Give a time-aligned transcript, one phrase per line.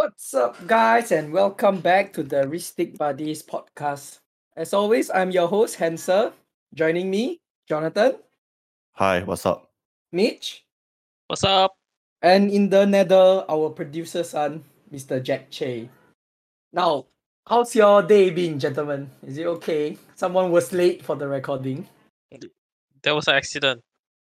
[0.00, 4.20] What's up, guys, and welcome back to the Ristic Buddies podcast.
[4.56, 6.32] As always, I'm your host, Hanser.
[6.72, 7.36] Joining me,
[7.68, 8.16] Jonathan,
[8.96, 9.68] Hi, what's up?
[10.10, 10.64] Mitch,
[11.26, 11.76] What's up?
[12.22, 15.22] and in the nether, our producer son, Mr.
[15.22, 15.90] Jack Che.
[16.72, 17.04] Now,
[17.46, 19.10] how's your day been, gentlemen?
[19.26, 19.98] Is it okay?
[20.16, 21.86] Someone was late for the recording.
[23.02, 23.82] There was an accident.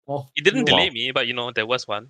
[0.08, 0.78] Oh, It didn't you, Wow.
[0.80, 2.08] delay me, but you know, there was one.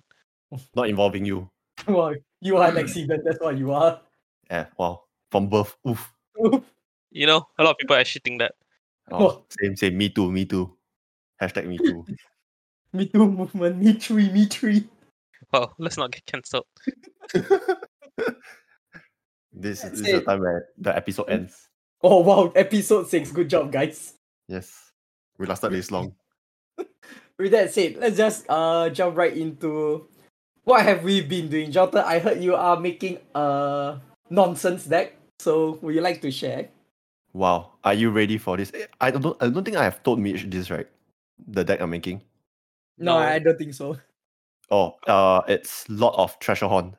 [0.73, 1.51] Not involving you.
[1.87, 4.01] well, you are an accident, that's what you are.
[4.49, 5.03] Yeah, wow.
[5.31, 5.75] From birth.
[5.87, 6.13] Oof.
[6.45, 6.63] Oof.
[7.11, 8.53] You know, a lot of people actually think that.
[9.11, 9.97] Oh, same, same.
[9.97, 10.75] Me too, me too.
[11.41, 12.05] Hashtag me too.
[12.93, 14.87] me too movement, me three, me three.
[15.51, 16.65] Well, let's not get cancelled.
[19.51, 21.67] this, this is the time where the episode ends.
[22.03, 23.31] Oh wow, episode six.
[23.31, 24.13] Good job, guys.
[24.47, 24.91] Yes.
[25.37, 26.15] We lasted this long.
[27.37, 30.07] With that said, let's just uh jump right into
[30.63, 31.71] what have we been doing.
[31.71, 35.13] Jota, I heard you are making a nonsense deck.
[35.39, 36.69] So would you like to share?
[37.33, 37.73] Wow.
[37.83, 38.71] Are you ready for this?
[38.99, 40.87] I don't I don't think I have told Mitch this, right?
[41.47, 42.21] The deck I'm making.
[42.97, 43.17] No, No.
[43.19, 43.97] I don't think so.
[44.69, 46.93] Oh, uh it's Lord of Tresserhorn.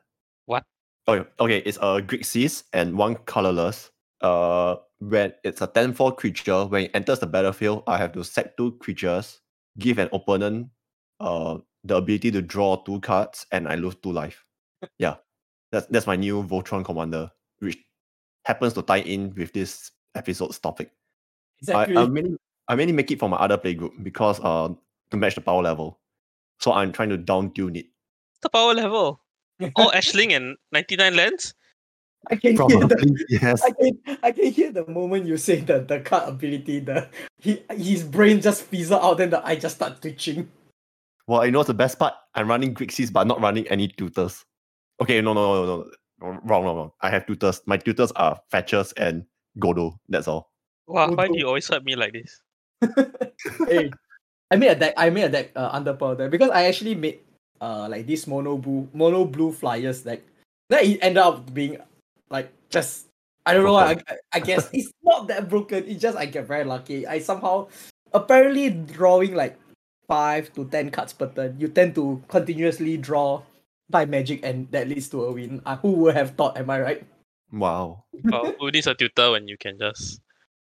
[0.45, 0.63] What?
[1.07, 3.91] Oh okay, it's a Grixis and one colorless.
[4.21, 8.55] Uh when it's a 10-4 creature, when it enters the battlefield, I have to sack
[8.55, 9.41] two creatures,
[9.79, 10.69] give an opponent
[11.19, 14.43] uh the ability to draw two cards, and I lose two life.
[14.97, 15.15] yeah.
[15.71, 17.79] That's that's my new Voltron commander, which
[18.45, 20.91] happens to tie in with this episode's topic.
[21.59, 21.97] Exactly.
[21.97, 24.69] I, I mainly I mainly make it for my other play group because uh
[25.09, 25.99] to match the power level.
[26.59, 27.87] So I'm trying to down tune it.
[28.41, 29.19] The power level.
[29.75, 31.55] All Ashling and 99 lands?
[32.29, 33.63] I can hear the yes.
[33.63, 37.09] I can I can hear the moment you say the the card ability, the
[37.39, 40.49] he his brain just fizzle out, then the eye just start twitching.
[41.27, 42.13] Well, you know what's the best part?
[42.35, 44.43] I'm running Grixis but not running any tutors.
[45.01, 45.91] Okay, no, no, no, no, no.
[46.19, 46.91] Wrong, wrong, wrong.
[47.01, 47.61] I have tutors.
[47.65, 49.25] My tutors are Fetchers and
[49.59, 49.97] Godo.
[50.09, 50.51] That's all.
[50.87, 52.41] Wow, why do you always hurt me like this?
[53.67, 53.91] hey,
[54.51, 54.93] I made a deck.
[54.97, 57.19] I made a deck uh, under pearl deck because I actually made
[57.61, 60.21] uh like this mono blue mono blue flyers deck.
[60.69, 61.77] Then it ended up being
[62.29, 63.07] like just
[63.45, 63.75] I don't know.
[63.75, 65.85] I, I I guess it's not that broken.
[65.87, 67.07] It's just I get very lucky.
[67.07, 67.67] I somehow
[68.13, 69.57] apparently drawing like
[70.07, 71.55] five to ten cards per turn.
[71.59, 73.41] You tend to continuously draw
[73.89, 75.61] by magic, and that leads to a win.
[75.65, 76.57] Uh, who would have thought?
[76.57, 77.03] Am I right?
[77.51, 78.05] Wow.
[78.23, 80.21] Well, who needs a tutor when you can just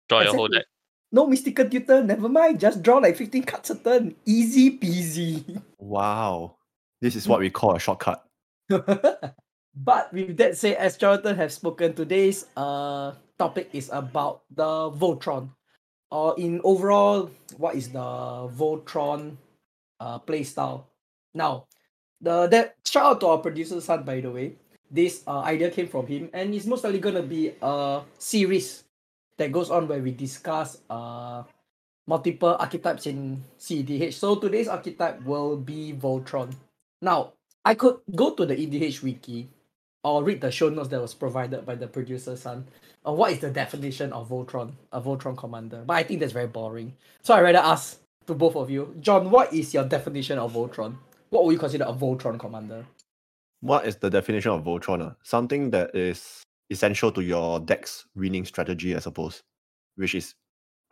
[0.08, 0.58] draw your whole Exactly.
[0.58, 0.66] deck?
[1.12, 2.02] No mystical tutor.
[2.02, 2.60] Never mind.
[2.60, 4.14] Just draw like fifteen cards a turn.
[4.26, 5.62] Easy peasy.
[5.78, 6.56] Wow.
[7.00, 8.22] This is what we call a shortcut.
[8.68, 15.50] but with that said, as Jonathan has spoken, today's uh topic is about the Voltron.
[16.10, 17.98] Or in overall, what is the
[18.52, 19.36] Voltron
[20.00, 20.84] uh playstyle?
[21.34, 21.66] Now,
[22.20, 24.54] the that shout out to our producer son by the way.
[24.88, 28.84] This uh, idea came from him, and it's most likely gonna be a series
[29.36, 31.42] that goes on where we discuss uh
[32.06, 34.14] multiple archetypes in CEDH.
[34.14, 36.54] So today's archetype will be Voltron.
[37.02, 37.32] Now,
[37.64, 39.48] I could go to the EDH wiki
[40.04, 42.64] or read the show notes that was provided by the producer son.
[43.06, 45.84] Uh, what is the definition of Voltron, a Voltron commander?
[45.86, 46.94] But I think that's very boring.
[47.22, 50.96] So I rather ask to both of you, John, what is your definition of Voltron?
[51.30, 52.84] What would you consider a Voltron commander?
[53.60, 55.06] What is the definition of Voltron?
[55.06, 55.14] ah?
[55.22, 59.42] Something that is essential to your deck's winning strategy, I suppose,
[59.94, 60.34] which is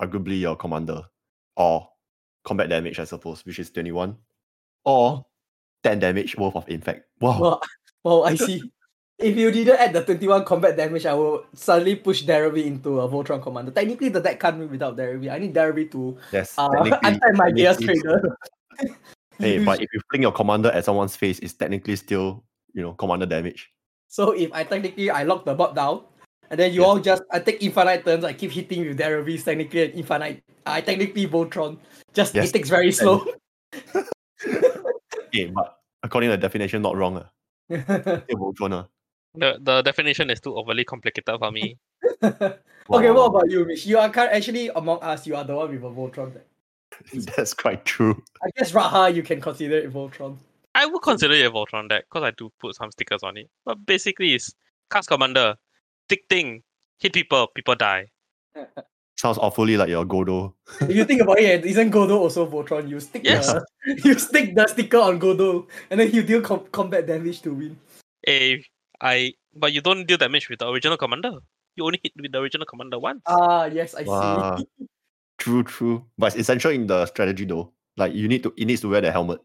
[0.01, 1.03] arguably your commander
[1.57, 1.89] or
[2.45, 4.17] combat damage, I suppose, which is 21
[4.85, 5.27] or
[5.83, 7.07] 10 damage worth of infect.
[7.21, 7.41] Wow.
[7.41, 7.63] Well,
[8.05, 8.71] well, I see.
[9.19, 13.09] If you didn't add the 21 combat damage, I will suddenly push Darabi into a
[13.09, 13.71] Voltron commander.
[13.71, 15.31] Technically, the deck can't win without Darabi.
[15.31, 16.59] I need Darabi to yes.
[16.59, 16.69] uh,
[17.03, 18.37] untie my Gears Trader.
[19.39, 22.93] Hey, but if you fling your commander at someone's face, it's technically still, you know,
[22.93, 23.71] commander damage.
[24.09, 26.03] So if I technically I lock the bot down,
[26.51, 26.89] and then you Yes.
[26.89, 30.43] all just I take infinite turns, I keep hitting with it's technically an infinite.
[30.67, 31.79] I technically Voltron.
[32.13, 33.27] Just Yes, it takes very slow.
[33.95, 37.25] Okay, but according to the definition, not wrong.
[37.69, 38.73] Still Voltron.
[38.73, 38.87] ah.
[39.35, 41.77] The, the definition is too overly complicated for me.
[42.23, 42.59] okay,
[42.89, 43.15] Wow.
[43.15, 43.87] what about you, Mitch?
[43.87, 45.27] You are cur- actually among us.
[45.27, 46.35] You are the one with a Voltron.
[46.35, 46.45] deck.
[47.37, 48.23] That's quite true.
[48.45, 50.37] I guess Raha you can consider it Voltron.
[50.77, 53.49] I would consider it a Voltron deck because I do put some stickers on it.
[53.65, 54.53] But basically, it's
[54.91, 55.57] cast commander,
[56.09, 56.63] tick thing,
[57.01, 58.11] hit people, people die.
[59.17, 60.53] Sounds awfully like your Godo.
[60.83, 62.89] if you think about it, isn't Godo also Voltron?
[62.89, 63.53] You stick Yes.
[63.53, 63.65] the
[64.05, 67.79] you stick the sticker on Godo, and then you deal com- combat damage to win.
[68.27, 68.57] Eh,
[69.01, 71.39] I but you don't deal damage with the original commander.
[71.77, 73.23] You only hit with the original commander once.
[73.27, 74.57] Ah, yes, I Wow.
[74.57, 74.67] see.
[75.39, 76.07] True, true.
[76.17, 77.73] But it's essential in the strategy though.
[77.97, 79.41] Like you need to it needs to wear the helmet.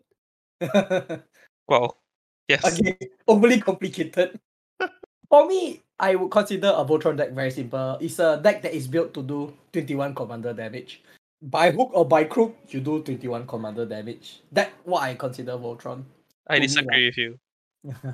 [1.69, 2.01] Well,
[2.48, 2.66] yes.
[2.66, 2.98] okay,
[3.28, 4.40] overly complicated.
[5.30, 7.98] For me, I would consider a Voltron deck very simple.
[8.01, 11.04] It's a deck that is built to do 21 commander damage.
[11.42, 14.42] By hook or by crook, you do 21 commander damage.
[14.51, 16.04] That's what I consider Voltron.
[16.48, 17.40] I To me disagree with you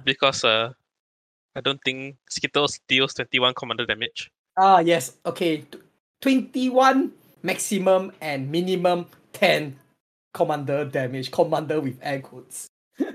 [0.04, 0.74] because uh,
[1.56, 4.32] I don't think Skittles deals 21 commander damage.
[4.58, 5.18] Ah, yes.
[5.26, 5.58] Okay.
[5.58, 5.80] T-
[6.22, 7.12] 21
[7.44, 9.78] maximum and minimum 10
[10.34, 11.32] commander damage.
[11.32, 12.68] Commander with air quotes.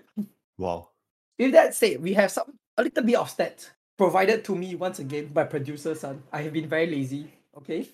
[0.61, 0.91] Wow.
[1.39, 4.99] With that said, we have some a little bit of stats provided to me once
[4.99, 6.23] again by producer son.
[6.31, 7.33] I have been very lazy.
[7.57, 7.89] Okay.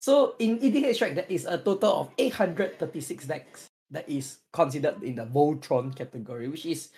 [0.00, 5.26] So in EDHREC, there is a total of 836 decks that is considered in the
[5.26, 6.90] Voltron category, which is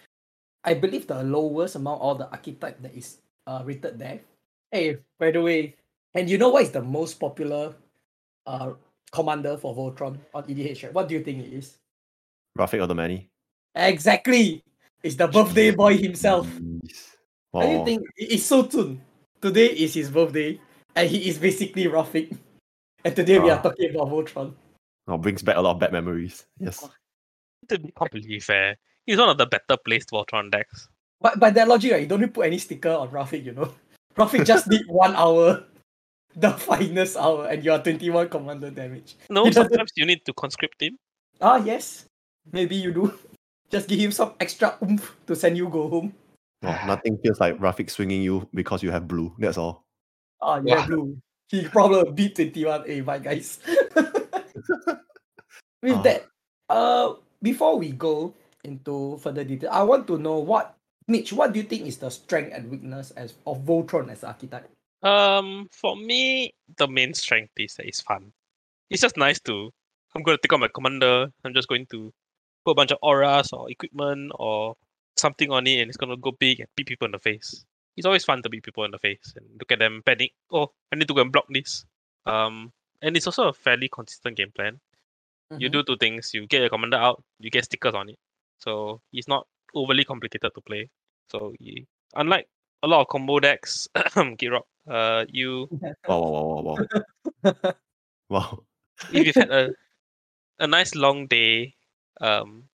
[0.64, 4.20] I believe the lowest among all the archetype that is uh rated there.
[4.70, 5.74] Hey, by the way,
[6.14, 7.74] and you know what is the most popular
[8.46, 8.72] uh
[9.12, 10.92] commander for Voltron on EDHREC?
[10.92, 11.78] What do you think it is?
[12.58, 13.28] Rafiq of the many.
[13.74, 14.62] Exactly.
[15.02, 16.46] It's the birthday boy himself.
[16.46, 17.16] Jeez.
[17.54, 17.84] I Wow.
[17.84, 19.00] think it's so soon.
[19.40, 20.60] Today is his birthday,
[20.94, 22.36] and he is basically Rafiq.
[23.04, 23.62] And today we are Ah.
[23.62, 24.54] talking about Voltron.
[25.08, 26.46] Oh, brings back a lot of bad memories.
[26.60, 26.86] Yes.
[27.68, 28.76] To be completely fair,
[29.10, 30.88] he's one of the better placed Voltron decks.
[31.20, 33.74] But by that logic, right, you don't need put any sticker on Rafiq, you know.
[34.16, 35.64] Rafiq just need one hour,
[36.36, 39.16] the finest hour, and you are 21 commander damage.
[39.28, 40.96] No, He doesn't- sometimes you need to conscript him.
[41.40, 42.06] Ah, yes.
[42.52, 43.12] Maybe you do.
[43.70, 46.12] Just give him some extra oomph to send you go home.
[46.64, 49.32] Oh, nothing feels like Rafiq swinging you because you have blue.
[49.38, 49.84] That's all.
[50.42, 50.86] Ah, yeah, Wow.
[50.86, 51.18] blue.
[51.48, 52.82] He probably beat 21.
[52.90, 53.60] A, bye, guys.
[55.82, 56.02] With Ah.
[56.02, 56.26] that,
[56.68, 58.34] uh, before we go
[58.64, 60.76] into further detail, I want to know what,
[61.08, 64.68] Mitch, what do you think is the strength and weakness as of Voltron as archetype?
[65.02, 68.32] Um, for me, the main strength is that it's fun.
[68.90, 69.70] It's just nice to.
[70.14, 71.32] I'm going to take out my commander.
[71.44, 72.12] I'm just going to
[72.64, 74.76] put a bunch of auras or equipment or
[75.16, 77.64] something on it, and it's going to go big and beat people in the face.
[77.96, 80.32] It's always fun to beat people in the face and look at them panic.
[80.52, 81.84] Oh, I need to go and block this.
[82.26, 82.72] Um,
[83.02, 84.80] and it's also a fairly consistent game plan.
[85.56, 85.72] You Mhm.
[85.72, 88.18] do two things: you get your commander out, you get stickers on it.
[88.60, 90.90] So it's not overly complicated to play.
[91.30, 91.84] So you,
[92.14, 92.48] unlike
[92.82, 93.88] a lot of combo decks,
[94.38, 94.66] get rock.
[94.88, 95.68] Uh, you
[96.08, 96.78] Wow, wow, wow, wow,
[97.42, 97.72] wow.
[98.30, 98.62] wow.
[99.12, 99.70] if you've had a
[100.58, 101.74] a nice long day,
[102.20, 102.64] um,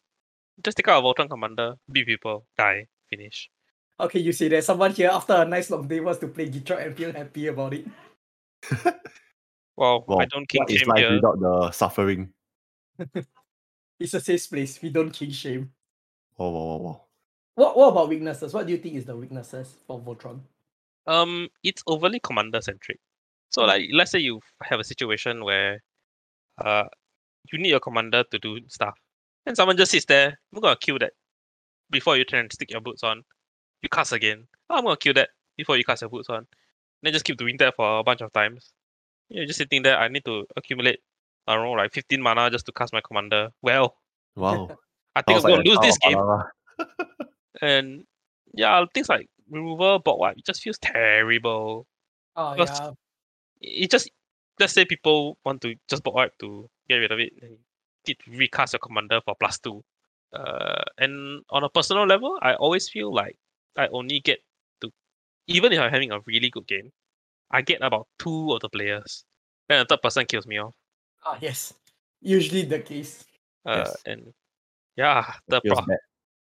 [0.64, 3.50] just take out a Voltron commander, beat people, die, finish.
[3.98, 6.84] Okay, you see, there's someone here after a nice long day wants to play Gitro
[6.84, 7.86] and feel happy about it.
[9.76, 10.18] Well, wow.
[10.18, 11.14] I don't king What is shame life here.
[11.16, 12.32] without the suffering?
[14.00, 14.80] It's a safe place.
[14.80, 15.72] We don't king shame.
[16.38, 17.00] Wow, wow, wow, wow.
[17.54, 18.52] What What about weaknesses?
[18.52, 20.40] What do you think is the weaknesses for Voltron?
[21.06, 23.00] Um, it's overly commander centric.
[23.50, 23.66] So Mm.
[23.68, 25.82] like, let's say you have a situation where,
[26.58, 26.84] uh,
[27.52, 28.98] you need your commander to do stuff,
[29.46, 30.38] and someone just sits there.
[30.54, 31.12] I'm gonna kill that
[31.90, 33.24] before you try and stick your boots on.
[33.82, 34.48] You cast again.
[34.68, 36.46] Oh, I'm gonna kill that before you cast your boots on.
[37.02, 38.72] Then just keep doing that for a bunch of times.
[39.28, 39.98] You're just sitting there.
[39.98, 41.00] I need to accumulate,
[41.46, 43.50] I don't know, like 15 mana just to cast my commander.
[43.62, 43.96] Well,
[44.34, 44.78] Wow.
[45.16, 47.26] I think I'm like gonna lose start this game.
[47.62, 48.04] And
[48.52, 51.86] yeah, things like removal, bot wipe, it just feels terrible.
[52.36, 52.90] Oh Because- yeah.
[53.84, 54.10] it just
[54.60, 57.50] let's say people want to just bot wipe to get rid of it, then
[58.06, 59.82] you need recast your commander for plus two.
[60.32, 63.36] Uh, and on a personal level, I always feel like
[63.76, 64.38] I only get
[64.82, 64.90] to
[65.46, 66.92] even if I'm having a really good game,
[67.50, 69.24] I get about two of the players.
[69.68, 70.74] Then the third person kills me off.
[71.24, 71.72] Ah yes.
[72.20, 73.24] Usually the case.
[73.64, 73.96] Uh, Yes.
[74.06, 74.32] and
[74.96, 75.84] yeah, the pro-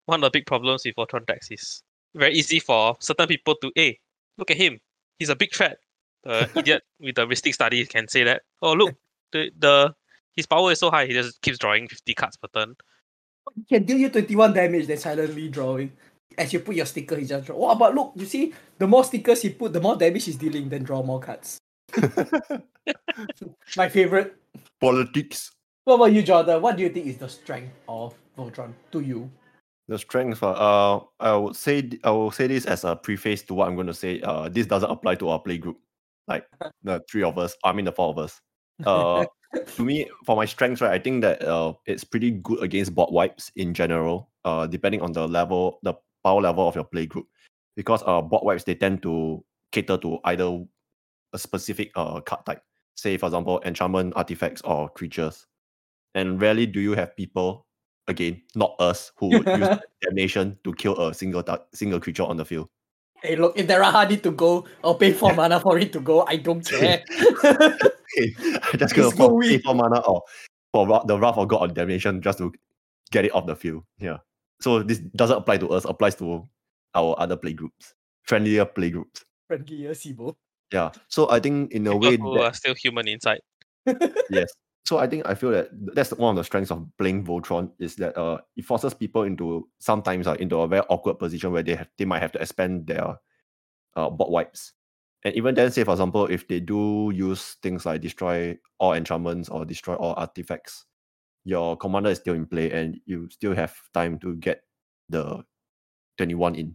[0.06, 1.84] one of the big problems with Voltron decks is
[2.16, 4.00] very easy for certain people to, hey,
[4.38, 4.80] look at him.
[5.20, 5.78] He's a big threat.
[6.24, 8.42] The idiot with the Rhystic Study can say that.
[8.62, 8.96] Oh, look,
[9.32, 9.94] the, the
[10.36, 12.76] his power is so high, he just keeps drawing 50 cards per turn.
[13.56, 15.92] He can deal you 21 damage, then silently drawing.
[16.38, 17.72] As you put your sticker, he just draw.
[17.72, 20.70] Oh, but look, you see, the more stickers he put, the more damage he's dealing,
[20.70, 21.58] then draw more cards.
[23.76, 24.38] My favorite.
[24.80, 25.52] Politics.
[25.84, 26.62] What about you, Jordan?
[26.62, 29.30] What do you think is the strength of Voltron to you?
[29.88, 30.42] The strength.
[30.42, 33.76] Uh, uh, I would say I will say this as a preface to what I'm
[33.76, 34.22] going to say.
[34.22, 35.78] Uh, this doesn't apply to our play group,
[36.28, 36.46] like
[36.84, 37.56] the three of us.
[37.64, 38.40] I mean the four of us.
[38.86, 39.26] Uh,
[39.76, 43.12] to me, for my strengths, right, I think that uh, it's pretty good against bot
[43.12, 44.30] wipes in general.
[44.46, 47.28] Uh, depending on the level, the power level of your play group,
[47.76, 50.64] because uh, bot wipes they tend to cater to either
[51.34, 52.64] a specific uh card type.
[52.96, 55.48] Say, for example, enchantment, artifacts, or creatures.
[56.14, 57.66] And rarely do you have people,
[58.08, 62.38] again, not us, who would use damnation to kill a single tar- single creature on
[62.38, 62.68] the field.
[63.22, 66.00] Hey, look, if there are hardy to go, or pay for mana for it to
[66.00, 67.04] go, I don't care.
[68.14, 68.34] Okay,
[68.74, 69.62] I'm just gonna go for pay win.
[69.62, 70.22] for mana or
[70.74, 72.52] for the Wrath of God on damnation just to
[73.12, 73.86] get it off the field.
[74.00, 74.18] Yeah.
[74.60, 76.46] So this doesn't apply to us, applies to
[76.94, 77.94] our other play groups,
[78.24, 79.24] friendlier play groups.
[79.48, 80.36] friendlier, Sibo.
[80.74, 80.92] Yeah.
[81.08, 83.40] So I think in a People way who that are still human inside.
[84.30, 84.52] yes.
[84.86, 87.96] So I think I feel that that's one of the strengths of playing Voltron is
[87.98, 91.76] that uh it forces people into sometimes uh, into a very awkward position where they
[91.76, 93.16] have they might have to expand their
[93.96, 94.74] uh bot wipes.
[95.24, 99.50] And even then, say for example, if they do use things like destroy all enchantments
[99.50, 100.86] or destroy all artifacts,
[101.46, 104.64] your commander is still in play and you still have time to get
[105.10, 105.44] the
[106.18, 106.74] 21 in.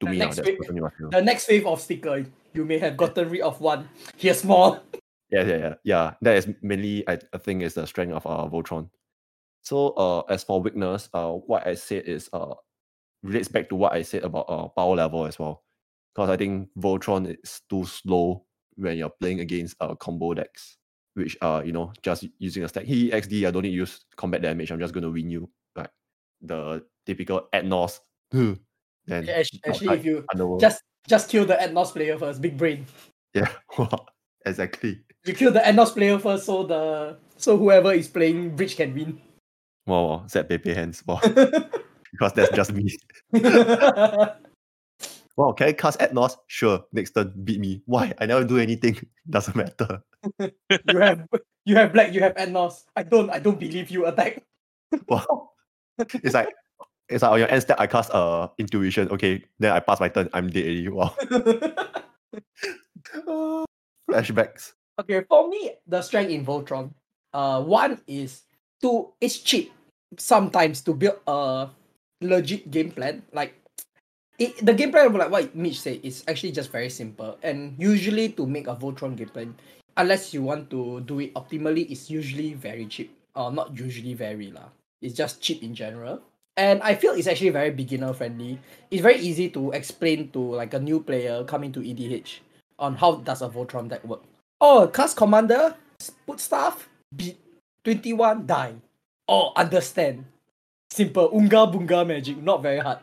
[0.00, 1.10] To The me, now, next that's week- personally what I feel.
[1.10, 3.88] The next wave of sticker, you may have gotten rid of one.
[4.16, 4.82] Here's more.
[5.30, 6.14] Yeah, yeah, yeah, yeah.
[6.22, 8.90] That is mainly, I, I think, is the strength of uh, Voltron.
[9.62, 12.54] So, uh, as for weakness, uh, what I said is uh,
[13.22, 15.64] relates back to what I said about uh, power level as well.
[16.14, 18.44] Because I think Voltron is too slow
[18.76, 20.78] when you're playing against uh, combo decks,
[21.14, 22.84] which uh, you know, just using a stack.
[22.84, 24.72] He XD, I don't need to use combat damage.
[24.72, 25.48] I'm just going to win you.
[25.76, 25.90] Like
[26.40, 28.00] the typical Ad Naus.
[29.06, 30.60] Then Actually, actually, if you underworld.
[30.60, 32.86] just just kill the Ad Naus player first, big brain.
[33.34, 33.48] yeah,
[34.46, 35.00] exactly.
[35.24, 38.94] You kill the Ad Naus player first, so the so whoever is playing bridge can
[38.94, 39.20] win.
[39.86, 41.02] Wow, wow, Zed Pepe hands.
[41.06, 41.20] Wow.
[42.12, 42.96] because that's just me.
[45.40, 46.36] Wow, can I cast Ad Naus?
[46.48, 46.84] Sure.
[46.92, 47.80] Next turn, beat me.
[47.86, 48.12] Why?
[48.18, 49.00] I never do anything.
[49.30, 50.02] Doesn't matter.
[50.38, 51.26] you have
[51.64, 52.84] you have black, you have Ad Naus.
[52.94, 54.44] I don't I don't believe you attack.
[55.08, 55.52] Wow.
[55.96, 56.52] It's like
[57.08, 59.08] it's like on your end step, I cast uh intuition.
[59.08, 60.28] Okay, then I pass my turn.
[60.34, 60.88] I'm dead already.
[60.88, 61.14] Wow.
[63.26, 63.64] Uh,
[64.10, 64.72] flashbacks.
[65.00, 66.92] Okay, for me, the strength in Voltron,
[67.32, 68.44] uh, one is
[68.82, 69.72] to it's cheap
[70.18, 71.68] sometimes to build a
[72.20, 73.22] legit game plan.
[73.32, 73.56] Like
[74.38, 77.38] it, the game plan, of like what Mitch said, is actually just very simple.
[77.42, 79.54] And usually, to make a Voltron game plan,
[79.96, 83.16] unless you want to do it optimally, it's usually very cheap.
[83.34, 84.74] Or not usually very lah.
[85.00, 86.20] It's just cheap in general.
[86.58, 88.58] And I feel it's actually very beginner friendly.
[88.90, 92.42] It's very easy to explain to like a new player coming to EDH
[92.76, 94.20] on how does a Voltron deck work.
[94.60, 95.74] Oh, cast commander,
[96.26, 97.38] put stuff, beat
[97.84, 98.74] 21, die.
[99.28, 100.24] Oh, understand.
[100.90, 101.30] Simple.
[101.32, 102.98] Unga bunga magic, not very hard.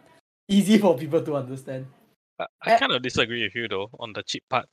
[0.47, 1.85] Easy for people to understand.
[2.39, 2.77] I, I Eh.
[2.79, 4.67] kind of disagree with you though on the cheap part.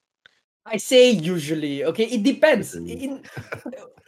[0.67, 2.05] I say usually, okay?
[2.05, 2.75] It depends.
[2.75, 3.23] In,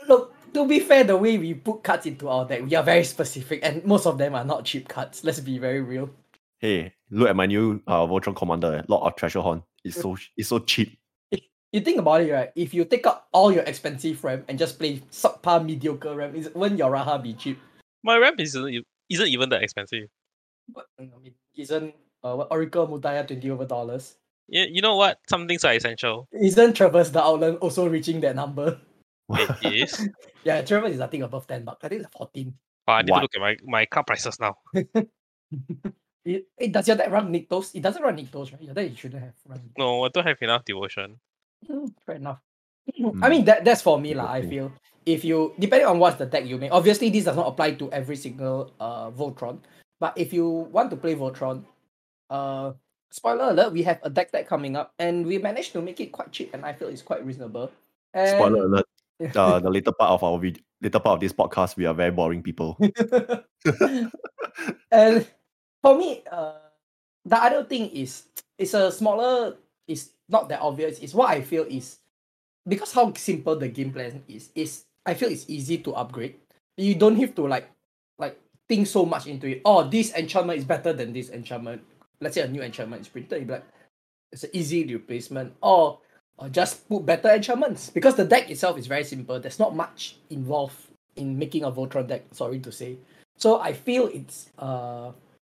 [0.08, 3.04] look, to be fair, the way we put cards into our deck, we are very
[3.04, 5.22] specific, and most of them are not cheap cards.
[5.22, 6.08] Let's be very real.
[6.58, 9.62] Hey, look at my new uh Voltron commander, Lord of Tresserhorn.
[9.84, 10.98] It's so it's so cheap.
[11.72, 12.50] You think about it, right?
[12.54, 16.50] If you take out all your expensive RAM and just play subpar mediocre RAM, is
[16.54, 17.58] when your Raha be cheap?
[18.02, 20.08] My RAM isn't isn't even that expensive.
[20.72, 24.16] But I mean, isn't uh, what, Oracle of Mul Daya twenty over dollars?
[24.48, 25.18] You, you know what?
[25.28, 26.28] Some things are essential.
[26.32, 28.78] Isn't Traverse the Outland also reaching that number?
[29.62, 30.08] It is.
[30.44, 31.82] Yeah, Traverse is I think above ten bucks.
[31.82, 32.54] I think it's fourteen.
[32.86, 33.18] But I need What?
[33.18, 34.56] to look at my, my car prices now.
[36.26, 37.72] It, it does your deck run Nykthos?
[37.72, 38.60] It doesn't run Nykthos, right?
[38.60, 39.70] Your deck shouldn't have run.
[39.78, 41.20] No, I don't have enough devotion.
[41.70, 42.40] Mm, fair enough.
[42.86, 43.30] I Mm.
[43.30, 44.30] mean that that's for me lah.
[44.30, 44.70] I feel
[45.06, 46.70] if you depending on what's the deck you make.
[46.70, 49.58] Obviously, this does not apply to every single uh Voltron.
[49.98, 51.64] But if you want to play Voltron,
[52.30, 52.72] uh,
[53.10, 56.12] spoiler alert, we have a deck that coming up, and we managed to make it
[56.12, 57.72] quite cheap, and I feel it's quite reasonable.
[58.14, 58.86] And Spoiler alert.
[59.34, 62.12] Uh, the later part of our video, later part of this podcast, we are very
[62.12, 62.76] boring people.
[64.92, 65.24] and
[65.80, 66.68] for me, uh,
[67.24, 69.56] the other thing is it's a smaller.
[69.88, 70.98] It's not that obvious.
[70.98, 71.98] It's what I feel is
[72.66, 74.50] because how simple the game plan is.
[74.54, 76.36] Is I feel it's easy to upgrade.
[76.76, 77.70] You don't have to like
[78.18, 79.62] like think so much into it.
[79.64, 81.82] Oh, this enchantment is better than this enchantment.
[82.20, 83.42] Let's say a new enchantment is printed.
[83.42, 83.64] You like,
[84.32, 85.54] it's an easy replacement.
[85.62, 86.00] Or
[86.38, 89.40] or just put better enchantments because the deck itself is very simple.
[89.40, 90.76] There's not much involved
[91.16, 92.24] in making a Voltron deck.
[92.32, 92.98] Sorry to say.
[93.36, 95.12] So I feel it's uh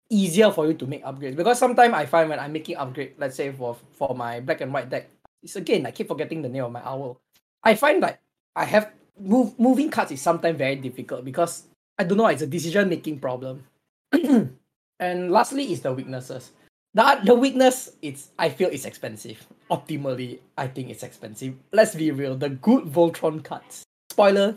[0.09, 3.35] easier for you to make upgrades because sometimes I find when I'm making upgrade, let's
[3.35, 5.09] say for for my black and white deck,
[5.43, 7.21] it's again I keep forgetting the name of my owl.
[7.63, 8.19] I find that
[8.55, 11.63] I have move moving cards is sometimes very difficult because
[11.97, 13.63] I don't know it's a decision making problem.
[14.99, 16.51] and lastly is the weaknesses.
[16.95, 19.45] The, the weakness it's I feel it's expensive.
[19.69, 21.53] Optimally, I think it's expensive.
[21.71, 23.83] Let's be real, the good Voltron cards.
[24.09, 24.55] Spoiler,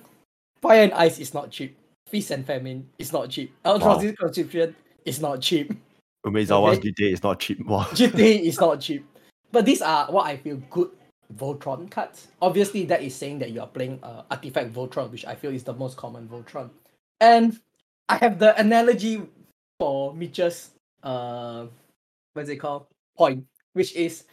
[0.62, 1.76] Fire and Ice is not cheap.
[2.08, 3.54] Feast and Famine is not cheap.
[3.64, 5.72] Eldrazi's Conscription is not cheap.
[6.24, 6.92] Umezawa's Okay.
[6.92, 7.64] Jitte is not cheap.
[7.66, 7.84] Wow.
[7.92, 9.04] Jitte is not cheap.
[9.50, 10.90] But these are what I feel good
[11.36, 12.28] Voltron cards.
[12.40, 15.64] Obviously, that is saying that you are playing uh, Artifact Voltron, which I feel is
[15.64, 16.70] the most common Voltron.
[17.20, 17.58] And
[18.08, 19.22] I have the analogy
[19.78, 20.70] for Mitch's
[21.02, 21.66] uh
[22.34, 22.86] what's it called?
[23.16, 24.24] Point, which is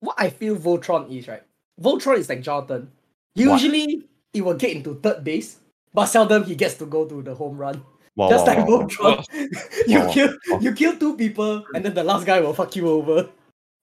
[0.00, 1.42] what I feel Voltron is, right?
[1.80, 2.90] Voltron is like Jonathan.
[3.34, 5.58] Usually he will get into third base,
[5.92, 7.82] but seldom he gets to go to the home run.
[8.16, 8.86] Wow, Just wow, like wow, wow.
[8.88, 9.86] Voltron.
[9.86, 10.12] you Wow, wow.
[10.12, 10.30] kill
[10.62, 13.28] you kill two people and then the last guy will fuck you over.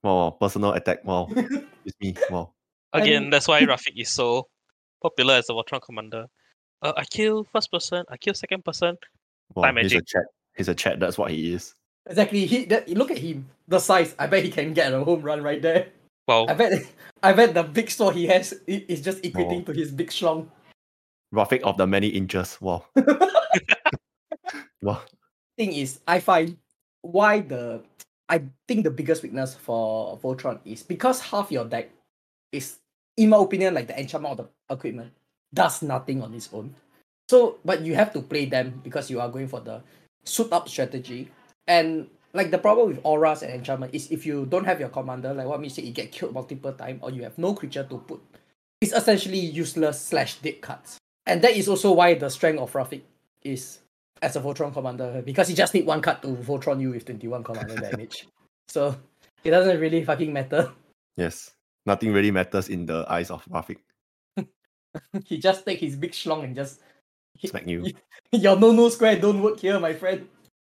[0.04, 1.06] Wow, personal attack.
[1.06, 1.30] Wow,
[1.86, 2.16] it's me.
[2.30, 2.52] Wow.
[2.94, 4.48] Again, And- that's why Rafiq is so
[5.02, 6.26] popular as a Voltron commander.
[6.82, 8.98] Uh, I kill first person, I kill second person.
[9.56, 10.08] wow Time he's a magic.
[10.08, 10.24] chat.
[10.58, 11.00] He's a chat.
[11.00, 11.74] That's what he is.
[12.10, 12.46] Exactly.
[12.46, 13.48] He that, look at him.
[13.70, 14.14] The size.
[14.20, 15.88] I bet he can get a home run right there.
[16.28, 16.48] Wow.
[16.50, 16.74] I bet
[17.24, 19.72] I bet the big sword he has is just equating Oh.
[19.72, 20.48] to his big schlong.
[21.34, 22.60] Rafiq of the many inches.
[22.60, 22.86] Wow.
[24.84, 25.02] Wow.
[25.58, 26.58] Thing is, I find
[27.02, 27.82] why the
[28.28, 31.90] I think the biggest weakness for Voltron is because half your deck
[32.52, 32.80] is,
[33.18, 35.12] in my opinion, like the enchantment of the equipment
[35.54, 36.74] does nothing on its own.
[37.30, 39.82] So, but you have to play them because you are going for the
[40.24, 41.32] suit up strategy.
[41.68, 45.34] And like the problem with auras and enchantment is if you don't have your commander,
[45.34, 47.98] like what me said, you get killed multiple times or you have no creature to
[48.00, 48.22] put.
[48.82, 50.98] It's essentially useless slash dead cards.
[51.26, 53.02] And that is also why the strength of Rafiq
[53.44, 53.80] is
[54.22, 57.44] as a Voltron commander because you just need one card to Voltron you with 21
[57.44, 58.28] commander damage.
[58.70, 58.96] So
[59.44, 60.72] it doesn't really fucking matter.
[61.18, 61.52] Yes.
[61.86, 63.78] Nothing really matters in the eyes of Rafiq.
[65.26, 66.80] he just take his big schlong and just
[67.46, 67.92] Smack you.
[68.32, 70.28] your no no square don't work here, my friend.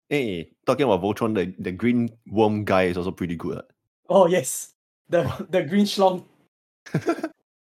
[0.08, 3.58] Hey, talking about Voltron, the, the green worm guy is also pretty good.
[3.58, 3.62] Eh?
[4.08, 4.74] Oh yes.
[5.08, 5.46] The oh.
[5.48, 6.24] the green schlong.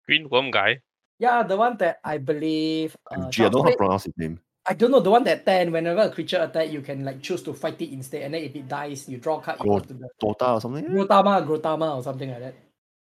[0.06, 0.80] Green worm guy.
[1.18, 4.14] Yeah, the one that I believe uh, Gee, I don't know how to pronounce his
[4.16, 4.40] name.
[4.66, 7.42] I don't know the one that 10 whenever a creature attack you can like choose
[7.44, 9.80] to fight it instead and then if it dies you draw a card equal Oh.
[9.80, 10.84] to the Dota or something?
[10.84, 12.54] Grothama, Grothama or something like that.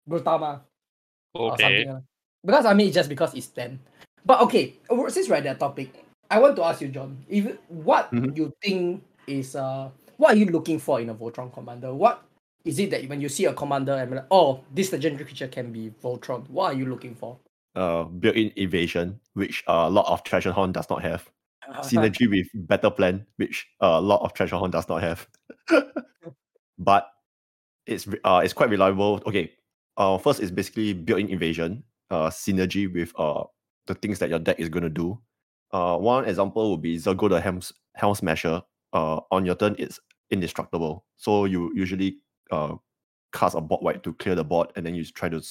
[0.10, 0.62] Grothama.
[1.36, 1.64] Okay.
[1.64, 1.94] something.
[1.94, 2.04] like-
[2.46, 3.80] Because I mean, it's just because it's ten.
[4.26, 7.58] But okay, uh, since we're at that topic, I want to ask you, John, if
[7.70, 8.36] what Mhm.
[8.38, 11.94] you think is uh, what are you looking for in a Voltron commander?
[11.94, 12.22] What
[12.64, 15.72] is it that when you see a commander and like, oh, this legendary creature can
[15.72, 16.48] be Voltron?
[16.50, 17.38] What are you looking for?
[17.76, 21.30] Uh, built-in evasion, which uh, a Lord of Tresserhorn does not have.
[21.82, 25.28] Synergy with Better Plan, which a Lord of Tresserhorn does not have.
[26.78, 27.10] but
[27.86, 29.22] it's uh, it's quite reliable.
[29.26, 29.52] Okay,
[29.98, 33.44] uh, first is basically built-in evasion, uh, synergy with uh
[33.88, 35.20] the things that your deck is gonna do.
[35.72, 37.62] Uh, one example would be Zurgo the Helm
[37.96, 38.62] Helm Smasher.
[38.94, 40.00] Uh, on your turn, it's
[40.32, 41.06] indestructible.
[41.18, 42.18] So you usually
[42.52, 42.76] uh
[43.34, 45.42] cast a board wipe to clear the board, and then you try to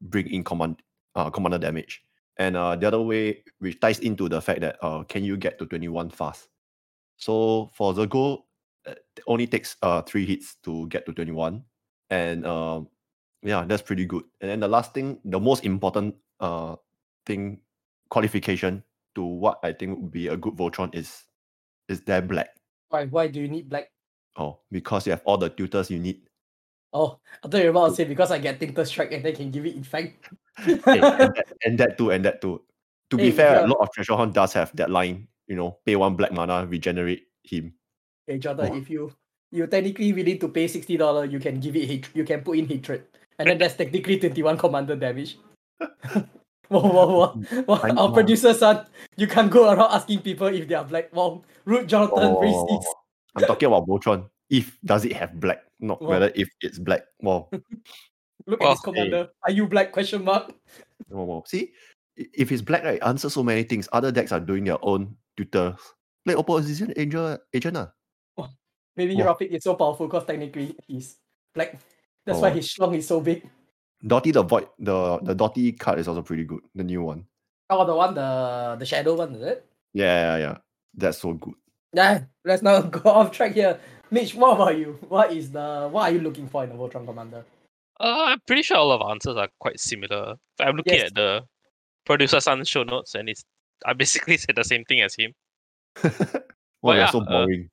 [0.00, 0.82] bring in command
[1.14, 2.02] uh, commander damage.
[2.38, 5.58] And uh, the other way, which ties into the fact that uh, can you get
[5.58, 6.48] to 21 fast?
[7.16, 8.46] So for the goal
[8.86, 11.62] it only takes uh three hits to get to 21.
[12.10, 12.88] And um
[13.42, 14.24] yeah, that's pretty good.
[14.40, 16.76] And then the last thing, the most important uh
[17.26, 17.60] thing,
[18.10, 18.82] qualification
[19.14, 21.24] to what I think would be a good Voltron is
[21.88, 22.56] is their black.
[22.90, 23.90] why, why do you need black?
[24.36, 26.28] Oh, because you have all the tutors you need.
[26.96, 29.32] Oh, I thought you were about to say because I get Tainted Strike and they
[29.36, 30.32] can give it infect.
[30.64, 31.02] Hey, and,
[31.36, 32.62] that, and that too, and that too.
[33.12, 33.66] To be Hey, fair, yeah.
[33.66, 37.28] a Lord of Tresserhorn does have that line, you know, pay one black mana, regenerate
[37.44, 37.74] him.
[38.26, 38.76] Hey Jordan, Oh.
[38.80, 39.12] if you
[39.52, 42.08] you technically willing to pay sixty dollar, you can give it hate.
[42.16, 43.04] You can put in hatred,
[43.38, 45.36] and then that's technically twenty one commander damage.
[46.72, 47.28] whoa, whoa, whoa!
[47.68, 47.74] whoa.
[47.84, 48.12] I Our know.
[48.12, 51.12] producer son, you can't go around asking people if they are black.
[51.14, 52.88] Wow, rude Jonathan, Oh, racist.
[53.36, 54.24] I'm talking about Voltron.
[54.50, 56.08] If does it have black, not Wow.
[56.10, 57.02] whether if it's black.
[57.20, 57.48] Wow.
[58.46, 59.28] Look Well, at this commander.
[59.42, 59.90] Are you black?
[59.92, 60.52] Question mark.
[61.10, 61.42] wow, wow.
[61.46, 61.72] See,
[62.16, 63.88] if it's black, right, answer so many things.
[63.92, 65.74] Other decks are doing their own tutors.
[66.24, 67.76] Play opposition angel agent.
[67.76, 67.90] ah.
[68.96, 69.34] Maybe Wow.
[69.34, 71.18] Rafiq is so powerful because technically he's
[71.54, 71.76] black.
[72.24, 72.54] That's why Oh.
[72.54, 73.44] his schlong is so big.
[74.06, 76.60] Dotty the void the the Dotty card is also pretty good.
[76.74, 77.26] The new one.
[77.68, 79.66] Oh, the one, the the shadow one, is it?
[79.92, 80.56] Yeah, yeah, yeah.
[80.94, 81.54] That's so good.
[81.92, 83.78] Nah, let's not go off track here.
[84.10, 84.98] Mitch, what about you?
[85.08, 87.44] What is the what are you looking for in a Voltron commander?
[87.98, 90.36] Uh, I'm pretty sure all of our answers are quite similar.
[90.60, 91.08] I'm looking Yes.
[91.08, 91.44] at the
[92.04, 93.44] producer son show notes, and it's
[93.84, 95.32] I basically said the same thing as him.
[96.82, 97.70] Oh, yeah, you're so uh, boring.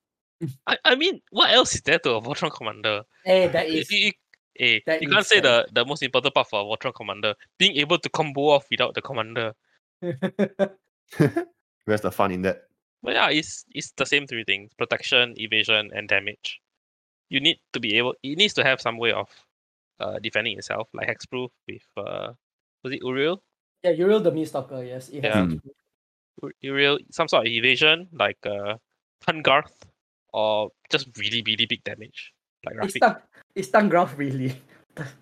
[0.66, 3.04] I, I mean, what else is there to a Voltron commander?
[3.24, 4.12] Hey, that You, is you,
[4.60, 5.66] eh, that you can't is say fair.
[5.68, 8.96] the, the most important part for a Voltron commander being able to combo off without
[8.96, 9.54] the commander.
[10.02, 12.64] Where's the fun in that?
[13.04, 16.62] But yeah, it's it's the same three things: protection, evasion, and damage.
[17.30, 18.16] You need to be able.
[18.24, 19.28] It needs to have some way of
[20.00, 22.32] uh, defending itself, like hexproof with uh,
[22.84, 23.44] was it Uriel?
[23.84, 25.10] yeah, Uriel the Miststalker, yes.
[25.10, 26.50] It has Yeah.
[26.62, 28.76] Uriel, some sort of evasion, like uh,
[29.26, 29.76] Tahngarth,
[30.34, 32.34] or just really really big damage,
[32.66, 33.22] like It's Rafiq.
[33.56, 34.56] it's stun graph really.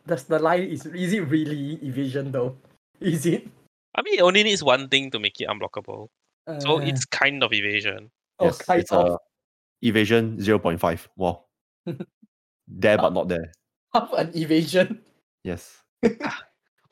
[0.05, 2.57] Does the line is is it really evasion though?
[2.99, 3.47] Is it?
[3.95, 6.07] I mean, it only needs one thing to make it unblockable,
[6.59, 8.09] so Uh, it's kind of evasion.
[8.39, 9.17] oh, Yes, kind it's of uh,
[9.81, 11.07] evasion 0.5.
[11.15, 11.45] Wow.
[12.67, 13.51] there but not there.
[13.93, 15.01] half an evasion.
[15.43, 15.81] Yes.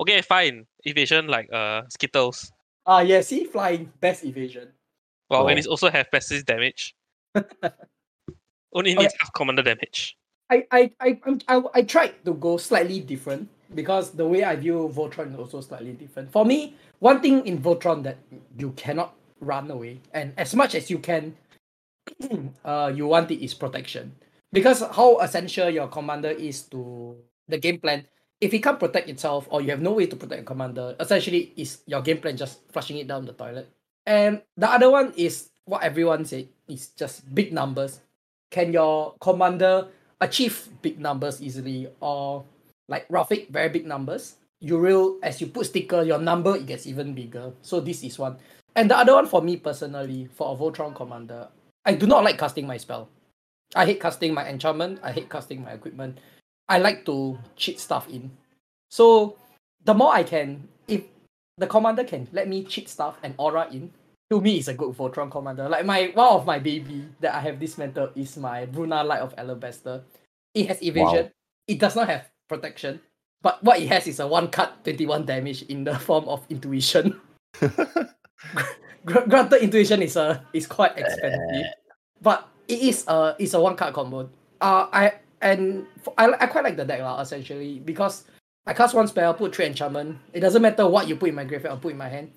[0.01, 0.63] Okay, fine.
[0.85, 2.53] Evasion like uh Skittles.
[2.87, 4.71] Ah yeah, see flying best evasion.
[5.29, 5.59] Well, and Oh.
[5.59, 6.95] it's also have passive damage.
[8.71, 9.01] Only Okay.
[9.03, 10.15] needs half commander damage.
[10.49, 14.55] I I I I'm- I I tried to go slightly different because the way I
[14.55, 16.31] view Voltron is also slightly different.
[16.31, 18.17] For me, one thing in Voltron that
[18.57, 21.35] you cannot run away, and as much as you can,
[22.65, 24.15] uh, you want it is protection.
[24.51, 27.15] Because how essential your commander is to
[27.47, 28.05] the game plan.
[28.41, 31.51] If it can't protect itself, or you have no way to protect your commander, essentially
[31.57, 33.69] is your game plan just flushing it down the toilet.
[34.05, 37.99] And the other one is what everyone said is just big numbers.
[38.49, 39.87] Can your commander
[40.21, 42.43] achieve big numbers easily or
[42.87, 44.35] like Rafiq, very big numbers.
[44.59, 47.53] You will as you put sticker, your number it gets even bigger.
[47.61, 48.37] So this is one.
[48.79, 51.49] And the other one for me personally, for a Voltron commander,
[51.83, 53.09] I do not like casting my spell.
[53.75, 56.19] I hate casting my enchantment, I hate casting my equipment.
[56.69, 58.31] I like to cheat stuff in.
[58.89, 59.35] So
[59.83, 61.03] the more I can, if
[61.57, 63.91] the commander can let me cheat stuff and aura in,
[64.31, 65.67] to me it's a good Voltron commander.
[65.67, 69.19] Like my one of my baby that I have this mentor is my Bruna Light
[69.19, 70.03] of Alabaster.
[70.53, 71.31] It has evasion.
[71.67, 73.01] It does not have protection.
[73.41, 77.19] But what it has is a one cut 21 damage in the form of intuition.
[79.05, 81.73] Gr- Granted, intuition is a is quite expensive,
[82.21, 84.29] but it is a it's a one card combo.
[84.61, 85.85] Uh, I and
[86.17, 88.25] I, I quite like the deck lah essentially because
[88.67, 90.17] I cast one spell, put three enchantment.
[90.33, 92.31] It doesn't matter what you put in my graveyard or put in my hand,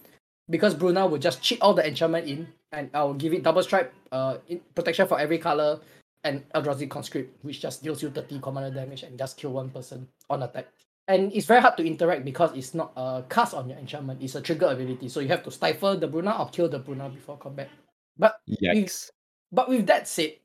[0.49, 3.93] because Bruna will just cheat all the enchantment in, and I'll give it double stripe,
[4.13, 4.39] uh,
[4.75, 5.81] protection for every color,
[6.25, 10.09] and Eldrazi Conscript, which just deals you 30 commander damage and just kill one person
[10.31, 10.69] on attack.
[11.09, 14.35] And it's very hard to interact because it's not a cast on your enchantment, it's
[14.37, 15.09] a trigger ability.
[15.09, 17.69] So you have to stifle the Bruna or kill the Bruna before combat.
[18.17, 19.11] But Yikes.
[19.51, 20.37] but with that said,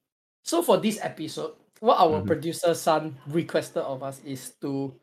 [0.44, 2.26] so for this episode, what our Mhm.
[2.28, 4.94] producer son requested of us is to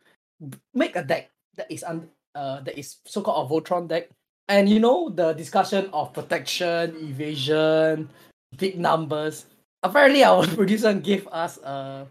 [0.75, 4.09] make a deck that is un- uh that is so-called a Voltron deck.
[4.49, 8.11] And you know the discussion of protection, evasion,
[8.59, 9.47] big numbers.
[9.85, 12.07] Apparently, our producer gave us a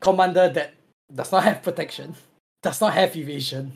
[0.00, 0.74] commander that
[1.14, 2.14] does not have protection,
[2.62, 3.72] does not have evasion,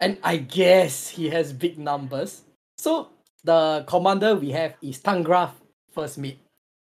[0.00, 2.42] and I guess he has big numbers.
[2.78, 3.08] So
[3.42, 5.52] the commander we have is Tahngarth
[5.92, 6.38] first mid.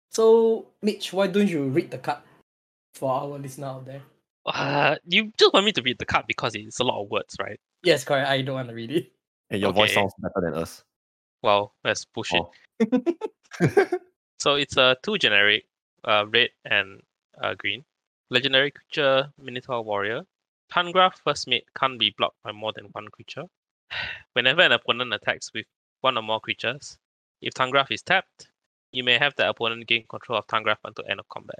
[0.09, 2.19] So Mitch, why don't you read the card
[2.95, 4.01] for our listener out there?
[4.45, 7.35] Uh, you just want me to read the card because it's a lot of words,
[7.39, 7.59] right?
[7.83, 8.27] Yes, correct.
[8.27, 9.11] I don't want to read it.
[9.49, 10.83] And your voice sounds better than us.
[11.43, 12.43] Well, let's push it.
[13.61, 13.97] Oh.
[14.41, 15.65] So it's a two generic,
[16.03, 17.01] uh, red and
[17.39, 17.85] uh, green.
[18.31, 20.23] Legendary creature, Minotaur Warrior.
[20.71, 23.43] Tahngarth first mate can't be blocked by more than one creature.
[24.33, 25.65] Whenever an opponent attacks with
[25.99, 26.97] one or more creatures,
[27.41, 28.47] if Tahngarth is tapped,
[28.93, 31.59] you may have the opponent gain control of Tahngarth until end of combat.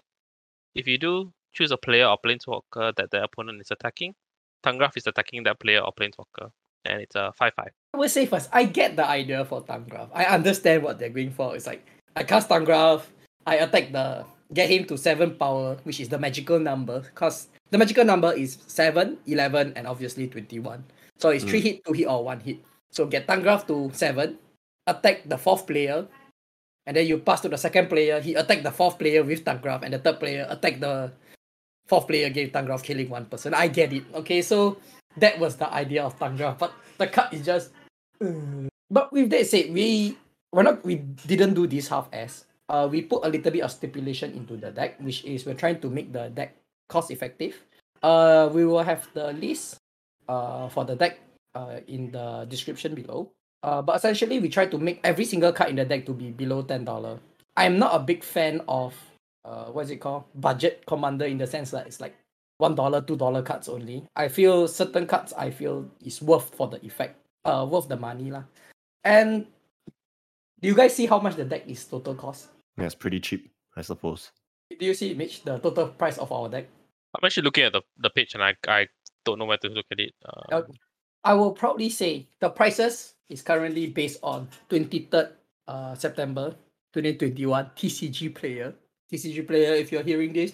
[0.75, 4.15] If you do, choose a player or planeswalker that the opponent is attacking.
[4.63, 6.49] Tahngarth is attacking that player or planeswalker,
[6.85, 7.69] and it's a 5 5.
[7.93, 10.09] I will say first, I get the idea for Tahngarth.
[10.13, 11.53] I understand what they're going for.
[11.55, 13.03] It's like I cast Tahngarth,
[13.45, 17.01] I attack the get him to seven power, which is the magical number.
[17.01, 20.83] Because the magical number is 7, 11, and obviously 21.
[21.17, 22.57] So it's 3 hit, 2 hit, or 1 hit.
[22.91, 24.37] So get Tahngarth to 7,
[24.87, 26.05] attack the fourth player,
[26.85, 28.19] and then you pass to the second player.
[28.19, 31.11] He attack the fourth player with Tahngarth, and the third player attack the
[31.87, 33.53] fourth player gave Tahngarth killing one person.
[33.53, 34.03] I get it.
[34.13, 34.77] Okay, so
[35.17, 37.71] that was the idea of Tahngarth, but the card is just.
[38.19, 40.17] uh, But with that said, we
[40.51, 42.43] we're not we didn't do this half as.
[42.71, 45.83] Uh, we put a little bit of stipulation into the deck, which is we're trying
[45.83, 46.55] to make the deck
[46.87, 47.59] cost effective.
[47.99, 49.75] Uh, we will have the list
[50.29, 51.19] uh for the deck
[51.55, 53.27] uh in the description below.
[53.59, 56.31] Uh, but essentially we try to make every single card in the deck to be
[56.31, 57.19] below ten dollar.
[57.57, 58.95] I'm not a big fan of
[59.43, 62.15] uh what's it called budget commander in the sense that it's like
[62.57, 64.05] one dollar, two dollar cards only.
[64.15, 68.29] I feel certain cards I feel is worth for the effect, uh, worth the money
[68.29, 68.45] lah.
[69.03, 69.47] And
[70.61, 72.53] do you guys see how much the deck is total cost?
[72.81, 74.31] Yeah, it's pretty cheap, I suppose.
[74.71, 76.65] Do you see, Mitch, the total price of our deck?
[77.13, 78.87] I'm actually looking at the, the page and I, I
[79.23, 80.13] don't know where to look at it.
[80.25, 80.61] Uh, Uh,
[81.23, 85.29] I will proudly say the prices is currently based on 23rd
[85.67, 86.55] uh, September
[86.93, 88.73] 2021 TCG player.
[89.13, 90.53] TCG player, if you're hearing this,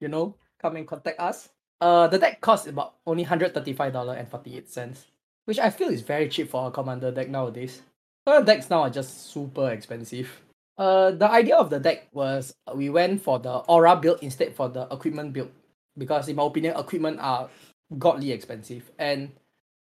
[0.00, 1.50] you know, come and contact us.
[1.78, 5.04] Uh, the deck costs about only $135.48,
[5.44, 7.82] which I feel is very cheap for a commander deck nowadays.
[8.26, 10.40] Other decks now are just super expensive.
[10.80, 14.56] Uh, the idea of the deck was uh, we went for the aura build instead
[14.56, 15.50] for the equipment build.
[15.98, 17.50] Because in my opinion equipment are
[17.98, 18.90] godly expensive.
[18.98, 19.32] And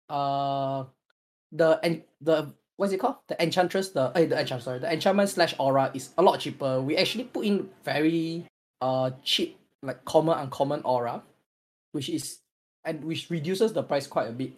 [0.09, 0.85] uh
[1.53, 3.16] the and the what's it called?
[3.29, 6.81] The enchantress the eh, the enchant sorry the enchantment slash aura is a lot cheaper.
[6.81, 8.46] We actually put in very
[8.81, 11.22] uh cheap like common uncommon aura
[11.92, 12.38] which is
[12.87, 14.53] and which reduces the price quite a bit.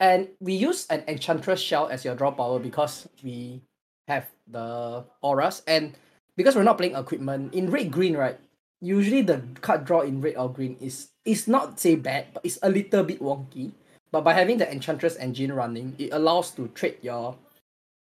[0.00, 3.60] And we use an enchantress shell as your draw power because we
[4.08, 5.94] have the auras and
[6.36, 8.38] because we're not playing equipment in red green right
[8.80, 12.58] usually the card draw in red or green is is not say bad, but it's
[12.62, 13.72] a little bit wonky.
[14.12, 17.36] But by having the Enchantress engine running, it allows to trade your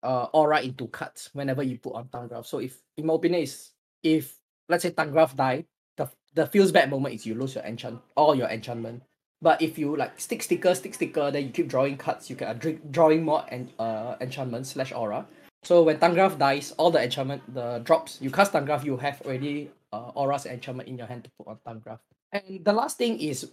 [0.02, 2.46] uh aura into cards whenever you put on Tahngarth.
[2.46, 4.36] So if in my opinion is if
[4.70, 8.36] let's say Tahngarth die, the the feels bad moment is you lose your enchant all
[8.36, 9.04] your enchantment.
[9.42, 12.48] But if you like stick sticker, stick sticker, then you keep drawing cards, you can
[12.48, 12.54] uh,
[12.92, 15.28] drawing more and uh enchantment slash aura.
[15.64, 19.72] So when Tahngarth dies, all the enchantment the drops you cast Tahngarth, you have already
[19.92, 22.00] uh, auras and enchantment in your hand to put on Tahngarth.
[22.32, 23.50] And the last thing is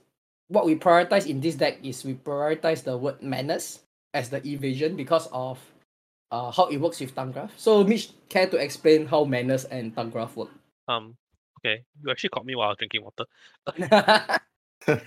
[0.49, 3.81] what we prioritize in this deck is we prioritize the word menace
[4.13, 5.59] as the evasion because of
[6.33, 7.51] uh, how it works with Tahngarth.
[7.57, 10.51] So Mitch, care to explain how menace and Tahngarth work?
[10.89, 11.17] Um,
[11.61, 14.41] okay, you actually caught me while I was drinking water.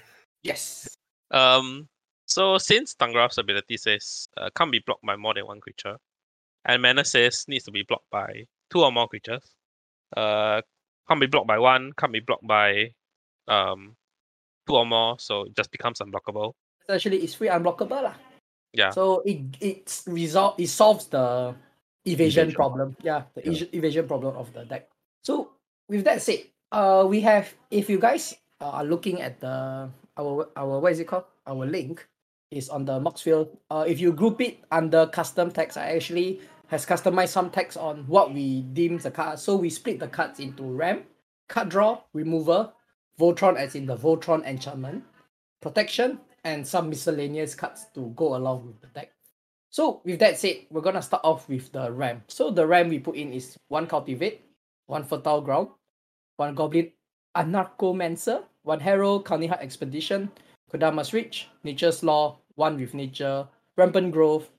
[0.44, 0.96] yes.
[1.32, 1.90] Um,
[2.26, 5.98] so since Tahngarth's ability says uh, can't be blocked by more than one creature,
[6.66, 9.44] and Menace says needs to be blocked by two or more creatures,
[10.18, 10.62] uh,
[11.08, 12.92] can't be blocked by one, can't be blocked by
[13.48, 13.96] um
[14.68, 16.54] two or more, so it just becomes unblockable.
[16.90, 18.16] Actually, it's free unblockable lah.
[18.74, 18.92] Yeah.
[18.92, 21.56] So it it's result it solves the
[22.06, 22.56] evasion, Evasion.
[22.56, 22.96] problem.
[23.04, 23.50] Yeah, the Yeah.
[23.52, 24.90] evasion evasion problem of the deck.
[25.24, 25.52] So
[25.88, 30.80] with that said, uh, we have if you guys are looking at the our our
[30.80, 31.26] what is it called?
[31.48, 32.08] Our link
[32.52, 33.52] is on the Moxfield.
[33.70, 36.40] Uh, if you group it under custom text, I actually
[36.74, 39.38] has customized some text on what we deem the card.
[39.38, 41.06] So we split the cards into ramp,
[41.48, 42.74] card draw, remover,
[43.20, 45.04] Voltron as in the Voltron enchantment,
[45.62, 49.12] protection, and some miscellaneous cards to go along with the deck.
[49.70, 52.24] So with that said, we're gonna start off with the ramp.
[52.30, 54.42] So the ramp we put in is one cultivate,
[54.88, 55.68] one fertile ground,
[56.38, 56.92] one goblin
[57.38, 60.32] anarchomancer, one hero, Khalni Heart expedition,
[60.74, 64.50] Kodama's reach, nature's lore, one with nature, rampant growth.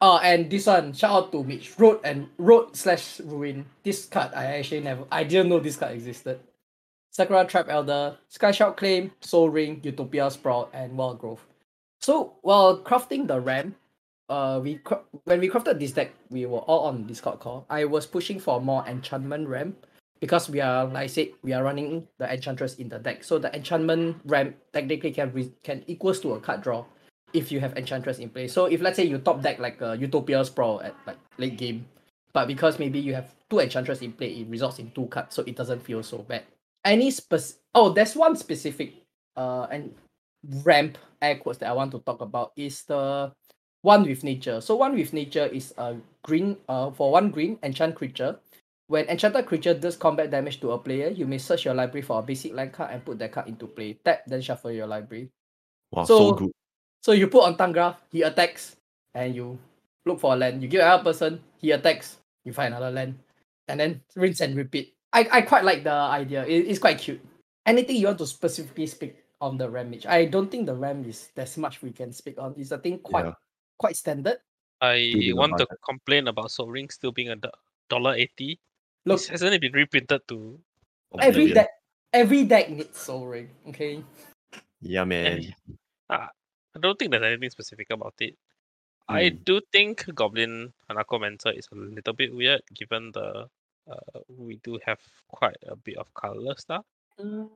[0.00, 1.78] Uh, and this one, shout out to Mitch.
[1.78, 3.66] Road and road slash ruin.
[3.84, 6.40] This card I actually never I didn't know this card existed.
[7.10, 11.44] Sakura-Tribe Elder, Skyshroud Claim, Sol Ring, Utopia Sprawl, and Wild Growth.
[12.00, 13.74] So while crafting the RAM,
[14.30, 14.80] uh, we
[15.24, 17.66] when we crafted this deck, we were all on Discord call.
[17.68, 19.76] I was pushing for more enchantment RAM
[20.20, 23.22] because we are like I said, we are running the enchantress in the deck.
[23.22, 26.86] So the enchantment RAM technically can re- can equals to a card draw
[27.32, 28.52] if you have enchantress in place.
[28.52, 31.86] So if let's say you top deck like a Utopia Sprawl at like late game,
[32.32, 35.42] but because maybe you have two enchantress in play, it results in two cards, so
[35.46, 36.44] it doesn't feel so bad.
[36.84, 37.40] Any spec
[37.74, 38.94] oh, there's one specific
[39.36, 39.94] uh and
[40.64, 43.32] ramp air quotes that I want to talk about is the
[43.82, 44.60] one with nature.
[44.60, 48.38] So one with nature is a green uh for one green enchant creature.
[48.88, 52.18] When enchanted creature does combat damage to a player, you may search your library for
[52.18, 53.94] a basic land card and put that card into play.
[54.04, 55.30] Tap, then shuffle your library.
[55.92, 56.52] Wow, So- so, good.
[57.02, 58.76] So you put on Tahngarth, he attacks,
[59.14, 59.58] and you
[60.04, 60.62] look for a land.
[60.62, 63.18] You give another person, he attacks, you find another land,
[63.68, 64.94] and then rinse and repeat.
[65.12, 66.44] I, I quite like the idea.
[66.44, 67.20] It, it's quite cute.
[67.66, 70.06] Anything you want to specifically speak on the Ramage?
[70.06, 72.54] I don't think the Ram is there's much we can speak on.
[72.56, 73.34] It's I think quite Yeah.
[73.78, 74.38] quite standard.
[74.80, 75.78] I Building want to budget.
[75.84, 77.36] complain about Sol Ring still being a
[77.88, 78.60] dollar eighty.
[79.04, 80.60] Look, This hasn't it been reprinted to
[81.20, 81.68] every deck
[82.12, 83.50] every deck needs Sol Ring.
[83.68, 84.04] Okay.
[84.80, 85.52] Yeah, man.
[86.08, 86.30] Ah,
[86.76, 88.36] I don't think there's anything specific about it.
[89.08, 89.36] I Hmm.
[89.42, 93.48] do think Goblin Anarchomancer is a little bit weird given the
[93.90, 96.84] uh, we do have quite a bit of color stuff.
[97.18, 97.50] Mm,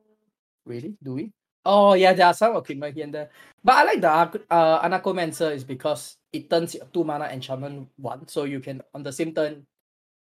[0.66, 0.96] really?
[1.02, 1.30] Do we?
[1.64, 3.30] Oh yeah, there are some equipment here and there.
[3.62, 8.26] But I like the Arc- uh, Anarchomancer is because it turns two mana enchantment one,
[8.26, 9.64] so you can on the same turn,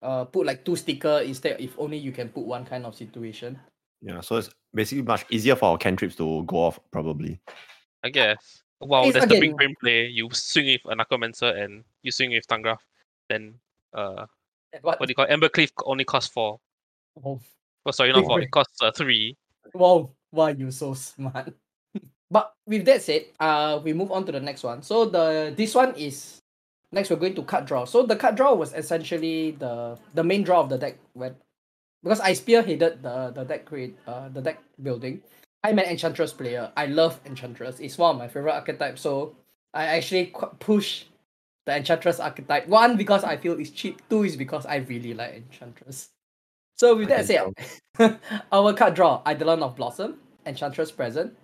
[0.02, 1.62] uh, put like two sticker instead.
[1.62, 3.60] If only you can put one kind of situation.
[4.02, 7.40] Yeah, so it's basically much easier for our cantrips to go off, probably.
[8.04, 8.64] I guess.
[8.82, 10.06] Wow, that's the big again- brain play.
[10.08, 12.80] You swing with Anarchomancer and you swing with Tahngarth.
[13.28, 13.56] Then
[13.94, 14.26] uh
[14.82, 15.00] What?
[15.00, 15.32] what do you call it?
[15.32, 16.60] Embercleave only costs four.
[17.24, 17.40] Oh,
[17.86, 19.36] Oh sorry, not four, it costs uh, three.
[19.74, 21.52] wow, why you so smart?
[22.32, 24.82] but with that said, uh, we move on to the next one.
[24.84, 26.40] So the this one is
[26.92, 27.86] next we're going to cut draw.
[27.86, 31.36] So the cut draw was essentially the the main draw of the deck when
[32.04, 35.22] because I spearheaded the the deck create uh the deck building.
[35.64, 36.72] I'm an enchantress player.
[36.78, 37.80] I love enchantress.
[37.80, 39.02] It's one of my favorite archetypes.
[39.02, 39.36] So
[39.74, 41.06] I actually qu- push
[41.66, 42.68] the enchantress archetype.
[42.68, 44.02] One because I feel it's cheap.
[44.10, 46.10] Two is because I really like enchantress.
[46.76, 47.54] So with that said,
[48.52, 51.36] our card draw: Eidolon of Blossom, Enchantress Present,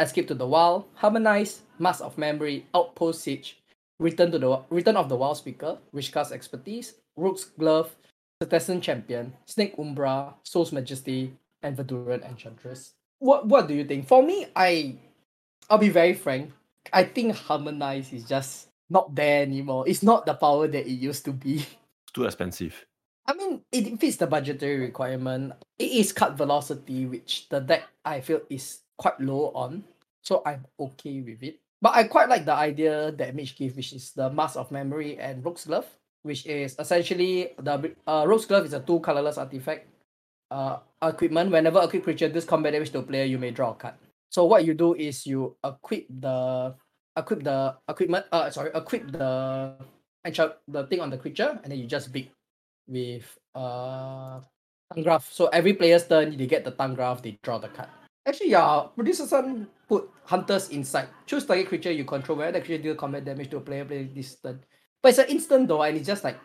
[0.00, 3.60] Escape to the Wild, Harmonize, Mask of Memory, Outpost Siege,
[4.00, 7.94] Return to the Return of the Wild Speaker, Witchcast Expertise, Rogue's Glove,
[8.42, 12.94] Setessan Champion, Snake Umbra, Soul's Majesty, and Verduran Enchantress.
[13.20, 14.08] What What do you think?
[14.08, 14.96] For me, I
[15.68, 16.50] I'll be very frank.
[16.92, 19.86] I think Harmonize is just not there anymore.
[19.86, 21.64] It's not the power that it used to be.
[22.10, 22.74] It's too expensive.
[23.24, 25.52] I mean, it fits the budgetary requirement.
[25.78, 29.84] It is cut velocity, which the deck I feel is quite low on,
[30.20, 31.60] so I'm okay with it.
[31.80, 35.18] But I quite like the idea that Mitch gave, which is the Mask of Memory
[35.18, 35.86] and Rogue's Glove,
[36.22, 39.86] which is essentially the uh, Rogue's Glove is a two colorless artifact
[40.50, 41.50] uh, equipment.
[41.50, 43.94] Whenever a quick creature deals combat damage to a player, you may draw a card.
[44.30, 46.74] So what you do is you equip the
[47.16, 48.26] equip the equipment.
[48.30, 49.76] Uh, sorry, equip the
[50.24, 52.30] enchant the thing on the creature, and then you just beat
[52.86, 54.40] with uh
[54.92, 55.30] Tahngarth.
[55.32, 57.88] So every player's turn, they get the Tahngarth, they draw the card.
[58.26, 61.08] Actually, yeah, producer son put hunters inside.
[61.26, 64.04] Choose target creature you control where the creature deal combat damage to a player play
[64.04, 64.60] this turn.
[65.02, 66.38] But it's an instant though, and it's just like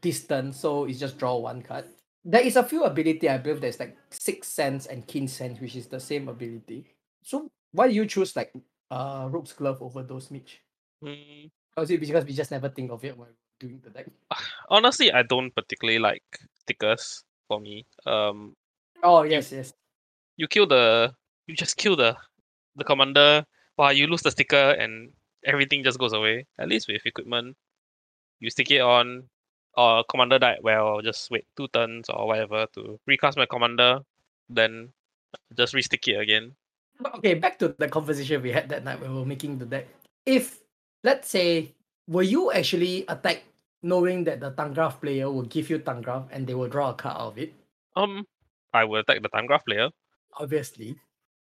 [0.00, 1.84] distant, so it's just draw one card.
[2.24, 5.76] There is a few ability I believe there's like Sixth Sense and keen sense, which
[5.76, 6.86] is the same ability.
[7.22, 8.52] So why do you choose like
[8.90, 10.60] uh Rogue's Glove over those Mitch?
[11.04, 13.28] Mm, Or is it because we just never think of it while
[13.60, 14.06] doing the deck?
[14.68, 16.24] honestly, I don't particularly like
[16.60, 17.86] stickers for me.
[18.06, 18.54] Um,
[19.02, 19.72] Oh yes, yes.
[20.36, 21.14] you kill the,
[21.46, 22.16] you just kill the,
[22.76, 23.44] the commander.
[23.76, 25.12] While you lose the sticker and
[25.44, 26.46] everything just goes away.
[26.58, 27.56] At least with equipment,
[28.40, 29.28] you stick it on.
[29.78, 30.58] Or commander died.
[30.60, 34.02] Well, I'll just wait two turns or whatever to recast my commander.
[34.50, 34.90] Then
[35.54, 36.58] just restick it again.
[36.98, 39.66] But okay, back to the conversation we had that night when we were making the
[39.66, 39.86] deck.
[40.26, 40.58] If
[41.04, 41.70] let's say,
[42.08, 43.46] were you actually attacked
[43.84, 47.14] knowing that the Tahngarth player will give you Tahngarth and they will draw a card
[47.14, 47.54] out of it?
[47.94, 48.26] Um,
[48.74, 49.90] I will attack the Tahngarth player.
[50.34, 50.98] Obviously.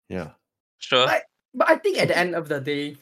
[0.08, 0.34] Yeah.
[0.78, 1.06] Sure.
[1.06, 1.22] Right.
[1.54, 2.96] But I think at the end of the day,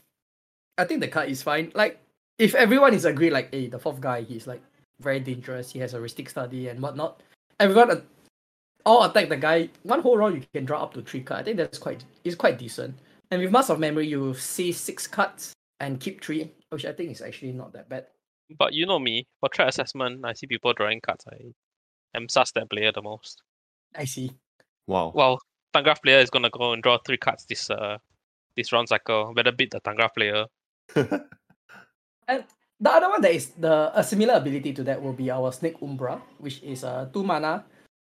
[0.76, 1.72] I think the card is fine.
[1.74, 1.98] Like,
[2.37, 4.61] if everyone is agreed, like, hey, the fourth guy, he's like
[5.00, 7.22] very dangerous, he has a Rhystic Study and whatnot.
[7.61, 8.02] Everyone
[8.85, 9.68] all attack the guy.
[9.82, 11.40] One whole round you can draw up to three cards.
[11.40, 12.96] I think that's quite it's quite decent.
[13.30, 17.11] And with Mask of Memory, you see six cards and keep three, which I think
[17.11, 18.06] is actually not that bad.
[18.56, 21.24] But you know me, for threat assessment, I see people drawing cards.
[21.30, 21.52] I
[22.14, 23.42] am sus that player the most.
[23.96, 24.30] I see.
[24.87, 25.12] Wow.
[25.14, 25.40] Well,
[25.74, 27.98] Tahngarth player is gonna go and draw three cards this uh
[28.56, 29.35] this round cycle.
[29.35, 30.46] Better beat the Tahngarth player.
[32.78, 35.76] The other one that is the a similar ability to that will be our Snake
[35.82, 37.64] Umbra, which is a two mana,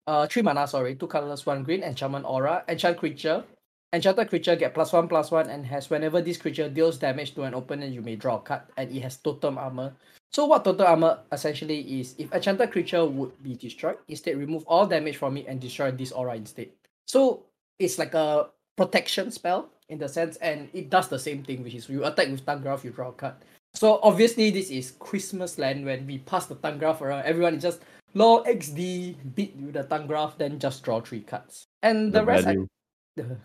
[0.07, 3.45] uh three mana, sorry, two colorless, one green, enchantment aura, enchant creature.
[3.92, 7.42] Enchanted creature get plus one plus one and has whenever this creature deals damage to
[7.42, 9.95] an opponent, you may draw a card and it has totem armor.
[10.33, 14.87] So what totem armor essentially is if enchanted creature would be destroyed, instead remove all
[14.87, 16.71] damage from it and destroy this aura instead.
[17.07, 17.45] So
[17.79, 21.75] it's like a protection spell in the sense, and it does the same thing, which
[21.75, 23.35] is you attack with Tahngarth, you draw a card.
[23.77, 27.85] So obviously this is Christmas land when we pass the Tahngarth around, everyone is just
[28.15, 31.67] law XD beat with the Tahngarth, then just draw three cards.
[31.83, 32.69] And the, rest I, value.
[33.21, 33.37] I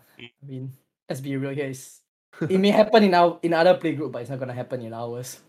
[0.48, 0.72] mean,
[1.06, 2.00] let's be real here is
[2.48, 5.40] it may happen in our in other playgroup, but it's not gonna happen in ours.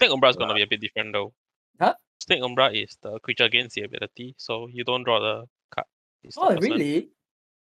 [0.00, 1.32] Snake Umbra is gonna be a bit different though.
[1.80, 1.94] Huh?
[2.18, 5.86] Snake Umbra is the creature gains the ability, so you don't draw the card.
[6.24, 6.58] It's Oh person.
[6.58, 7.10] really?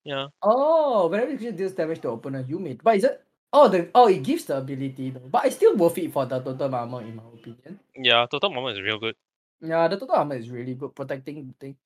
[0.05, 0.27] Yeah.
[0.43, 3.89] Oh, whenever the creature deals damage to opponent, you may but is it oh the
[3.95, 5.29] oh it gives the ability though.
[5.31, 7.81] But it's still worth it for the totem armor in my opinion.
[7.97, 9.17] Yeah, Totem armor is real good.
[9.61, 11.77] Yeah, the totem armor is really good protecting the thing.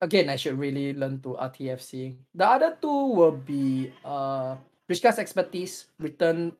[0.00, 2.16] Again, I should really learn to RTFC.
[2.34, 4.56] The other two will be uh
[4.90, 6.52] Rishkar's Expertise, Return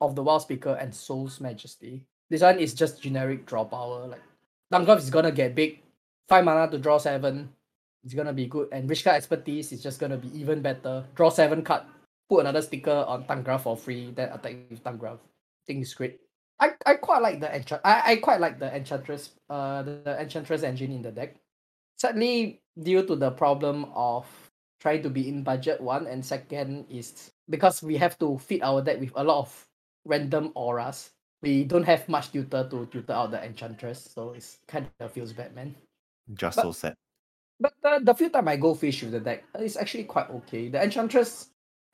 [0.00, 2.04] of the Wild Speaker, and Soul's Majesty.
[2.28, 4.06] This one is just generic draw power.
[4.06, 4.22] Like
[4.72, 5.80] Tahngarth is gonna get big.
[6.28, 7.50] Five mana to draw seven.
[8.04, 8.68] It's gonna be good.
[8.72, 11.04] And Rishkar Expertise is just gonna be even better.
[11.14, 11.82] Draw seven card.
[12.30, 14.12] Put another sticker on Tahngarth for free.
[14.14, 15.18] Then attack with Tahngarth.
[15.18, 16.20] I think it's great.
[16.60, 17.80] I, I quite like the enchant.
[17.84, 19.30] I, I quite like the enchantress.
[19.50, 21.34] Uh, the, the enchantress engine in the deck.
[21.98, 24.26] Sadly, due to the problem of
[24.80, 28.80] trying to be in budget one and second is because we have to fit our
[28.80, 29.66] deck with a lot of
[30.04, 31.10] random auras.
[31.42, 35.32] We don't have much tutor to tutor out the enchantress, so it's kind of feels
[35.32, 35.74] bad, man.
[36.34, 36.94] Just But- so sad.
[37.58, 40.68] But the, the few time I go fish with the deck, it's actually quite okay.
[40.68, 41.50] The Enchantress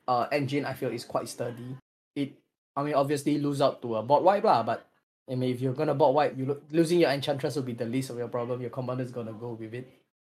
[0.07, 1.75] uh engine I feel is quite sturdy.
[2.15, 2.33] It
[2.75, 4.87] I mean obviously lose out to a bot wipe lah, but
[5.29, 7.85] I mean if you're gonna bot wipe, you lo- losing your Enchantress will be the
[7.85, 8.61] least of your problem.
[8.61, 9.87] Your commander is gonna go with it.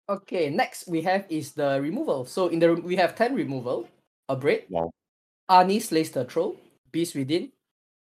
[0.09, 2.25] Okay, next we have is the removal.
[2.25, 3.87] So in the we have 10 removal,
[4.29, 4.89] Abrade, Wow.
[5.47, 6.57] Arni Slays the Troll,
[6.91, 7.51] Beast Within,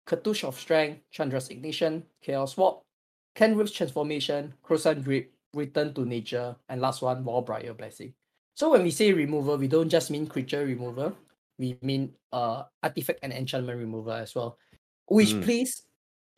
[0.07, 2.82] Cartouche of Strength, Chandra's Ignition, Chaos Swap,
[3.34, 8.14] Kenrith's Transformation, Krosan Grip, Return to Nature, and last one, Warbriar Blessing.
[8.55, 11.16] So when we say removal, we don't just mean creature removal,
[11.59, 14.59] we mean uh artifact and enchantment remover as well.
[15.06, 15.42] Which Mm.
[15.42, 15.82] please,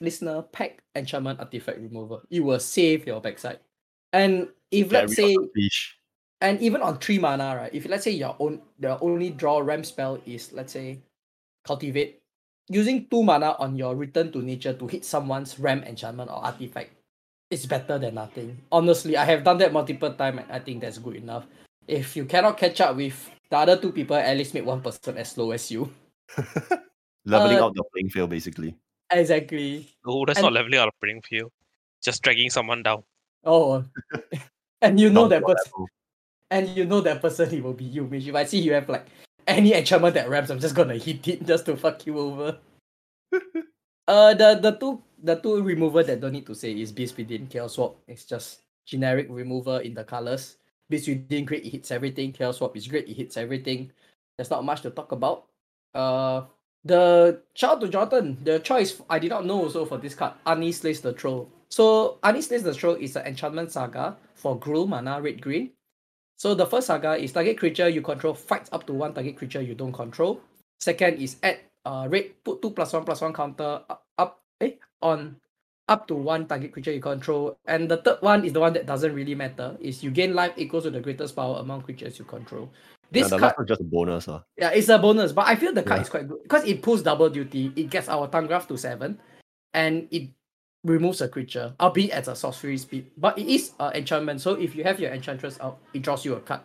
[0.00, 2.22] listener, pack enchantment artifact remover.
[2.30, 3.60] It will save your backside.
[4.12, 5.96] And if let's say Carry on the fish.
[6.40, 7.74] and even on three mana, right?
[7.74, 11.00] If let's say your own the only draw ramp spell is let's say
[11.64, 12.22] cultivate,
[12.68, 16.90] using two mana on your return to nature to hit someone's ramp enchantment or artifact
[17.50, 18.56] it's better than nothing.
[18.70, 21.46] Honestly, I have done that multiple times and I think that's good enough.
[21.88, 25.18] If you cannot catch up with the other two people, at least make one person
[25.18, 25.90] as slow as you.
[27.26, 28.74] Leveling Uh, out the playing field, basically.
[29.10, 29.88] Exactly.
[30.06, 31.52] Oh, that's And- not leveling out the playing field.
[32.02, 33.02] Just dragging someone down.
[33.44, 33.84] Oh.
[34.80, 35.88] and you know that person level.
[36.50, 38.04] and you know that person it will be you.
[38.04, 39.06] Which if I see you have like
[39.46, 42.58] any enchantment that ramps, I'm just gonna hit it just to fuck you over.
[44.08, 47.46] uh the the two the two remover that don't need to say is Beast Within
[47.48, 47.96] Chaos Swap.
[48.08, 50.56] It's just generic remover in the colors.
[50.90, 52.32] Beast Within great, it hits everything.
[52.32, 53.92] Chaos Swap is great, it hits everything.
[54.36, 55.46] There's not much to talk about.
[55.94, 56.42] Uh
[56.84, 58.38] the shout out to Jonathan.
[58.42, 60.34] The choice I did not know also for this card.
[60.46, 61.48] Arni Slays the Troll.
[61.68, 65.72] So Arni Slays the Troll is an enchantment saga for Gruul mana red green.
[66.38, 69.60] So the first saga is target creature you control fights up to one target creature
[69.60, 70.40] you don't control.
[70.80, 74.72] Second is add uh red put two plus one plus one counter up, up eh,
[75.02, 75.36] on
[75.90, 77.58] up to one target creature you control.
[77.66, 79.76] And the third one is the one that doesn't really matter.
[79.80, 82.70] Is you gain life equals to the greatest power among creatures you control.
[83.12, 84.28] Yeah, This the card is just a bonus.
[84.28, 84.40] Uh.
[84.56, 86.02] yeah, it's a bonus, but I feel the card Yeah.
[86.02, 87.72] is quite good because it pulls double duty.
[87.76, 89.18] It gets our Tahngarth to seven,
[89.74, 90.30] and it
[90.84, 93.10] removes a creature, albeit at a sorcery speed.
[93.18, 96.34] But it is an enchantment, so if you have your enchantress out, it draws you
[96.34, 96.60] a card.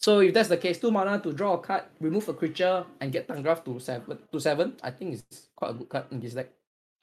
[0.00, 3.12] So if that's the case, two mana to draw a card, remove a creature, and
[3.12, 4.18] get Tahngarth to seven.
[4.32, 6.50] To seven, I think it's quite a good card in this deck.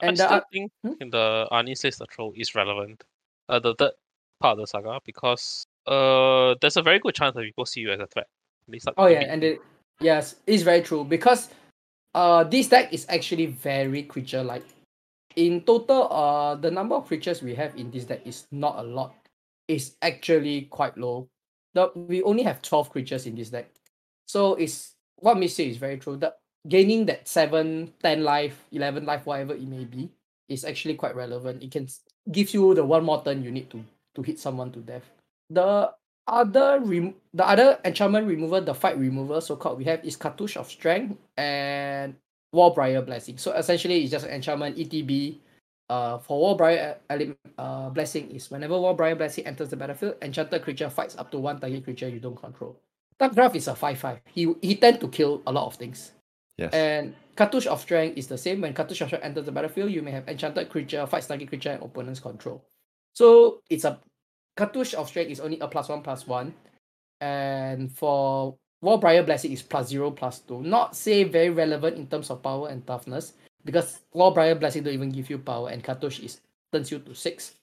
[0.02, 1.10] I And the, still oth- think Hmm?
[1.10, 3.02] the Ani says the troll is relevant.
[3.48, 3.92] Uh, the third
[4.40, 7.92] part of the saga because uh, there's a very good chance that people see you
[7.92, 8.26] as a threat.
[8.96, 9.60] Oh yeah, and it
[10.00, 11.48] yes, it's very true because
[12.14, 14.64] uh this deck is actually very creature like.
[15.36, 18.82] In total, uh the number of creatures we have in this deck is not a
[18.82, 19.14] lot.
[19.68, 21.28] It's actually quite low.
[21.74, 23.70] The we only have 12 creatures in this deck.
[24.26, 26.16] So it's what Miss say is very true.
[26.16, 26.38] That
[26.68, 30.10] gaining that 7, 10 life, 11 life, whatever it may be,
[30.48, 31.62] is actually quite relevant.
[31.62, 31.88] It can
[32.30, 35.04] gives you the one more turn you need to to hit someone to death.
[35.50, 35.92] The
[36.26, 40.56] other rem- the other enchantment remover, the fight remover, so called we have is Cartouche
[40.56, 42.14] of Strength and
[42.54, 43.38] Warbriar Blessing.
[43.38, 45.38] So essentially it's just an enchantment ETB.
[45.88, 50.90] Uh for Warbriar element uh blessing is whenever Warbriar Blessing enters the battlefield, enchanted creature
[50.90, 52.76] fights up to one target creature you don't control.
[53.18, 54.18] Graph is a 5-5.
[54.34, 56.12] He he tend to kill a lot of things.
[56.58, 56.72] Yes.
[56.72, 58.60] And Cartouche of Strength is the same.
[58.60, 61.70] When Cartouche of Strength enters the battlefield, you may have enchanted creature, fights target creature,
[61.70, 62.64] and opponent's control.
[63.12, 64.00] So it's a
[64.56, 66.54] Cartouche of Strength is only a plus one plus one.
[67.20, 70.62] And for Warbriar Blessing is plus zero plus two.
[70.62, 73.34] Not say very relevant in terms of power and toughness,
[73.64, 76.40] because Warbriar Blessing don't even give you power, and Cartouche is
[76.72, 77.54] turns you to six.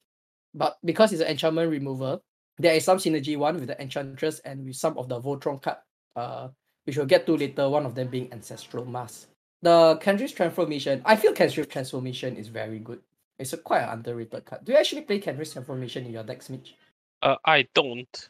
[0.53, 2.19] But because it's an enchantment remover,
[2.59, 5.77] there is some synergy one with the Enchantress and with some of the Voltron card,
[6.15, 6.49] uh,
[6.85, 9.27] which we'll get to later, one of them being Ancestral Mask.
[9.61, 13.01] The Kenrith's Transformation, I feel Kenrith's Transformation is very good.
[13.39, 14.65] It's a quite an underrated card.
[14.65, 16.75] Do you actually play Kenrith's Transformation in your deck, Mitch?
[17.21, 18.29] Uh, I don't,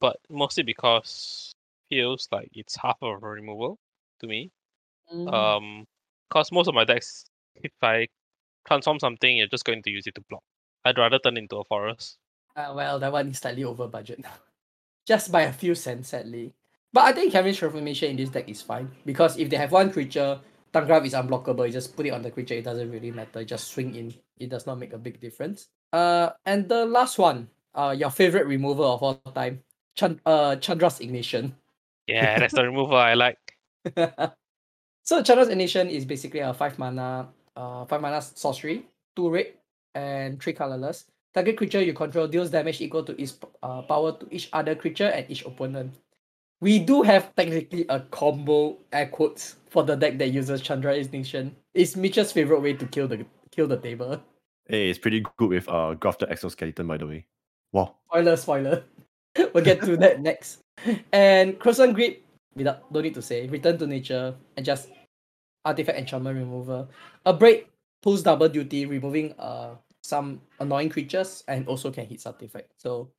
[0.00, 1.54] but mostly because
[1.90, 3.78] feels like it's half of a removal
[4.20, 4.50] to me.
[5.12, 5.32] Mm.
[5.32, 5.86] Um,
[6.30, 7.24] cause most of my decks,
[7.56, 8.08] if I
[8.66, 10.42] transform something, you're just going to use it to block.
[10.84, 12.16] I'd rather turn into a forest.
[12.56, 14.32] Uh, well, that one is slightly over budget now.
[15.06, 16.54] Just by a few cents, sadly.
[16.92, 18.90] But I think Kenrith's Transformation in this deck is fine.
[19.06, 20.40] Because if they have one creature,
[20.72, 21.66] Tahngarth is unblockable.
[21.66, 23.44] You just put it on the creature, it doesn't really matter.
[23.44, 24.14] Just swing in.
[24.38, 25.68] It does not make a big difference.
[25.92, 29.62] Uh, and the last one, uh, your favorite remover of all time,
[29.94, 31.54] Chan- uh, Chandra's Ignition.
[32.06, 33.38] Yeah, that's the removal I like.
[35.02, 39.54] so Chandra's Ignition is basically a five mana, uh, five mana sorcery, two red
[39.94, 41.06] and three colorless.
[41.34, 45.06] Target creature you control deals damage equal to its uh, power to each other creature
[45.06, 45.94] and each opponent.
[46.60, 51.56] We do have technically a combo air quotes for the deck that uses Chandra Ignition.
[51.72, 54.20] It's Mitch's favorite way to kill the kill the table.
[54.68, 57.26] Hey, it's pretty good with uh grafted exoskeleton, by the way.
[57.72, 57.96] Wow.
[58.10, 58.84] Spoiler, spoiler.
[59.54, 60.60] we'll get to that next.
[61.12, 62.22] And Krosan Grip,
[62.54, 64.90] without don't need to say, return to nature and just
[65.64, 66.88] artifact enchantment remover.
[67.24, 67.66] Abrade
[68.02, 72.68] pulls double duty, removing uh some annoying creatures and also can hit artifact.
[72.76, 73.10] So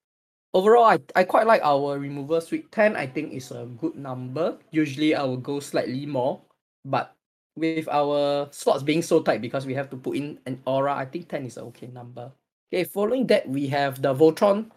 [0.54, 2.72] overall I, I quite like our remover suite.
[2.72, 4.58] 10 I think is a good number.
[4.72, 6.42] Usually I will go slightly more,
[6.86, 7.16] but
[7.56, 11.06] with our slots being so tight because we have to put in an aura, I
[11.06, 12.32] think 10 is an okay number.
[12.74, 14.72] Okay, following that we have the Voltron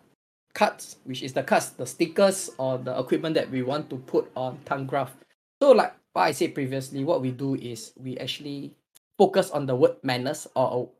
[0.54, 4.30] cards, which is the cards, the stickers or the equipment that we want to put
[4.34, 5.14] on Tahngarth.
[5.62, 8.74] So like what I said previously, what we do is we actually
[9.18, 10.90] focus on the word menace or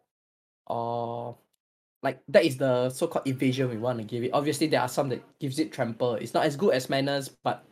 [0.67, 1.37] or
[2.05, 4.31] like that is the so-called evasion we want to give it.
[4.35, 6.15] Obviously there are some that gives it trample.
[6.15, 7.65] It's not as good as menace, but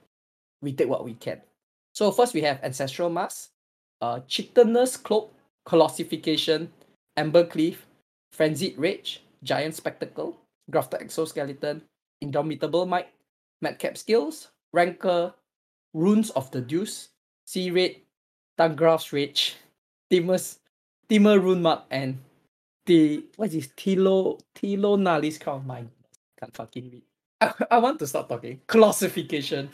[0.62, 1.40] we take what we can.
[1.92, 3.50] So first we have Ancestral Mask,
[4.00, 5.32] uh Chitinous Cloak,
[5.66, 6.72] Colossification,
[7.18, 7.76] Embercleave,
[8.32, 10.34] Frenzied Rage, Giant Spectacle,
[10.70, 11.82] Grafted Exoskeleton,
[12.22, 13.08] Indomitable Might,
[13.60, 15.34] Madcap Skills, Rancor,
[15.92, 17.10] Runes of the Deuce,
[17.46, 18.00] Sea Raid,
[18.58, 19.56] Tangraph's Rage,
[20.10, 20.58] Timur's
[21.10, 22.16] Temur Runemark, and
[22.86, 25.66] the what is Tilo Tilo Nalis called?
[25.66, 25.90] mine?
[26.38, 27.02] can't fucking read.
[27.40, 28.60] I, I want to stop talking.
[28.66, 29.70] Colossification.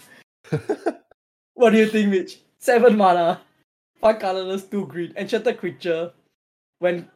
[1.54, 2.40] what do you think, Mitch?
[2.58, 3.40] Seven mana,
[4.00, 6.12] five colorless, two green, enchanted creature.
[6.80, 7.08] When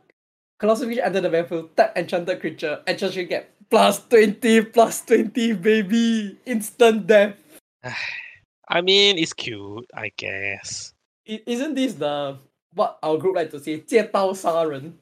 [0.59, 6.39] Colossification enter the battlefield, tap enchanted creature, enchanted creature get plus twenty, plus twenty, baby,
[6.47, 7.37] instant death.
[8.69, 10.95] I mean, it's cute, I guess.
[11.27, 12.39] is isn't this the
[12.75, 13.79] what our group like to say?
[13.79, 14.99] 借刀杀人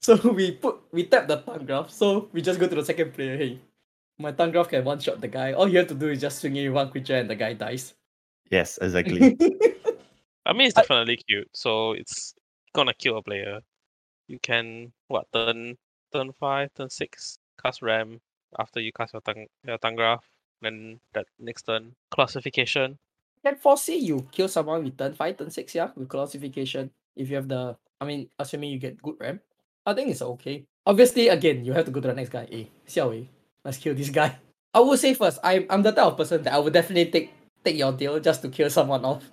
[0.00, 3.36] so we put we tap the Tahngarth so we just go to the second player
[3.36, 3.58] hey
[4.18, 6.56] my Tahngarth can one shot the guy all you have to do is just swing
[6.56, 7.94] it with one creature and the guy dies
[8.50, 9.38] Yes, exactly.
[10.46, 11.46] I mean, it's I- definitely cute.
[11.54, 12.34] So it's
[12.74, 13.60] gonna kill a player.
[14.26, 15.76] You can what turn
[16.12, 18.18] turn five, turn six, cast ram
[18.58, 20.26] after you cast your tongue your Tahngarth.
[20.62, 22.98] Then that next turn Colossification.
[23.46, 27.36] can foresee you kill someone with turn 5 turn 6 yeah with Colossification if you
[27.36, 29.40] have the i mean assuming you get good ram
[29.86, 30.64] i think it's okay.
[30.86, 32.46] Obviously again you have to go to the next guy.
[32.50, 33.28] Hey Xiao Wei,
[33.64, 34.36] let's kill this guy.
[34.74, 37.32] I will say first I'm, I'm the type of person that i would definitely take
[37.64, 39.24] take your deal just to kill someone off.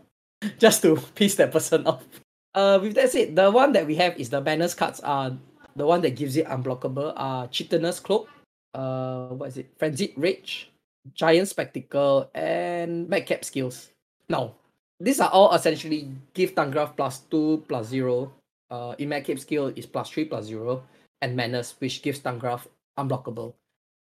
[0.59, 2.05] Just to piss that person off.
[2.53, 5.35] Uh with that said the one that we have is the menace cards are
[5.75, 8.29] the one that gives it unblockable are chitinous cloak
[8.73, 9.73] uh what is it?
[9.77, 10.69] Frenzied rage
[11.13, 13.91] giant spectacle and madcap skills.
[14.29, 14.55] Now,
[14.99, 18.31] these are all essentially give Tahngarth plus 2 plus 0.
[18.69, 20.83] Uh, Madcap skill is plus 3 plus 0.
[21.21, 23.55] And Menace, which gives Tahngarth unblockable.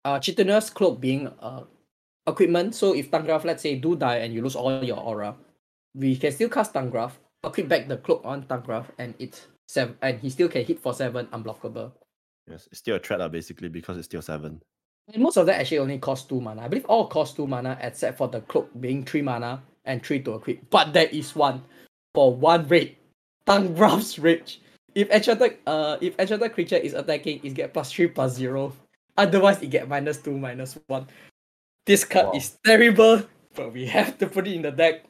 [0.06, 1.64] Uh, Chitinous Cloak being uh,
[2.26, 2.76] equipment.
[2.76, 5.36] So if Tahngarth, let's say, do die and you lose all your aura,
[5.94, 10.20] we can still cast Tahngarth, equip back the cloak on Tahngarth, and it's seven, and
[10.20, 11.92] he still can hit for 7 unblockable.
[12.48, 14.62] yes, it's still a threat, lah, basically, because it's still seven.
[15.14, 16.64] And most of that actually only cost 2 mana.
[16.64, 20.22] I believe all cost 2 mana except for the cloak being 3 mana and 3
[20.24, 20.70] to equip.
[20.70, 21.64] But there is one
[22.14, 22.98] for one raid.
[23.52, 24.62] Tahngarth's Rage.
[24.96, 28.72] If enchanted uh if enchanted creature is attacking, it get plus 3 plus 0.
[29.18, 31.08] Otherwise it get minus 2 minus 1.
[31.86, 32.34] This card Wow.
[32.40, 33.24] is terrible,
[33.56, 35.04] but we have to put it in the deck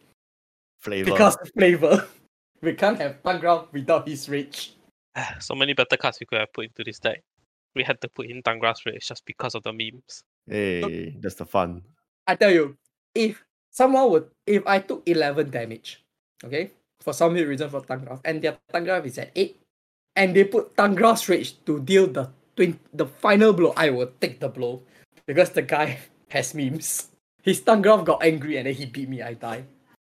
[0.80, 1.12] Flavor.
[1.12, 2.08] because of flavor.
[2.62, 4.78] We can't have Tahngarth without his rage.
[5.40, 7.24] so many better cards we could have put into this deck.
[7.74, 10.22] We had to put in Tahngarth's Rage just because of the memes.
[10.46, 11.82] Hey, that's the fun.
[12.28, 12.78] I tell you,
[13.16, 16.06] if someone would, if I took 11 damage,
[16.46, 16.70] okay,
[17.02, 19.60] for some weird reason for Tahngarth, and their Tahngarth is at 8,
[20.16, 24.40] and they put Tahngarth's Rage to deal the twin, the final blow, I will take
[24.40, 24.82] the blow.
[25.26, 26.00] Because the guy
[26.30, 27.10] has memes.
[27.44, 29.66] His Tahngarth got angry and then he beat me, I die.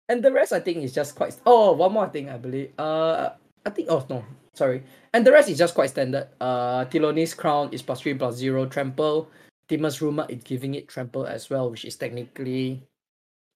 [0.09, 2.71] And the rest I think is just quite oh one more thing I believe.
[2.79, 3.31] Uh
[3.65, 4.83] I think oh no, sorry.
[5.13, 6.29] And the rest is just quite standard.
[6.41, 9.29] Uh Tilonalli's Crown is plus three plus zero, trample.
[9.69, 12.83] Temur Runemark is giving it trample as well, which is technically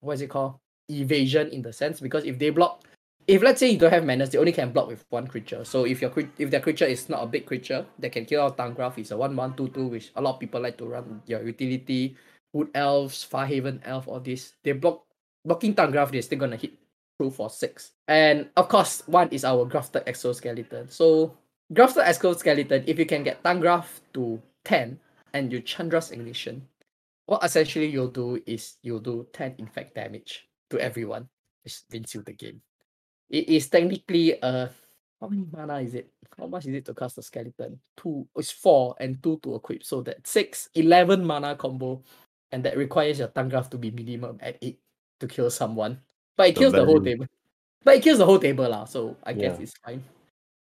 [0.01, 0.57] what is it called?
[0.91, 2.88] Evasion in the sense because if they block,
[3.29, 5.63] if let's say you don't have menace, they only can block with one creature.
[5.63, 8.57] So if your if their creature is not a big creature they can kill out
[8.57, 11.23] Tahngarth, it's a one one two two, which a lot of people like to run
[11.27, 12.17] your utility,
[12.55, 14.55] Wood Elves, Farhaven Elf, all this.
[14.65, 15.05] They block
[15.45, 16.73] blocking Tahngarth, they're still gonna hit
[17.19, 17.93] through for six.
[18.09, 20.89] And of course, one is our grafted exoskeleton.
[20.89, 21.37] So
[21.75, 24.99] grafted exoskeleton, if you can get Tahngarth to 10
[25.35, 26.67] and you Chandra's ignition,
[27.27, 31.29] what essentially you'll do is you'll do 10 infect damage to everyone.
[31.67, 32.63] Just rinse you the game.
[33.31, 34.71] It is technically a
[35.21, 36.11] how many mana is it?
[36.39, 37.81] How much is it to cast a skeleton?
[37.97, 39.83] Two it's four and two to equip.
[39.83, 42.03] So that six, 11 mana combo.
[42.51, 44.81] And that requires your Tahngarth to be minimum at eight
[45.21, 46.01] to kill someone.
[46.37, 47.27] But it The kills the whole table.
[47.85, 49.63] But it kills the whole table lah, so I guess Yeah.
[49.63, 50.03] it's fine.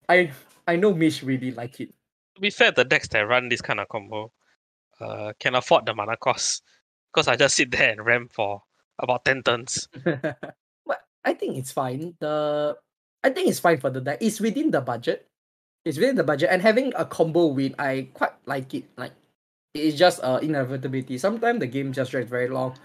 [0.08, 0.32] I
[0.66, 1.94] I know Mish really like it.
[2.34, 4.32] To be fair, the decks that run this kind of combo
[5.00, 6.62] uh, can afford the mana cost.
[7.12, 8.62] Because I just sit there and ram for
[8.98, 9.88] about 10 turns.
[11.27, 12.14] I think it's fine.
[12.22, 12.79] The
[13.27, 14.18] I think it's fine for the deck.
[14.22, 15.27] It's within the budget.
[15.85, 18.87] It's within the budget, and having a combo win, I quite like it.
[18.97, 19.12] Like
[19.74, 21.18] it's just uh inevitability.
[21.18, 22.79] Sometimes the game just drags very long,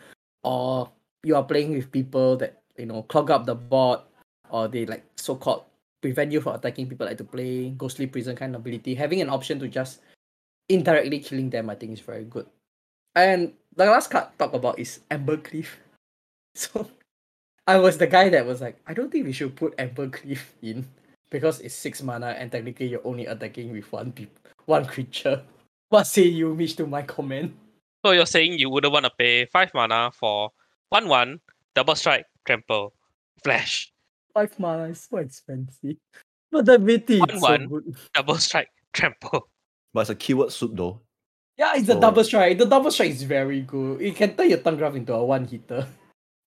[0.43, 0.89] or
[1.23, 4.01] you are playing with people that you know clog up the board,
[4.49, 5.65] or they like so called
[6.01, 8.95] prevent you from attacking people like to play ghostly prison kind of ability.
[8.95, 10.01] Having an option to just
[10.67, 12.47] indirectly killing them, I think is very good.
[13.13, 15.69] And the last card talk about is Embercleave.
[16.53, 16.91] So
[17.71, 20.85] I was the guy that was like, I don't think we should put Embercleave in
[21.29, 25.41] because it's six mana and technically you're only attacking with one peop- one creature.
[25.91, 27.51] What say you, Mitch, to my comment?
[28.05, 30.51] So you're saying you wouldn't want to pay 5 mana for
[30.89, 31.39] 1 1,
[31.75, 32.93] double strike, trample,
[33.43, 33.91] flash,
[34.33, 35.95] Five mana is so expensive.
[36.51, 37.67] But the ability is so One-one.
[37.67, 37.95] good.
[38.13, 39.47] double strike, trample.
[39.93, 40.99] But it's a keyword soup though.
[41.57, 42.57] Yeah, it's a So- double strike.
[42.57, 44.01] The double strike is very good.
[44.01, 45.87] It can turn your Tahngarth into a one hitter.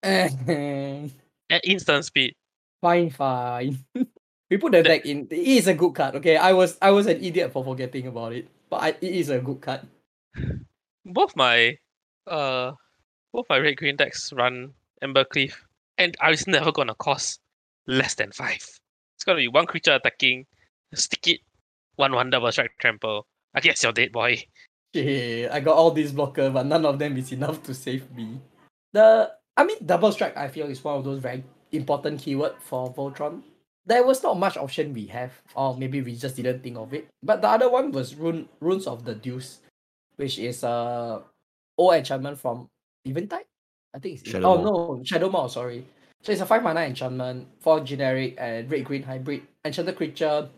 [1.50, 2.34] At instant speed.
[2.80, 3.10] fine.
[3.10, 3.78] Fine.
[4.50, 5.26] we put the That- deck in.
[5.30, 6.16] It is a good card.
[6.16, 9.30] Okay, I was I was an idiot for forgetting about it, but I, it is
[9.30, 9.80] a good card.
[11.06, 11.76] Both my
[12.26, 12.72] uh
[13.32, 15.54] both my red green decks run Embercleave.
[15.98, 17.40] And I was never gonna cost
[17.86, 18.60] less than five.
[19.16, 20.46] It's gonna be one creature attacking,
[20.94, 21.40] stick it,
[21.96, 23.26] one one double strike trample.
[23.54, 24.42] I guess you're dead boy.
[24.92, 28.40] Yeah, I got all these blockers, but none of them is enough to save me.
[28.92, 32.92] The I mean double strike I feel is one of those very important keyword for
[32.92, 33.42] Voltron.
[33.86, 37.06] There was not much option we have, or maybe we just didn't think of it.
[37.22, 39.60] But the other one was Rune Runes of the Deuce,
[40.16, 41.22] which is a
[41.76, 42.68] old enchantment from
[43.04, 43.44] Eventide.
[43.94, 45.86] I think it's Shadow oh no Shadowmoor, sorry.
[46.22, 49.42] So it's a five mana enchantment, four generic and red green hybrid.
[49.64, 50.48] Enchanted creature.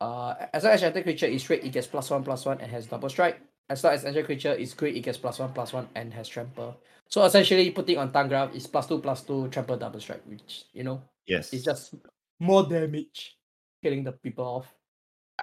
[0.00, 2.70] Uh, as long as enchanted creature is red, it gets plus one plus one and
[2.70, 3.40] has double strike.
[3.70, 6.26] As long as enchanted creature is green, it gets plus one plus one and has
[6.28, 6.76] trample.
[7.06, 10.82] So essentially, putting on Tangraph is plus two plus two trample double strike, which you
[10.82, 11.52] know Yes.
[11.52, 11.94] it's just
[12.40, 13.38] more damage,
[13.82, 14.66] killing the people off.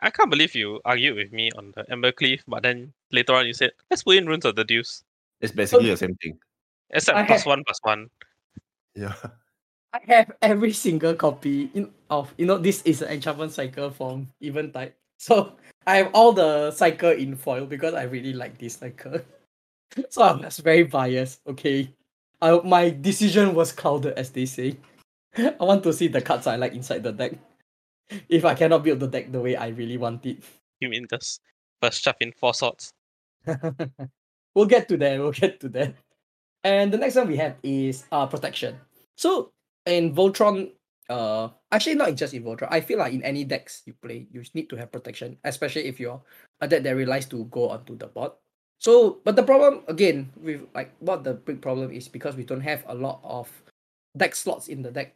[0.02, 3.54] I can't believe you argued with me on the Embercleave, but then later on you
[3.54, 5.04] said, let's put in runes of the deuce.
[5.40, 6.38] It's basically the same thing.
[6.92, 8.10] Except I plus have- one plus one.
[8.94, 9.14] Yeah.
[9.94, 14.28] I have every single copy in of you know this is an enchantment cycle from
[14.42, 14.94] Eventide.
[15.20, 15.56] So
[15.88, 19.20] I have all the cycle in foil because I really like this cycle.
[20.10, 21.42] so I'm just very biased.
[21.48, 21.92] Okay,
[22.42, 24.78] I, my decision was clouded, as they say.
[25.38, 27.34] I want to see the cards I like inside the deck.
[28.30, 30.44] If I cannot build the deck the way I really want it,
[30.80, 31.42] You mean just
[31.82, 32.94] first shove in four swords?
[34.56, 35.20] we'll get to that.
[35.20, 35.96] We'll get to that.
[36.64, 38.78] And the next one we have is uh protection.
[39.16, 39.52] So
[39.86, 40.72] in Voltron,
[41.10, 44.70] uh actually not just in I feel like in any decks you play, you need
[44.70, 46.22] to have protection, especially if you're
[46.62, 48.32] a deck that relies to go onto the board.
[48.80, 52.62] So but the problem again with like what the big problem is because we don't
[52.62, 53.50] have a lot of
[54.16, 55.16] deck slots in the deck.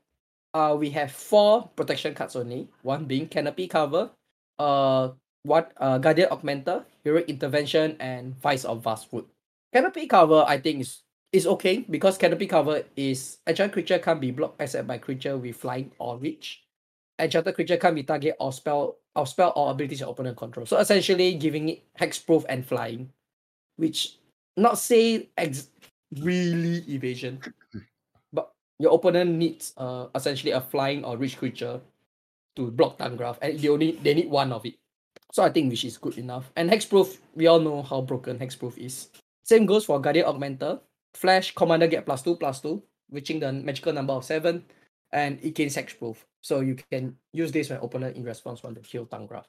[0.53, 4.11] Uh we have four protection cards only, one being canopy cover,
[4.59, 5.09] uh
[5.43, 9.25] what uh Guardian Augmenter, Heroic Intervention, and Vines of Vastwood.
[9.73, 14.31] Canopy cover I think is is okay because canopy cover is enchanted creature can't be
[14.31, 16.63] blocked except by creature with flying or reach.
[17.19, 20.65] Enchanted creature can't be target or spell or spell or abilities your opponent control.
[20.65, 23.09] So essentially giving it hexproof and flying,
[23.77, 24.17] which
[24.57, 25.69] not say ex-
[26.19, 27.39] really evasion,
[28.33, 31.79] but your opponent needs uh essentially a flying or reach creature
[32.57, 34.75] to block Tahngarth, and they only they need one of it.
[35.31, 36.51] So I think which is good enough.
[36.57, 39.07] And hexproof, we all know how broken hexproof is.
[39.43, 40.81] Same goes for Guardian Augmenter.
[41.13, 42.81] Flash commander get plus two plus two,
[43.11, 44.63] reaching the magical number of seven,
[45.11, 46.17] and it gains hexproof.
[46.41, 49.45] So you can use this when opponent in response want to kill Tahngarth.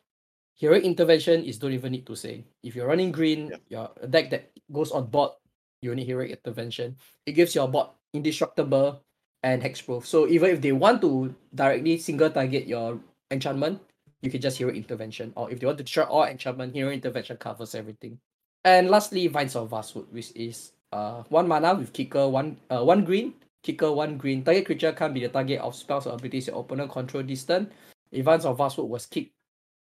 [0.57, 2.45] Heroic intervention is don't even need to say.
[2.63, 3.57] If you're running green, Yeah.
[3.69, 5.33] you're a deck that goes on board,
[5.81, 6.97] you need heroic intervention.
[7.27, 9.01] It gives your board indestructible
[9.43, 10.05] and hexproof.
[10.05, 13.01] So even if they want to directly single target your
[13.31, 13.81] enchantment,
[14.21, 15.33] you can just hero intervention.
[15.35, 18.21] Or if they want to destroy all enchantment, hero intervention covers everything.
[18.65, 23.05] And lastly, Vines of Vastwood, which is uh one mana with kicker, one uh one
[23.05, 24.45] green, kicker one green.
[24.45, 27.71] Target creature can't be the target of spells or abilities your opponent control this turn.
[28.11, 29.33] If of Vastwood was kicked,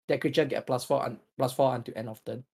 [0.09, 2.45] that creature get plus four un- plus four until end of turn.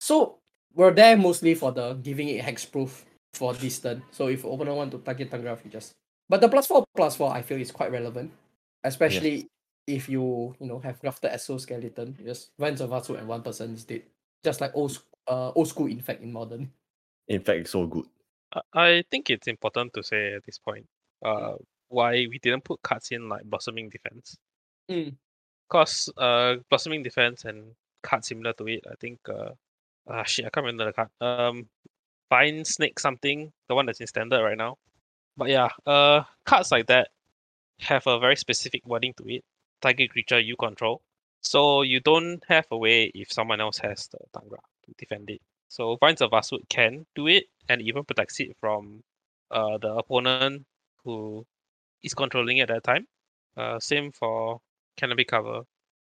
[0.00, 0.38] So
[0.74, 4.02] we're there mostly for the giving it hexproof for this turn.
[4.10, 5.92] So if opponent want to target Tahngarth, you just
[6.28, 8.32] but the plus four plus four I feel is quite relevant.
[8.84, 9.48] Especially
[9.86, 13.84] if you you know have grafted exoskeleton, just Vines of Vastwood and one person is
[13.84, 14.02] dead.
[14.44, 16.70] Just like old uh old school infect in modern.
[17.32, 18.04] In fact, it's so good.
[18.52, 20.86] I- I think it's important to say at this point
[21.24, 21.54] uh,
[21.88, 24.36] why we didn't put cards in like Blossoming Defense.
[24.90, 25.16] Mm.
[25.66, 29.18] Because uh, Blossoming Defense and cards similar to it, I think.
[29.26, 29.52] Uh,
[30.08, 31.08] ah, shit, I can't remember the card.
[31.22, 31.68] Um,
[32.28, 34.76] Vine Snake something, the one that's in standard right now.
[35.36, 37.08] But yeah, uh, cards like that
[37.80, 39.42] have a very specific wording to it.
[39.80, 41.00] Target creature you control.
[41.40, 45.40] So you don't have a way if someone else has the Tahngarth to defend it.
[45.72, 49.02] So Vines of Vastwood can do it and even protects it from
[49.50, 50.66] uh, the opponent
[51.02, 51.46] who
[52.02, 53.06] is controlling it at that time.
[53.56, 54.60] Uh, same for
[54.98, 55.62] Canopy Cover.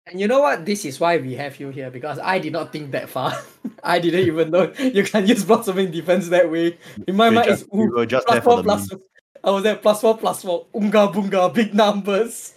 [0.09, 0.67] And you know what?
[0.67, 3.33] This is why we have you here because I did not think that far.
[3.85, 6.77] I didn't even know you can use blossoming defense that way.
[7.07, 8.91] In my We mind, just, it's ooh, were just plus there for four the plus.
[8.91, 9.01] meme.
[9.45, 10.67] I was there plus four plus four.
[10.75, 12.55] Unga bunga, big numbers.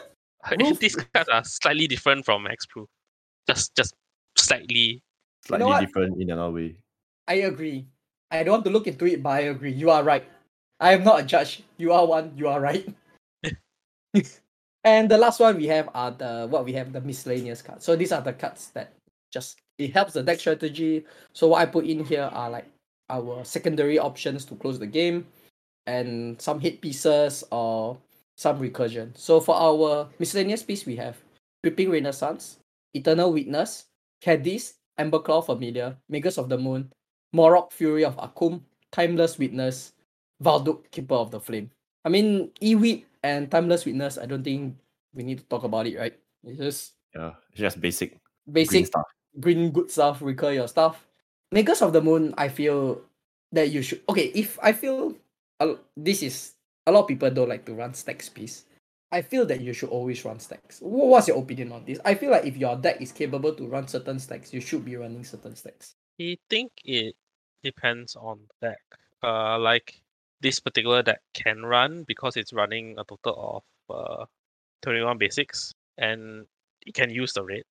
[0.60, 2.88] Roof- These cards are slightly different from Hexproof.
[3.48, 3.94] Just just
[4.36, 5.00] slightly.
[5.46, 5.80] Slightly what?
[5.80, 6.76] different in another way.
[7.28, 7.86] I agree.
[8.30, 9.72] I don't want to look into it, but I agree.
[9.72, 10.24] You are right.
[10.80, 11.62] I am not a judge.
[11.76, 12.32] You are one.
[12.36, 12.86] You are right.
[14.84, 17.84] and the last one we have are the what we have the miscellaneous cards.
[17.84, 18.92] So these are the cards that
[19.32, 21.04] just it helps the deck strategy.
[21.32, 22.66] So what I put in here are like
[23.08, 25.26] our secondary options to close the game,
[25.86, 27.98] and some hit pieces or
[28.36, 29.16] some recursion.
[29.16, 31.16] So for our miscellaneous piece, we have
[31.62, 32.58] Creeping Renaissance,
[32.92, 33.86] Eternal Witness,
[34.22, 36.90] Kediss, Emberclaw Familiar, Magus of the Moon,
[37.34, 39.92] Moraug Fury of Akoum, Timeless Witness,
[40.42, 41.70] Valduk Keeper of the Flame.
[42.04, 44.76] I mean, Ewit and Timeless Witness, I don't think
[45.14, 46.14] we need to talk about it, right?
[46.44, 49.06] It's just Yeah, it's just basic green basic stuff.
[49.40, 51.06] green good stuff, recur your stuff.
[51.52, 53.00] Magus of the Moon, I feel
[53.52, 54.02] that you should.
[54.08, 55.14] Okay, if I feel
[55.60, 56.52] a, this is
[56.86, 58.64] a lot of people don't like to run stacks piece.
[59.16, 60.78] I feel that you should always run stacks.
[60.82, 61.98] What's your opinion on this?
[62.04, 64.94] I feel like if your deck is capable to run certain stacks, you should be
[64.96, 65.94] running certain stacks.
[66.20, 67.14] I think it
[67.64, 68.84] depends on the deck.
[69.24, 70.02] Uh, like
[70.42, 74.24] this particular deck can run because it's running a total of uh,
[74.82, 76.44] 21 basics and
[76.84, 77.64] it can use the rate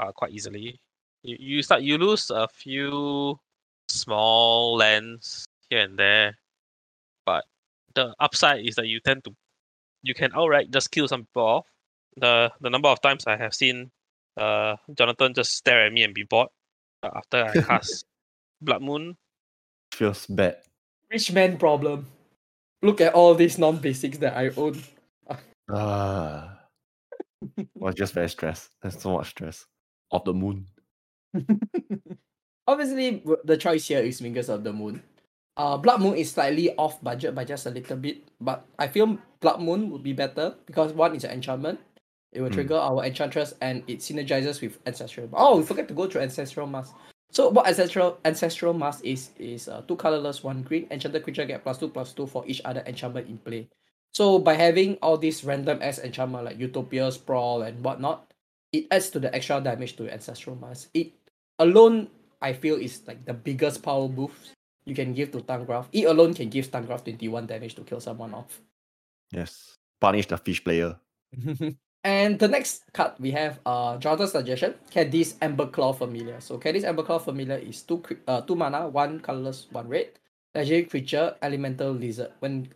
[0.00, 0.80] uh, quite easily.
[1.22, 3.38] You, you start you lose a few
[3.88, 6.36] small lands here and there,
[7.24, 7.44] but
[7.94, 9.36] the upside is that you tend to
[10.02, 11.66] you can outright just kill some people off.
[12.16, 13.90] The the number of times I have seen
[14.36, 16.48] uh Jonathan just stare at me and be bored
[17.02, 18.04] uh, after I cast
[18.60, 19.16] Blood Moon.
[19.92, 20.56] Feels bad.
[21.10, 22.06] Rich man problem.
[22.82, 24.80] Look at all these non-basics that I own.
[25.70, 26.60] Ah,
[27.74, 28.70] was just very stressed.
[28.80, 29.66] There's so much stress.
[30.10, 30.66] Of the moon.
[32.66, 35.02] Obviously, the choice here is Fingers of the Moon.
[35.58, 39.18] Uh, Blood Moon is slightly off budget by just a little bit, but I feel
[39.40, 41.80] Blood Moon would be better because one is an enchantment.
[42.30, 42.54] It will Mm.
[42.54, 45.28] trigger our enchantress and it synergizes with ancestral.
[45.32, 46.94] Oh, we forget to go through ancestral mask.
[47.32, 50.86] So what ancestral ancestral mask is is uh, two colorless, one green.
[50.90, 53.68] Enchanted creature get plus two plus two for each other enchantment in play.
[54.14, 58.30] So by having all these random S enchantment like Utopia, Sprawl, and whatnot,
[58.72, 60.88] it adds to the extra damage to ancestral mask.
[60.94, 61.12] It
[61.58, 62.08] alone
[62.40, 64.54] I feel is like the biggest power boost
[64.88, 65.86] you can give to Tahngarth.
[65.92, 68.60] It alone can give Tangraph 21 damage to kill someone off.
[69.30, 69.76] Yes.
[70.00, 70.96] Punish the fish player.
[72.04, 76.40] and the next card we have uh Jonathan's suggestion, Kediss Emberclaw Familiar.
[76.40, 80.08] So Kediss Emberclaw Familiar is two uh two mana, one colorless, one red.
[80.54, 82.32] Legendary creature, elemental lizard.
[82.40, 82.72] When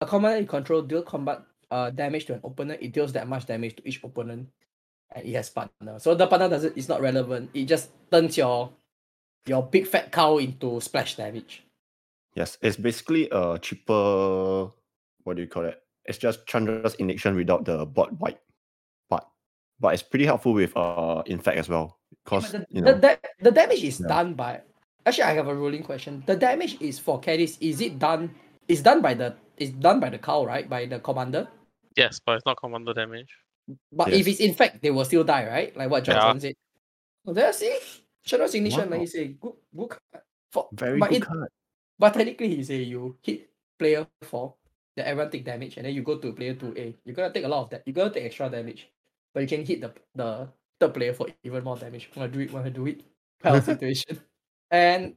[0.00, 3.46] a commander you control deal combat uh damage to an opponent, it deals that much
[3.46, 4.48] damage to each opponent.
[5.10, 5.98] And it has partner.
[5.98, 7.50] So the partner doesn't it's not relevant.
[7.54, 8.70] It just turns your
[9.46, 11.62] your big fat cow into splash damage.
[12.34, 14.70] Yes, it's basically a cheaper.
[15.24, 15.80] What do you call it?
[16.04, 18.38] It's just Chandra's Ignition without the bot white
[19.10, 19.24] part.
[19.80, 21.98] But it's pretty helpful with uh infect as well.
[22.24, 24.08] Because but the, you the, know da- the damage is Yeah.
[24.08, 24.60] done by
[25.06, 26.22] actually I have a ruling question.
[26.26, 27.56] The damage is for Kediss.
[27.60, 28.34] Is it done
[28.68, 30.68] it's done by the it's done by the cow, right?
[30.68, 31.48] By the commander.
[31.96, 33.32] Yes, but it's not commander damage.
[33.90, 35.76] But if it's infect, they will still die, right?
[35.76, 36.14] Like what Yeah.
[36.14, 36.54] Johnson said.
[37.26, 37.76] Oh, there see?
[38.26, 39.00] Shadow's ignition, like Wow.
[39.00, 40.22] you say, good good card.
[40.52, 41.48] For, very but good it, card.
[41.98, 43.48] but technically you say you hit
[43.78, 44.54] player four,
[44.96, 46.94] then everyone take damage, and then you go to player two eh, A.
[47.04, 47.82] You're gonna take a lot of that.
[47.86, 48.88] You're gonna take extra damage.
[49.32, 50.48] But you can hit the the
[50.80, 52.10] third player for even more damage.
[52.16, 53.02] Wanna do it, wanna do it.
[53.42, 54.18] Kind of situation.
[54.70, 55.14] And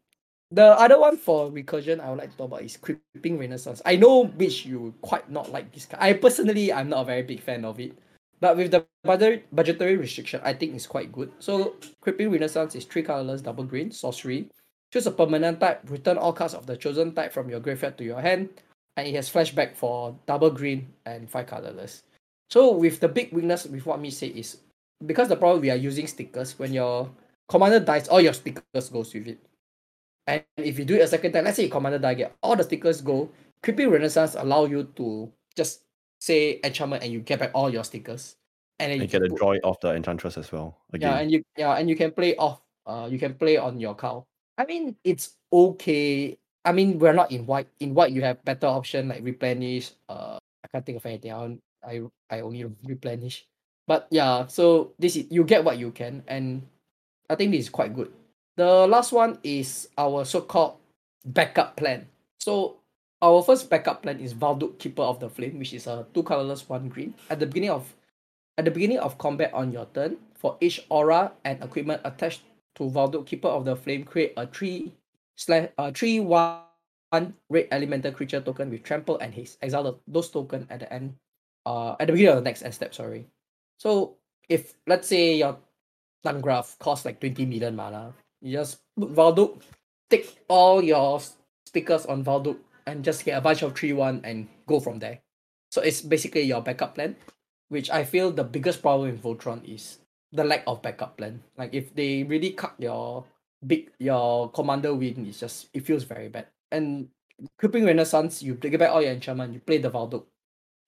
[0.51, 3.81] the other one for recursion I would like to talk about is Creeping Renaissance.
[3.85, 6.03] I know which you quite not like this card.
[6.03, 7.97] I personally I'm not a very big fan of it.
[8.39, 11.31] But with the budget budgetary restriction, I think it's quite good.
[11.39, 14.49] So Creeping Renaissance is three colorless, double green, sorcery.
[14.91, 18.03] Choose a permanent type, return all cards of the chosen type from your graveyard to
[18.03, 18.49] your hand,
[18.97, 22.01] and it has flashback for double green and five colorless.
[22.49, 24.57] So with the big weakness with what me say is
[25.05, 27.09] because the problem we are using stickers, when your
[27.47, 29.39] commander dies, all your stickers goes with it.
[30.27, 32.55] And if you do it a second time, let's say your commander die, get all
[32.55, 33.29] the stickers go.
[33.61, 35.81] Creeping Renaissance allow you to just
[36.19, 38.35] say enchantment and you get back all your stickers.
[38.79, 40.77] And then And you get a joy of the enchantress as well.
[40.93, 41.11] Again.
[41.11, 42.61] yeah, and you yeah, and you can play off.
[42.85, 44.25] Uh, you can play on your cow.
[44.57, 46.37] I mean, it's okay.
[46.63, 47.67] I mean, we're not in white.
[47.79, 49.91] In white, you have better option like replenish.
[50.07, 51.31] Uh, I can't think of anything.
[51.31, 53.45] I I I only replenish.
[53.87, 56.63] But yeah, so this is you get what you can, and
[57.29, 58.11] I think this is quite good.
[58.55, 60.77] The last one is our so-called
[61.25, 62.07] backup plan.
[62.39, 62.78] So
[63.21, 66.67] our first backup plan is Valduk Keeper of the Flame, which is a two colorless,
[66.67, 67.13] one green.
[67.29, 67.93] At the beginning of
[68.57, 72.41] at the beginning of combat on your turn, for each aura and equipment attached
[72.75, 74.93] to Valduk Keeper of the Flame, create a three
[75.35, 76.63] slash uh three one
[77.49, 79.57] red elemental creature token with trample and haste.
[79.61, 81.15] Exile those token at the end.
[81.65, 83.27] Uh at the beginning of the next end step, sorry.
[83.77, 84.15] So
[84.47, 85.57] if let's say your
[86.25, 89.61] Tahngarth costs like 20 million mana, you just put Valduk,
[90.09, 91.21] take all your
[91.65, 92.57] stickers on Valduk
[92.89, 95.19] and just get a bunch of 3-1 and go from there.
[95.71, 97.15] So it's basically your backup plan
[97.69, 99.99] which I feel the biggest problem in Voltron is
[100.31, 101.41] the lack of backup plan.
[101.57, 103.23] Like if they really cut your
[103.65, 106.47] big your commander win, it's just it feels very bad.
[106.71, 107.09] And
[107.57, 110.25] Creeping Renaissance, you take back all your enchantment, you play the Valduk.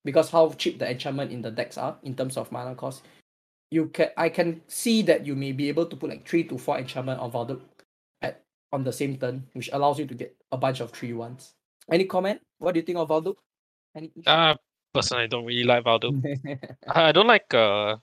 [0.04, 3.04] Because how cheap the enchantment in the decks are in terms of mana cost.
[3.70, 6.58] You can I can see that you may be able to put like three to
[6.58, 7.62] four enchantment on Valduk
[8.22, 8.42] at
[8.74, 11.54] on the same turn, which allows you to get a bunch of three ones.
[11.90, 12.42] Any comment?
[12.60, 13.36] What do you think of Valduk?
[13.96, 14.56] Any Uh
[14.94, 16.16] personally I don't really like Valduk.
[16.88, 17.96] I don't like uh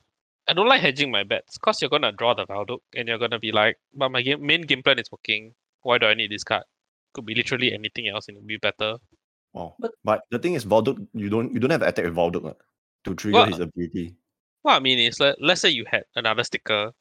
[0.49, 3.39] I don't like hedging my bets because you're gonna draw the Valduk and you're gonna
[3.39, 5.55] be like, but my game main game plan is working.
[5.83, 6.65] Why do I need this card?
[7.15, 8.97] Could be literally anything else and it'll be better.
[9.53, 9.77] Wow.
[9.79, 12.45] But- But, the thing is, Valduk, you don't you don't have to attack with Valduk
[12.51, 12.55] uh,
[13.05, 14.15] to trigger Well, his ability.
[14.63, 16.93] What I mean is, let, let's say you had another sticker,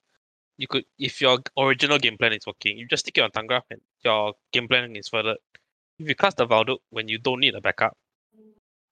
[0.58, 3.64] you could, if your original game plan is working, you just stick it on Tahngarth
[3.72, 5.38] and your game plan is furthered.
[6.00, 7.98] If you cast the Valduk when you don't need a backup,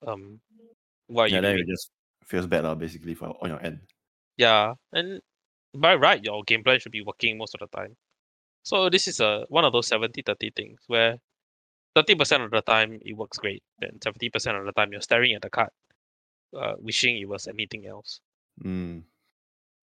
[0.05, 0.39] um,
[1.07, 1.67] what are Yeah, you then doing?
[1.67, 1.91] it just
[2.25, 3.79] feels bad, uh, basically, for on your end.
[4.37, 5.21] Yeah, and
[5.73, 7.95] by right, your game plan should be working most of the time.
[8.63, 11.17] So this is a one of those 70-30 things where
[11.95, 15.41] 30% of the time it works great, and 70% of the time you're staring at
[15.41, 15.69] the card,
[16.57, 18.21] uh, wishing it was anything else.
[18.63, 19.03] Mm.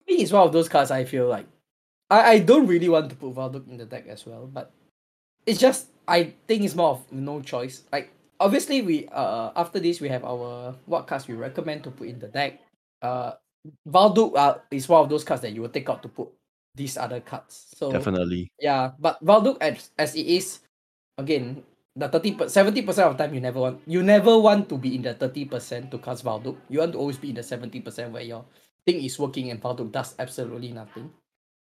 [0.07, 1.45] It's one of those cards I feel like
[2.09, 4.71] I, I don't really want to put Valduk in the deck as well, but
[5.45, 7.83] it's just I think it's more of no choice.
[7.91, 12.07] Like obviously we uh after this we have our what cards we recommend to put
[12.07, 12.59] in the deck.
[13.01, 13.33] Uh
[13.87, 16.27] Valduk uh, is one of those cards that you will take out to put
[16.75, 17.67] these other cards.
[17.75, 18.51] So Definitely.
[18.59, 20.59] yeah, but Valduk as as it is,
[21.17, 21.63] again,
[21.95, 24.77] the thirty per seventy percent of the time you never want you never want to
[24.77, 26.57] be in the thirty percent to cast Valduk.
[26.67, 28.43] You want to always be in the seventy percent where your
[28.85, 31.11] thing is working and Valduk does absolutely nothing.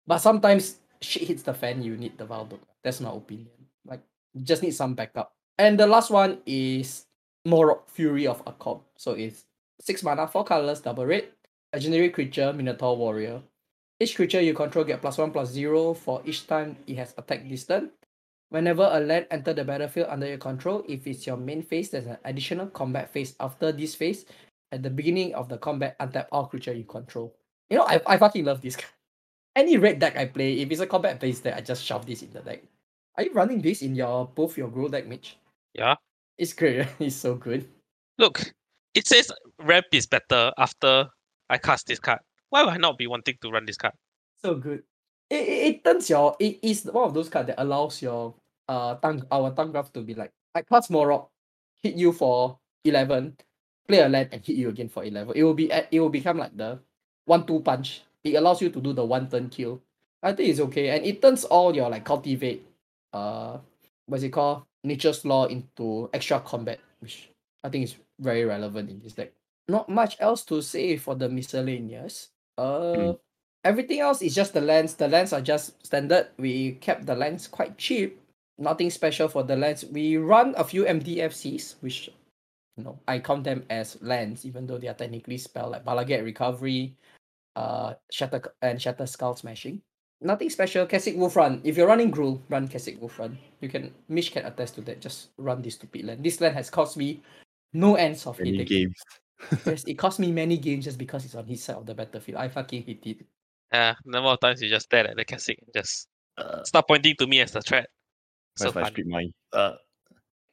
[0.07, 2.61] But sometimes shit hits the fan, you need the Valduk.
[2.83, 3.49] That's my opinion.
[3.87, 4.03] Like
[4.43, 5.33] just need some backup.
[5.59, 7.07] And the last one is
[7.47, 8.81] Moraug Fury of Akoum.
[8.97, 9.45] So it's
[9.81, 11.29] six mana, four colors, double red,
[11.73, 13.43] legendary creature, Minotaur Warrior.
[13.99, 17.49] Each creature you control get plus one plus zero for each time it has attack
[17.49, 17.91] distance.
[18.51, 22.07] Whenever a land enter the battlefield under your control, if it's your main phase, there's
[22.07, 24.27] an additional combat phase after this phase.
[24.71, 27.35] At the beginning of the combat, untap all creature you control.
[27.71, 28.93] You know, I, I fucking love this card.
[29.57, 32.23] Any red deck I play, if it's a combat phase deck, I just shove this
[32.23, 32.63] in the deck.
[33.17, 35.37] Are you running this in your both your Gruul deck, Mitch?
[35.73, 35.97] Yeah.
[36.37, 36.87] It's great.
[37.01, 37.67] It's so good.
[38.19, 38.53] Look,
[38.95, 41.09] it says ramp is better after
[41.49, 42.21] I cast this card.
[42.51, 43.95] Why would I not be wanting to run this card?
[44.43, 44.83] So good.
[45.31, 48.35] It, it, it turns your it is one of those cards that allows your
[48.69, 51.29] uh tongue our Tahngarth to be like I cast Moraug,
[51.83, 53.37] hit you for eleven,
[53.89, 55.33] play a land and hit you again for eleven.
[55.35, 56.79] It will be at it will become like the
[57.25, 58.03] one two punch.
[58.23, 59.81] It allows you to do the one turn kill.
[60.23, 60.91] I think it's okay.
[60.91, 62.66] And it turns all your like cultivate
[63.17, 63.59] uh
[64.07, 64.65] what's it called?
[64.85, 67.31] Nature's lore into extra combat, which
[67.65, 69.33] I think is very relevant in this deck.
[69.69, 72.29] Not much else to say for the miscellaneous.
[72.59, 73.15] Uh
[73.65, 74.95] everything else is just the lens.
[74.95, 76.29] The lens are just standard.
[76.39, 78.21] We kept the lens quite cheap.
[78.59, 79.85] Nothing special for the lens.
[79.85, 82.09] We run a few MDFCs, which
[82.77, 86.05] you know I count them as lands, even though they are technically spelled like Bala
[86.05, 86.97] Ged Recovery,
[87.57, 89.83] uh, Shatter and Shatterskull Smashing.
[90.21, 90.87] Nothing special.
[90.87, 91.61] Kessig Wolf Run.
[91.65, 93.37] If you're running Gruul, run Kessig Wolf Run.
[93.61, 95.01] You can Mish can attest to that.
[95.01, 96.25] Just run this stupid land.
[96.25, 97.23] This land has cost me
[97.73, 98.67] no ends of Many hitting.
[98.67, 99.01] games.
[99.67, 102.39] yes, it cost me many games just because it's on his side of the battlefield.
[102.39, 103.27] I fucking hate it.
[103.73, 106.09] Yeah, number of times you just stare at the Kessig and just
[106.39, 107.89] Uh, start pointing to me as the threat.
[108.57, 108.91] So that's my fun.
[108.93, 109.33] street mine.
[109.53, 109.73] Uh,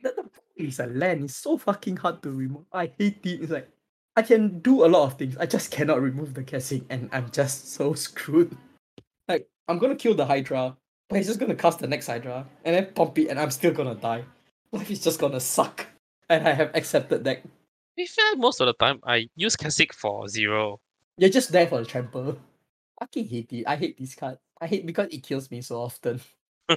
[0.02, 1.24] the, the problem is a land.
[1.24, 2.64] It's so fucking hard to remove.
[2.72, 3.44] I hate it.
[3.44, 3.68] It's like
[4.16, 5.36] I can do a lot of things.
[5.38, 8.56] I just cannot remove the Kessig, and I'm just so screwed.
[9.68, 10.76] I'm gonna kill the Hydra,
[11.10, 13.74] but he's just gonna cast the next Hydra and then pump it, and I'm still
[13.74, 14.24] gonna die.
[14.72, 15.86] Life is just gonna suck.
[16.30, 17.44] And I have accepted that.
[17.44, 17.50] To
[17.96, 20.80] be fair, most of the time I use Kessig for zero.
[21.18, 22.38] You're just there for the trample.
[23.00, 23.66] I fucking hate it.
[23.68, 24.38] I hate this card.
[24.60, 26.22] I hate because it kills me so often.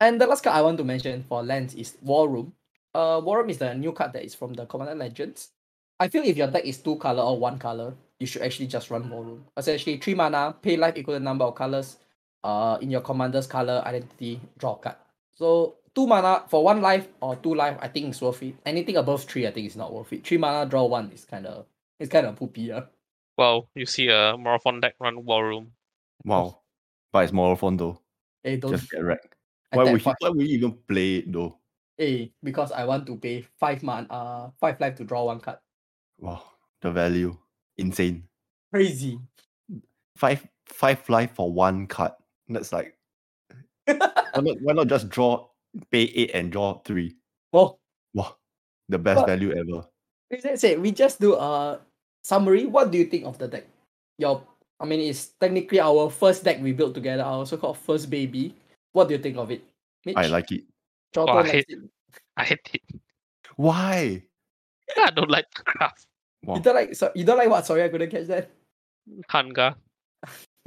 [0.00, 2.54] And the last card I want to mention for lands is War Room.
[2.94, 5.50] Uh, War Room is the new card that is from the Commander Legends.
[6.00, 8.90] I feel if your deck is two color or one color, you should actually just
[8.90, 9.44] run War Room.
[9.56, 11.96] Essentially, three mana, pay life equal to number of colors.
[12.42, 14.96] Uh, in your commander's color identity, draw a card.
[15.34, 18.54] So two mana for one life or two life, I think it's worth it.
[18.64, 20.26] Anything above three, I think is not worth it.
[20.26, 21.66] Three mana, draw one is kind of
[21.98, 22.62] it's kind of poopy.
[22.62, 22.84] Yeah.
[23.36, 25.72] Well, you see a Marathon deck run War Room.
[26.24, 26.60] wow.
[27.12, 28.00] But it's more fun though.
[28.42, 29.34] Hey, don't Just get wrecked.
[29.72, 31.58] Why attack would, he, why would you even play it though?
[31.98, 35.58] Hey, because I want to pay five man, uh, five life to draw one card.
[36.18, 36.42] Wow.
[36.80, 37.36] The value.
[37.78, 38.24] Insane.
[38.72, 39.18] Crazy.
[40.16, 42.12] Five five life for one card.
[42.48, 42.96] That's like
[43.86, 43.94] why
[44.42, 45.48] not, why not just draw
[45.90, 47.16] pay eight and draw three?
[47.52, 47.78] well,
[48.14, 48.36] Wow.
[48.88, 49.86] The best But- value ever.
[50.30, 50.80] That's it.
[50.80, 51.80] We just do a
[52.22, 52.66] summary.
[52.66, 53.66] What do you think of the deck?
[54.18, 54.42] Your
[54.78, 58.54] I mean, it's technically our first deck we built together, our so-called first baby.
[58.92, 59.62] What do you think of it?
[60.06, 60.16] Mitch?
[60.16, 60.64] I like it.
[61.12, 61.78] Jordan Oh, I hate- it.
[62.36, 62.82] I hate it.
[63.56, 64.22] Why?
[64.96, 66.06] I don't like the craft.
[66.42, 67.66] Wow, You don't like so you don't like what?
[67.66, 68.50] Sorry, I couldn't catch that.
[69.28, 69.76] Hanga.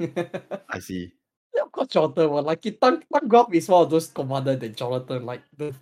[0.68, 1.12] I see.
[1.54, 2.80] Yeah, of course, Jonathan will like it.
[2.80, 5.74] Tang Tahngarth is one of those commander that Jonathan like the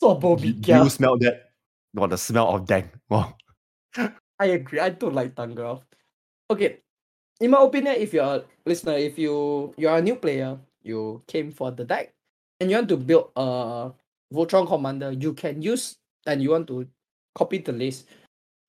[0.00, 0.52] so Do, Bobby.
[0.52, 1.50] do you smell that?
[1.92, 2.86] What the smell of dank?
[3.08, 3.36] Wow.
[4.38, 4.80] I agree.
[4.80, 5.82] I don't like Tahngarth.
[6.50, 6.78] Okay.
[7.40, 11.52] In my opinion, if you're a listener, if you you're a new player, you came
[11.52, 12.12] for the deck
[12.60, 13.92] and you want to build a
[14.32, 16.86] Voltron commander, you can use and you want to
[17.34, 18.06] copy the list.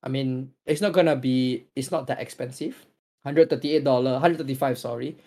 [0.03, 2.85] I mean, it's not gonna be it's not that expensive.
[3.25, 5.17] $138, 135 sorry.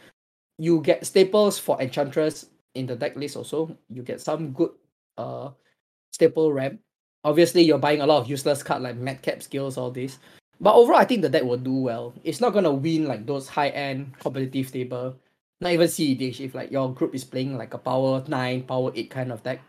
[0.59, 3.77] You get staples for Enchantress in the deck list also.
[3.89, 4.71] You get some good
[5.17, 5.51] uh
[6.13, 6.81] staple ramp.
[7.25, 10.19] Obviously you're buying a lot of useless card like Madcap skills, all this.
[10.61, 12.15] But overall I think the deck will do well.
[12.23, 15.17] It's not gonna win like those high end competitive table.
[15.63, 19.11] Not even CEDH if like your group is playing like a power nine, power eight
[19.11, 19.61] kind of deck.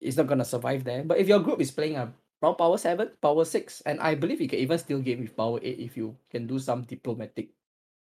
[0.00, 1.04] It's not gonna survive there.
[1.04, 2.10] But if your group is playing a
[2.42, 5.58] around power seven, power six, and I believe you can even still game with power
[5.62, 7.50] eight if you can do some diplomatic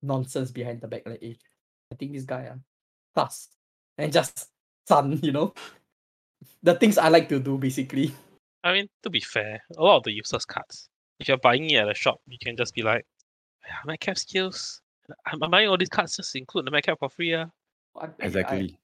[0.01, 1.34] nonsense behind the back like eh,
[1.91, 2.57] I think this guy ah
[3.15, 3.49] class
[3.97, 4.49] and just
[4.88, 5.53] sun, you know.
[6.61, 8.13] The things I like to do basically.
[8.63, 10.88] I mean, to be fair, a lot of the useless cards,
[11.19, 13.05] if you're buying it at a shop, you can just be like,
[13.65, 14.82] yeah, Madcap skills.
[15.25, 17.34] I'm, I'm buying all these cards just include the cap for free.
[17.34, 17.47] ah."
[17.95, 18.78] I- I- Exactly.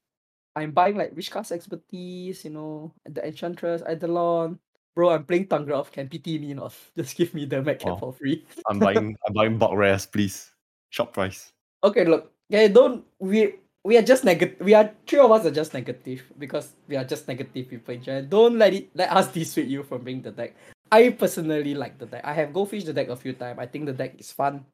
[0.55, 4.59] I'm buying like Rishkar's Expertise, you know, the Enchantress, Eidolon.
[4.95, 5.91] Bro, I'm playing Tahngarth.
[5.91, 6.73] Can pity me not?
[6.97, 7.97] Just give me the Cap Wow.
[7.97, 8.45] for free.
[8.69, 10.51] I'm buying I'm buying bulk rares, please.
[10.89, 11.51] Shop price.
[11.83, 12.31] Okay, look.
[12.51, 14.61] Okay, don't we we are just negative.
[14.61, 18.03] We are three of us are just negative because we are just negative people in
[18.03, 18.25] general.
[18.25, 20.55] Don't let it let us dissuade you from bringing the deck.
[20.91, 22.21] I personally like the deck.
[22.23, 23.57] I have go fish the deck a few times.
[23.57, 24.65] I think the deck is fun.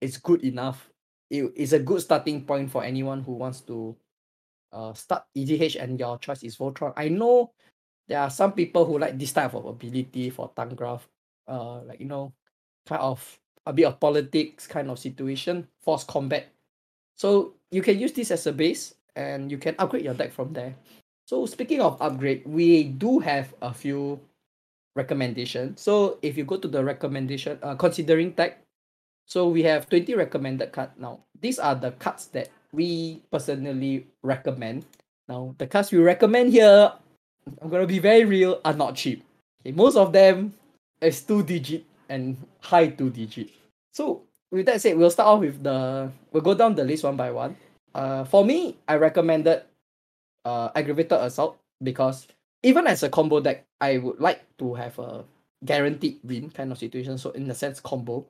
[0.00, 0.88] It's good enough.
[1.30, 3.96] It is a good starting point for anyone who wants to
[4.70, 6.92] uh start EDH and your choice is Voltron.
[6.96, 7.50] I know
[8.08, 11.02] there are some people who like this type of ability for Tahngarth.
[11.46, 12.32] Uh like you know,
[12.86, 13.20] kind of
[13.66, 16.48] a bit of politics kind of situation, force combat.
[17.16, 20.52] So you can use this as a base and you can upgrade your deck from
[20.52, 20.74] there.
[21.26, 24.20] So speaking of upgrade, we do have a few
[24.94, 25.80] recommendations.
[25.80, 28.60] So if you go to the recommendation, uh, considering tech,
[29.26, 31.24] so we have 20 recommended card now.
[31.40, 34.84] These are the cards that we personally recommend.
[35.28, 36.92] Now the cards we recommend here,
[37.60, 39.24] I'm gonna be very real, are not cheap.
[39.60, 40.54] Okay, most of them
[41.00, 43.50] is two digit and high two digit.
[43.92, 47.16] So with that said, we'll start off with the we'll go down the list one
[47.16, 47.56] by one.
[47.94, 49.62] Uh, for me, I recommended
[50.44, 52.28] uh aggravated assault because
[52.62, 55.24] even as a combo deck, I would like to have a
[55.64, 57.18] guaranteed win kind of situation.
[57.18, 58.26] So in a sense, combo.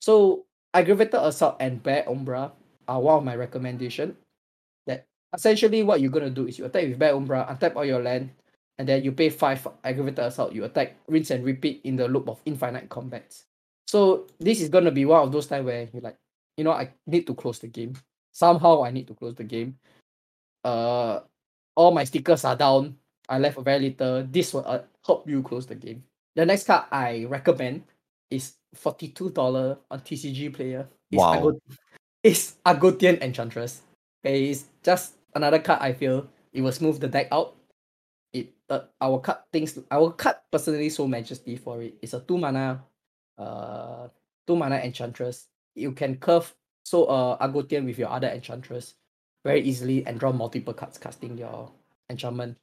[0.00, 0.44] So
[0.74, 2.52] aggravated assault and bear umbra
[2.88, 4.16] are one of my recommendation.
[4.86, 8.02] That essentially what you're gonna do is you attack with bear umbra, untap all your
[8.02, 8.30] land,
[8.80, 10.54] and then you pay five for aggravated assault.
[10.54, 13.44] You attack, rinse and repeat in the loop of infinite combats.
[13.86, 16.16] So this is gonna be one of those times where you're like,
[16.56, 17.92] you know, I need to close the game.
[18.32, 19.76] Somehow I need to close the game.
[20.64, 21.20] Uh,
[21.76, 22.96] all my stickers are down.
[23.28, 24.22] I left a very little.
[24.24, 26.02] This will uh, help you close the game.
[26.34, 27.84] The next card I recommend
[28.30, 30.88] is forty-two dollar on TCG player.
[31.10, 31.34] It's Wow.
[31.38, 31.60] Agot-
[32.24, 33.82] it's Argothian Enchantress.
[34.24, 37.56] It's just another card I feel it will smooth the deck out.
[38.70, 41.98] Uh, our cut things I will cut personally so majesty for it.
[42.00, 42.84] It's a two mana
[43.36, 44.06] uh
[44.46, 45.48] two mana enchantress.
[45.74, 46.54] You can curve
[46.84, 48.94] so uh Argothian with your other enchantress
[49.44, 51.72] very easily and draw multiple cards casting your
[52.08, 52.56] enchantment.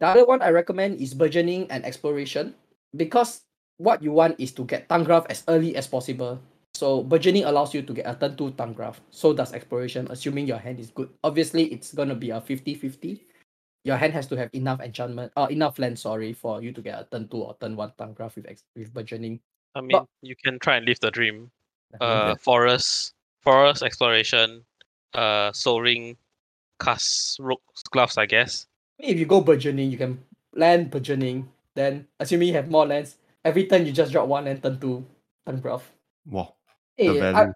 [0.00, 2.54] The other one I recommend is burgeoning and exploration
[2.94, 3.42] because
[3.78, 6.38] what you want is to get Tahngarth as early as possible.
[6.74, 8.98] So burgeoning allows you to get a turn 2 Tahngarth.
[9.10, 11.08] So does exploration, assuming your hand is good.
[11.22, 13.20] Obviously, it's gonna be a 50-50.
[13.84, 16.98] Your hand has to have enough enchantment, uh, enough land, sorry, for you to get
[16.98, 19.40] a turn 2 or turn 1 Tahngarth with ex- with burgeoning.
[19.74, 21.50] I mean, you can try and live the dream.
[21.92, 22.32] Definitely.
[22.32, 24.64] Uh, forest, forest exploration,
[25.12, 26.16] uh, Sol Ring,
[26.80, 28.66] cast rogue's gloves, I guess.
[28.98, 30.18] if you go burgeoning, you can
[30.54, 31.48] land burgeoning.
[31.74, 35.04] Then, assuming you have more lands, every turn you just drop one and turn two
[35.46, 35.82] Tahngarth.
[36.24, 36.54] Wow.
[36.96, 37.52] Hey, The I, value.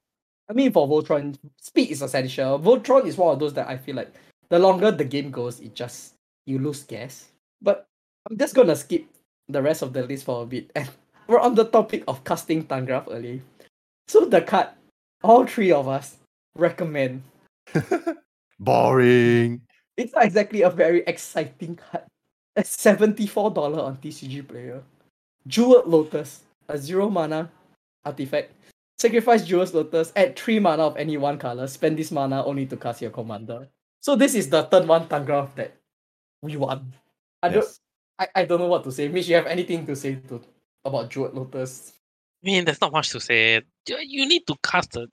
[0.50, 2.58] I mean, for Voltron, speed is essential.
[2.58, 4.12] Voltron is one of those that I feel like
[4.50, 6.14] the longer the game goes, it just
[6.48, 7.28] you lose gas.
[7.60, 7.86] But
[8.28, 9.04] I'm just gonna skip
[9.48, 10.88] the rest of the list for a bit, and
[11.26, 13.42] we're on the topic of casting Tahngarth early.
[14.08, 14.68] So the card,
[15.22, 16.16] all three of us
[16.56, 17.22] recommend.
[18.58, 19.60] Boring.
[19.96, 22.04] It's not exactly a very exciting card.
[22.56, 24.82] A seventy-four dollar on TCG player.
[25.46, 27.50] Jeweled Lotus, a zero mana
[28.04, 28.52] artifact.
[28.98, 32.76] Sacrifice Jewel's Lotus, add 3 mana of any one color, spend this mana only to
[32.76, 33.68] cast your commander.
[34.00, 35.77] So this is the turn 1 Tahngarth that
[36.42, 36.82] we want.
[37.42, 37.66] I don't
[38.18, 39.08] I, I don't know what to say.
[39.08, 40.40] Mitch, you have anything to say to
[40.84, 41.92] about Jewel Lotus?
[42.42, 43.62] I mean, there's not much to say.
[43.88, 45.08] You- You need to cast the.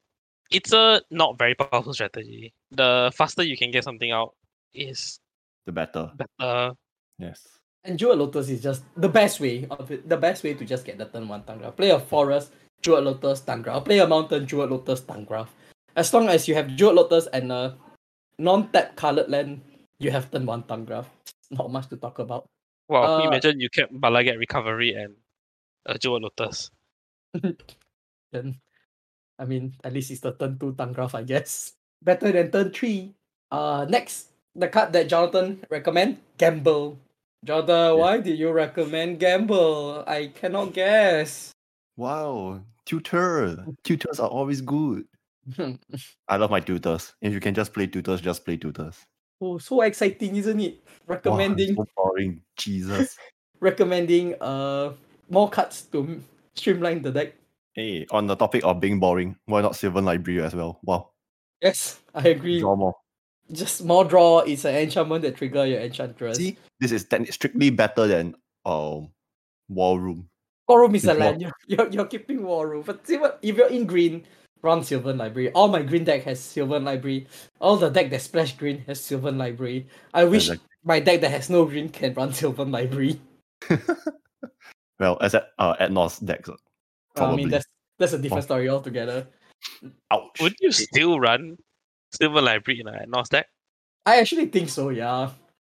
[0.51, 2.53] It's a not very powerful strategy.
[2.71, 4.35] The faster you can get something out
[4.73, 5.19] is
[5.65, 6.11] The better.
[6.15, 6.73] better.
[7.17, 7.47] Yes.
[7.83, 10.85] And Jewel Lotus is just the best way of it, the best way to just
[10.85, 11.75] get the turn 1 Tahngarth.
[11.77, 12.51] Play a forest,
[12.81, 13.85] Jewel Lotus, Tahngarth.
[13.85, 15.49] Play a mountain, Jewel Lotus, Tahngarth.
[15.95, 17.77] As long as you have Jewel Lotus and a
[18.37, 19.61] non-tap colored land,
[19.99, 21.07] you have turn 1 Tahngarth.
[21.51, 22.45] Not much to talk about.
[22.89, 25.15] Wow, can you Uh, imagine you kept Bala Ged Recovery and
[25.85, 26.69] uh, Jewel Lotus.
[28.31, 28.55] then
[29.37, 31.73] I mean at least it's the turn two Tahngarth, I guess.
[32.01, 33.13] Better than turn three.
[33.51, 36.97] Uh next, the card that Jonathan recommend, Gamble.
[37.43, 37.91] Jonathan, Yeah.
[37.93, 40.03] why did you recommend Gamble?
[40.07, 41.51] I cannot guess.
[41.97, 42.61] Wow.
[42.85, 43.65] Tutor.
[43.83, 45.05] Tutors are always good.
[46.27, 47.13] I love my tutors.
[47.21, 48.97] If you can just play tutors, just play tutors.
[49.41, 50.83] Oh, so exciting, isn't it?
[51.07, 52.41] Wow, Recommending so boring.
[52.57, 53.17] Jesus.
[53.59, 54.91] recommending uh
[55.29, 56.21] more cards to
[56.53, 57.33] streamline the deck.
[57.73, 60.79] hey, on the topic of being boring, why not Sylvan Library as well?
[60.83, 61.09] Wow.
[61.61, 62.59] Yes, I agree.
[62.59, 62.95] Draw more.
[63.51, 66.37] Just more draw is an enchantment that trigger your enchantress.
[66.37, 69.09] See, this is strictly better than um
[69.69, 70.29] War Room.
[70.67, 71.41] War Room is a land.
[71.41, 72.83] You're, you're, you're keeping War Room.
[72.85, 74.25] But see what if you're in green,
[74.65, 75.51] run Sylvan Library.
[75.53, 77.27] All my green deck has Sylvan Library.
[77.61, 79.87] All the deck that splash green has Sylvan Library.
[80.13, 80.67] I wish Exactly.
[80.83, 83.21] my deck that has no green can run Sylvan Library.
[84.99, 86.49] Well, except uh Ad Naus decks.
[87.17, 87.65] I mean that's
[87.99, 88.49] that's a different Oh.
[88.55, 89.27] story altogether.
[90.11, 90.39] Ouch.
[90.39, 91.57] Would you still run
[92.15, 93.47] Sylvan Library in a NOS deck?
[94.05, 95.31] I actually think so, yeah.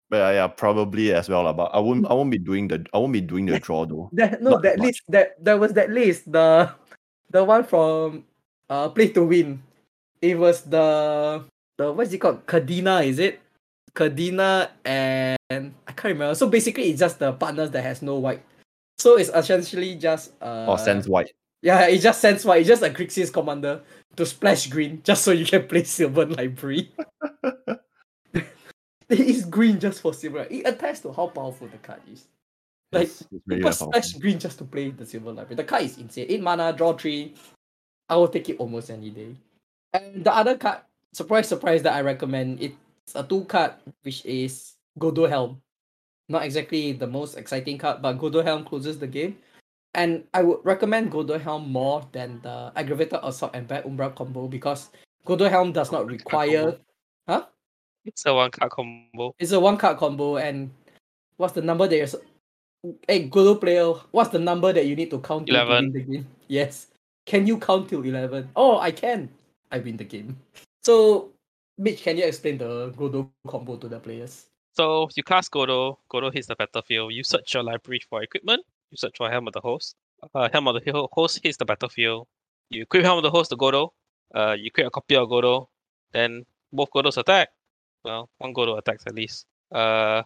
[0.10, 1.48] But yeah, yeah, probably as well.
[1.54, 4.10] But I won't I won't be doing the I won't be doing the draw though.
[4.14, 4.88] That no, Not that much.
[4.88, 6.70] list that there was that list, the
[7.32, 8.26] the one from
[8.70, 9.62] uh Play to Win.
[10.22, 11.44] It was the
[11.78, 12.46] the what's it called?
[12.46, 13.42] Kadena, is it?
[13.94, 16.36] Kadena and I can't remember.
[16.36, 18.44] So basically it's just the partners that has no white.
[18.98, 21.32] So it's essentially just uh or sense white.
[21.62, 22.60] Yeah, it just sends white.
[22.60, 23.82] It's just a Grixis commander
[24.16, 26.92] to splash green just so you can play Sylvan Library.
[28.34, 28.46] it
[29.10, 30.46] is green just for silver.
[30.50, 32.28] It attests to how powerful the card is.
[32.92, 35.56] Like Yes, it's really people green just to play the Sylvan Library.
[35.56, 36.28] The card is insane.
[36.30, 37.34] Eight mana, draw three.
[38.10, 39.36] I will take it almost any day.
[39.94, 40.80] And the other card,
[41.14, 45.62] surprise, surprise, that I recommend, it's a two card which is Godo Helm.
[46.28, 49.38] Not exactly the most exciting card, but Godo Helm closes the game.
[49.94, 54.48] And I would recommend Godo Helm more than the Aggravated Assault and Bear Umbra combo
[54.48, 54.90] because
[55.26, 56.78] Godo Helm does not require.
[57.28, 57.46] Huh?
[58.04, 59.34] It's a one card combo.
[59.40, 60.70] It's a one card combo, and
[61.38, 62.22] what's the number that you're.
[63.08, 66.02] Hey, Godo player, what's the number that you need to count to to win the
[66.02, 66.28] game?
[66.48, 66.88] Yes.
[67.26, 68.50] Can you count till 11?
[68.56, 69.30] Oh, I can.
[69.72, 70.38] I win the game.
[70.84, 71.32] So,
[71.78, 74.46] Mitch, can you explain the Godo combo to the players?
[74.74, 77.14] So you cast Godo, Godo hits the battlefield.
[77.14, 78.62] You search your library for equipment.
[78.92, 79.96] You search for Helm of the Host.
[80.34, 82.28] Uh, Helm of the Ho- Host hits the battlefield.
[82.70, 83.90] You equip Helm of the Host to Godo.
[84.34, 85.68] Uh, you create a copy of Godo.
[86.12, 87.50] Then both Godos attack.
[88.04, 89.46] Well, one Godo attacks at least.
[89.72, 90.24] Uh,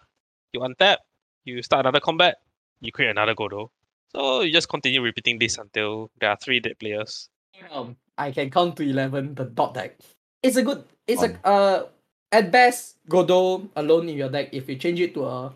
[0.51, 0.97] you untap.
[1.45, 2.37] You start another combat.
[2.81, 3.69] You create another Godo.
[4.15, 7.29] So you just continue repeating this until there are three dead players.
[7.71, 9.97] Um, I can count to 11, the dot deck.
[10.41, 11.37] It's a good, it's Fun.
[11.43, 11.85] a, uh,
[12.31, 14.49] at best, Godo alone in your deck.
[14.51, 15.53] If you change it to a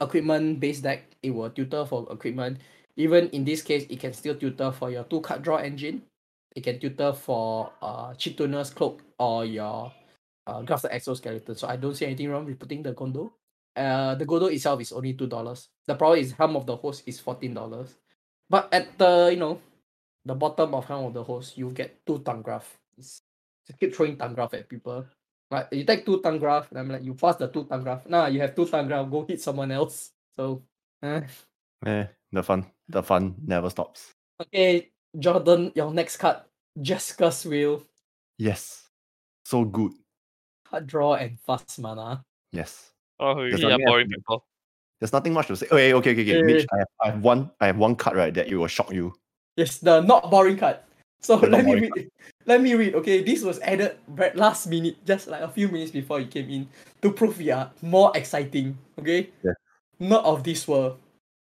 [0.00, 2.58] equipment based deck, it will tutor for equipment.
[2.96, 6.02] Even in this case, it can still tutor for your two card draw engine.
[6.54, 9.92] It can tutor for uh chip tuner's cloak or your
[10.46, 11.56] uh grafted exoskeleton.
[11.56, 13.32] So I don't see anything wrong with putting the Godo.
[13.76, 15.68] Uh the Godo itself is only two dollars.
[15.86, 17.94] The problem is Helm of the Host is fourteen dollars.
[18.48, 19.60] But at the you know
[20.24, 22.64] the bottom of Helm of the Host, you get two Tahngarth.
[22.96, 23.20] It's,
[23.66, 25.04] just keep throwing Tahngarth at people.
[25.50, 28.08] Right, you take two Tahngarth, and I'm like, you pass the two Tahngarth.
[28.08, 30.10] Nah, you have two Tahngarth, go hit someone else.
[30.36, 30.62] So,
[31.02, 31.20] eh.
[31.84, 34.12] Eh, the fun, the fun never stops.
[34.40, 36.38] okay, Jordan, your next card,
[36.80, 37.82] Jeska's Will,
[38.38, 38.88] Yes,
[39.44, 39.92] so good.
[40.64, 42.24] card draw and fast mana.
[42.50, 44.44] Yes, Oh, we There's really are nothing boring to- people.
[45.00, 45.66] there's nothing much to say.
[45.66, 46.38] Okay, okay, okay, okay.
[46.40, 46.42] Eh.
[46.42, 48.92] Mitch, I have, I have one, I have one card right that it will shock
[48.92, 49.12] you.
[49.56, 50.78] Yes, the not boring card.
[51.20, 52.08] So The let me boring read.
[52.46, 52.94] Let me read.
[52.96, 56.50] Okay, this was added right last minute, just like a few minutes before you came
[56.50, 56.68] in,
[57.00, 58.76] to prove we are more exciting.
[58.98, 59.30] Okay.
[59.42, 59.52] Yeah.
[59.98, 60.98] Not of this world.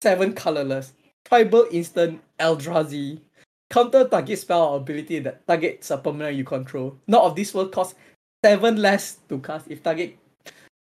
[0.03, 0.95] Seven colorless.
[1.25, 3.21] Tribal instant Eldrazi.
[3.71, 6.97] Counter target spell or ability that targets a permanent you control.
[7.07, 7.95] Not of this world costs
[8.45, 10.17] seven less to cast if target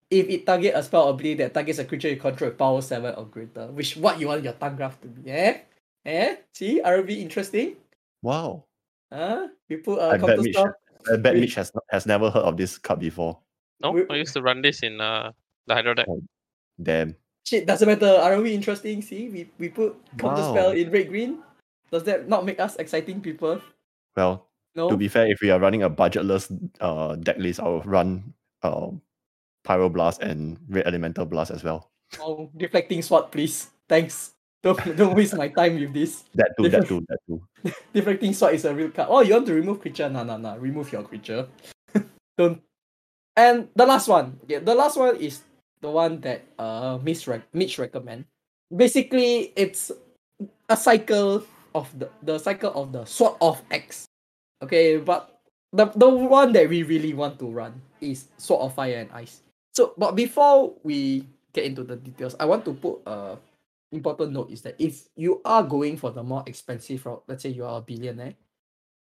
[0.10, 2.82] if it target a spell or ability that targets a creature you control with power
[2.82, 3.68] seven or greater.
[3.68, 5.60] Which what you want your Tahngarth to be, eh?
[6.06, 6.36] Eh?
[6.54, 6.82] See?
[6.82, 7.76] RB interesting?
[8.22, 8.64] Wow,
[9.12, 9.48] Huh?
[9.70, 10.74] You put uh, I bet counter Mitch, spell.
[11.12, 13.40] I bet Mitch has has never heard of this card before.
[13.80, 15.32] No, We- I used to run this in uh
[15.68, 16.08] the Hydro deck.
[16.10, 16.22] Oh.
[16.82, 17.16] Damn.
[17.46, 18.20] Shit, doesn't matter.
[18.20, 19.02] Aren't we interesting?
[19.02, 21.40] See, we, we put counter spell in red green.
[21.92, 23.62] Does that not make us exciting people?
[24.16, 24.90] Well, No.
[24.90, 26.52] to be fair, if we are running a budgetless
[26.82, 29.00] uh deck list, I'll run um
[29.68, 31.92] Pyroblast and Red Elemental Blast as well.
[32.24, 33.68] Oh, Deflecting Swat, please.
[33.92, 34.32] Thanks.
[34.64, 36.24] Don't don't waste my time with this.
[36.34, 37.44] That too, that too, that too.
[37.94, 39.12] Deflecting Swat is a real card.
[39.12, 40.10] Oh, you want to remove creature?
[40.10, 40.56] Nah, nah, nah.
[40.56, 41.48] Remove your creature.
[42.38, 42.64] don't.
[43.36, 44.40] And the last one.
[44.48, 45.44] Yeah, the last one is
[45.82, 48.26] the one that uh Mitch, rec- Mitch recommend.
[48.74, 49.92] Basically, it's
[50.70, 51.46] a cycle
[51.76, 54.08] of the the cycle of the sword of X.
[54.64, 55.38] Okay, but
[55.72, 59.46] the the one that we really want to run is sword of fire and ice.
[59.78, 61.24] So, but before we
[61.54, 63.38] get into the details, I want to put a
[63.92, 67.50] important note is that if you are going for the more expensive route, let's say
[67.50, 68.34] you are a billionaire,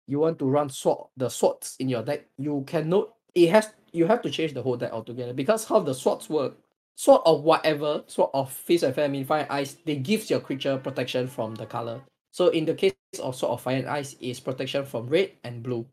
[0.07, 4.07] you want to run sword the swords in your deck, you cannot it has you
[4.07, 6.59] have to change the whole deck altogether because how the swords work,
[6.95, 11.27] sword of whatever, sword of face famine, fire and ice, they gives your creature protection
[11.27, 12.03] from the color.
[12.33, 12.93] So in the case
[13.23, 15.87] of sword of fire and ice, is protection from red and blue.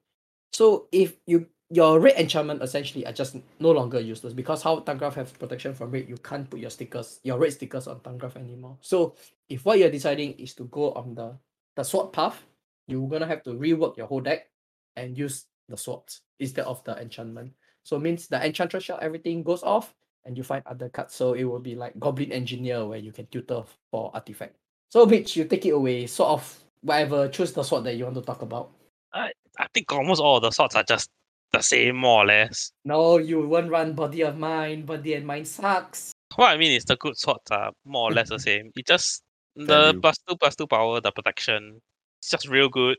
[0.51, 5.15] So if you your red enchantment essentially are just no longer useless because how Tahngarth
[5.15, 8.77] have protection from red, you can't put your stickers, your red stickers on Tahngarth anymore.
[8.81, 9.15] So
[9.49, 11.37] if what you're deciding is to go on the
[11.75, 12.41] the sword path,
[12.87, 14.47] you're gonna have to rework your whole deck
[14.95, 17.51] and use the swords instead of the enchantment.
[17.83, 19.93] So means the enchantress shell everything goes off
[20.25, 21.15] and you find other cards.
[21.15, 24.55] So it will be like Goblin Engineer where you can tutor for artifact.
[24.89, 28.15] So which you take it away, sort of whatever, choose the sword that you want
[28.15, 28.71] to talk about.
[29.13, 29.31] I
[29.73, 31.09] think almost all the swords are just
[31.53, 32.71] the same more or less.
[32.85, 34.85] No, you won't run body of mine.
[34.85, 36.11] Body and Mind sucks.
[36.35, 38.71] What I mean is the good swords are more or less the same.
[38.75, 39.23] It just
[39.55, 40.01] the Value.
[40.01, 41.81] plus two plus two power, the protection,
[42.19, 42.97] it's just real good.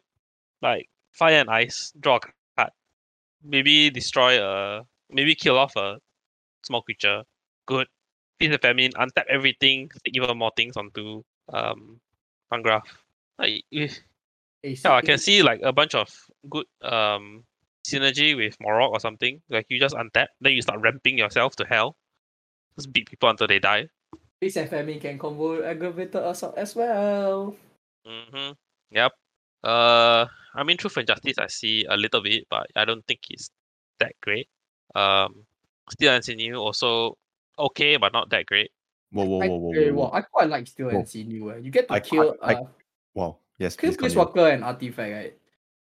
[0.62, 2.70] Like fire and ice, draw a card.
[3.44, 5.98] Maybe destroy a maybe kill off a
[6.64, 7.22] small creature.
[7.66, 7.86] Good.
[8.40, 11.22] Feast the famine, untap everything, take even more things onto
[11.52, 12.00] um
[12.50, 12.82] Tahngarth.
[13.38, 14.00] Like if
[14.62, 16.08] Hey, yeah, I can see like a bunch of
[16.50, 17.44] good um
[17.88, 19.40] synergy with Moraug or something.
[19.48, 21.96] Like you just untap, then you start ramping yourself to hell.
[22.76, 23.88] Just beat people until they die.
[24.40, 27.56] Feast and famine can combo aggravated assault as well.
[28.06, 28.52] Mm-hmm.
[28.92, 29.12] Yep.
[29.64, 33.20] Uh, I mean, Truth and Justice, I see a little bit, but I don't think
[33.30, 33.50] it's
[33.98, 34.46] that great.
[34.94, 35.44] Um,
[35.90, 37.18] Steel and Sinew also
[37.58, 38.70] okay, but not that great.
[39.10, 40.16] Whoa, whoa, I, whoa, whoa, eh, whoa, well, whoa.
[40.18, 40.98] I quite like Steel Whoa.
[41.00, 41.50] and Sinew.
[41.50, 41.58] eh.
[41.58, 42.64] You get to I- kill I- uh,
[43.14, 43.38] Wow.
[43.58, 44.24] Yes, kill please continue.
[44.24, 45.34] Planeswalker and Artifact, right?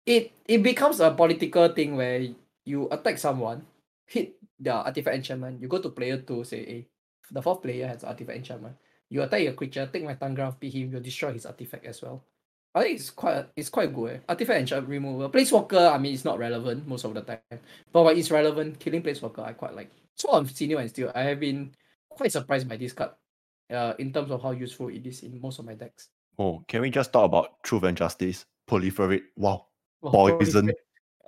[0.07, 2.23] It it becomes a political thing where
[2.65, 3.67] you attack someone,
[4.07, 6.87] hit the artifact enchantment, you go to player two, say, hey,
[7.31, 8.77] the fourth player has artifact enchantment.
[9.11, 12.25] You attack your creature, take my Tahngarth, beat him, you destroy his artifact as well.
[12.75, 14.15] I think it's quite it's quite good.
[14.15, 14.19] Eh?
[14.29, 15.31] Artifact enchantment removal.
[15.31, 17.61] Planeswalker, I mean it's not relevant most of the time.
[17.93, 19.91] But when it's relevant, killing Planeswalker I quite like.
[20.15, 21.75] So on Senior and still I have been
[22.09, 23.11] quite surprised by this card.
[23.69, 26.11] Uh, in terms of how useful it is in most of my decks.
[26.39, 28.45] Oh, can we just talk about truth and justice?
[28.71, 29.23] Proliferate.
[29.37, 29.67] Wow.
[30.13, 30.73] Well, Poison.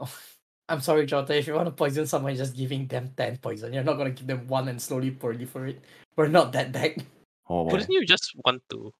[0.00, 0.12] Oh,
[0.68, 1.34] I'm sorry, Jota.
[1.36, 3.72] If you want to poison someone, just giving them 10 poison.
[3.72, 5.78] You're not going to give them one and slowly proliferate.
[6.14, 6.98] We're not that deck.
[7.50, 7.72] Oh, wow.
[7.72, 8.92] Wouldn't you just want to?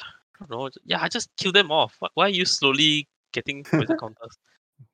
[0.00, 0.70] I don't know.
[0.84, 1.96] Yeah, I just kill them off.
[1.98, 4.38] Why- Why are you slowly getting poison counters?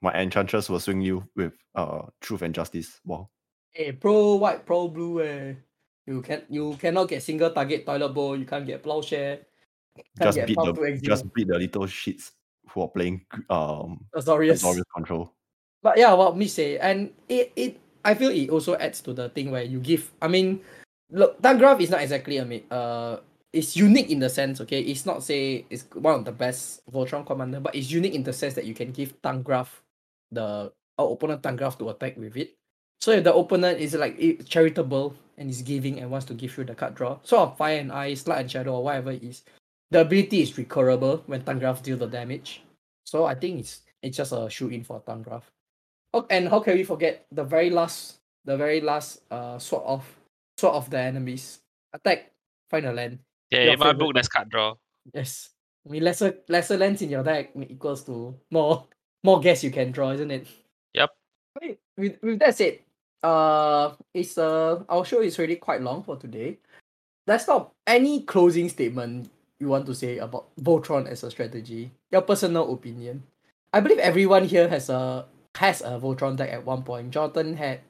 [0.01, 3.01] My enchantress will swing you with uh truth and justice.
[3.05, 3.29] Wow.
[3.71, 5.21] Hey, pro white, pro blue.
[5.21, 5.53] Eh.
[6.07, 8.35] You can you cannot get single target toilet bowl.
[8.35, 9.41] You can't get plowshare.
[9.95, 12.31] Can't Just get beat the just beat the little shits
[12.71, 14.63] who are playing um Azorius.
[14.63, 15.33] Azorius control.
[15.83, 19.29] But yeah, what me say, and it, it I feel it also adds to the
[19.31, 20.11] thing where you give.
[20.23, 20.61] I mean,
[21.11, 23.21] look, Tahngarth is not exactly a uh,
[23.53, 24.61] it's unique in the sense.
[24.61, 28.23] Okay, it's not say it's one of the best Voltron commander, but it's unique in
[28.23, 29.83] the sense that you can give Tahngarth
[30.31, 32.55] the our opponent Tahngarth to attack with it.
[33.01, 36.65] So if the opponent is like charitable and is giving and wants to give you
[36.65, 39.43] the card draw, sort of fire and ice, light and shadow, or whatever it is,
[39.93, 42.65] the ability is recurable when Tahngarth deal the damage.
[43.05, 45.45] So I think it's it's just a shoe in for Tahngarth.
[46.15, 50.03] Oh, and how can we forget the very last, the very last uh sort of
[50.57, 51.61] sort of the enemies
[51.93, 52.33] attack,
[52.71, 53.19] find a land.
[53.51, 54.75] Yeah, Your in my book, that's card draw.
[55.13, 55.51] Yes,
[55.87, 58.89] I mean lesser lesser lands in your deck equals to more
[59.23, 60.47] more guess you can draw, isn't it?
[60.95, 61.11] Yep.
[61.61, 62.81] Wait, with with that said,
[63.23, 66.57] uh, it's uh our show is already quite long for today.
[67.27, 67.75] Let's stop.
[67.87, 69.31] Any closing statement
[69.63, 71.95] you want to say about Voltron as a strategy?
[72.11, 73.23] Your personal opinion.
[73.73, 77.15] I believe everyone here has a has a Voltron deck at one point.
[77.15, 77.87] Jonathan had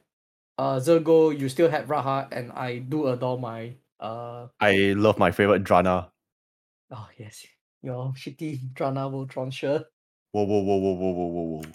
[0.61, 5.33] uh Zurgo, you still had Radha, and I do adore my uh I love my
[5.33, 6.13] favorite Drana.
[6.93, 7.41] oh yes,
[7.81, 9.81] your shitty Drana Voltron sure.
[10.31, 11.71] Whoa, whoa, whoa, whoa, whoa, whoa, whoa, whoa.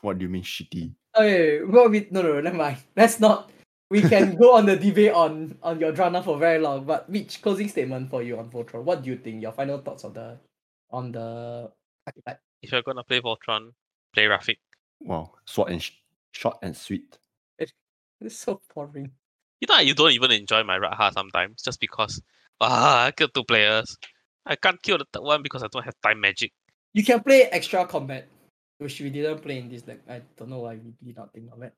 [0.00, 0.96] What do you mean shitty?
[1.16, 2.78] Okay, well, we, no, no, never mind.
[2.96, 3.50] Let's not.
[3.92, 6.88] We can go on the debate on on your drama for very long.
[6.88, 8.84] But which closing statement for you on Voltron?
[8.84, 9.42] What do you think?
[9.42, 10.40] Your final thoughts on the
[10.88, 11.70] on the
[12.06, 12.40] archetype?
[12.62, 13.76] If you're gonna play Voltron,
[14.14, 14.56] play Rafiq.
[15.00, 16.00] Wow, short and sh-
[16.32, 17.18] short and sweet.
[18.22, 19.10] It's so boring.
[19.60, 22.22] You know, you don't even enjoy my Radha sometimes just because
[22.62, 23.98] ah, I killed two players.
[24.46, 26.52] I can't kill the third one because I don't have time magic.
[26.94, 28.28] You can play extra combat,
[28.78, 30.00] which we didn't play in this deck.
[30.08, 31.74] I don't know why we did not think of it.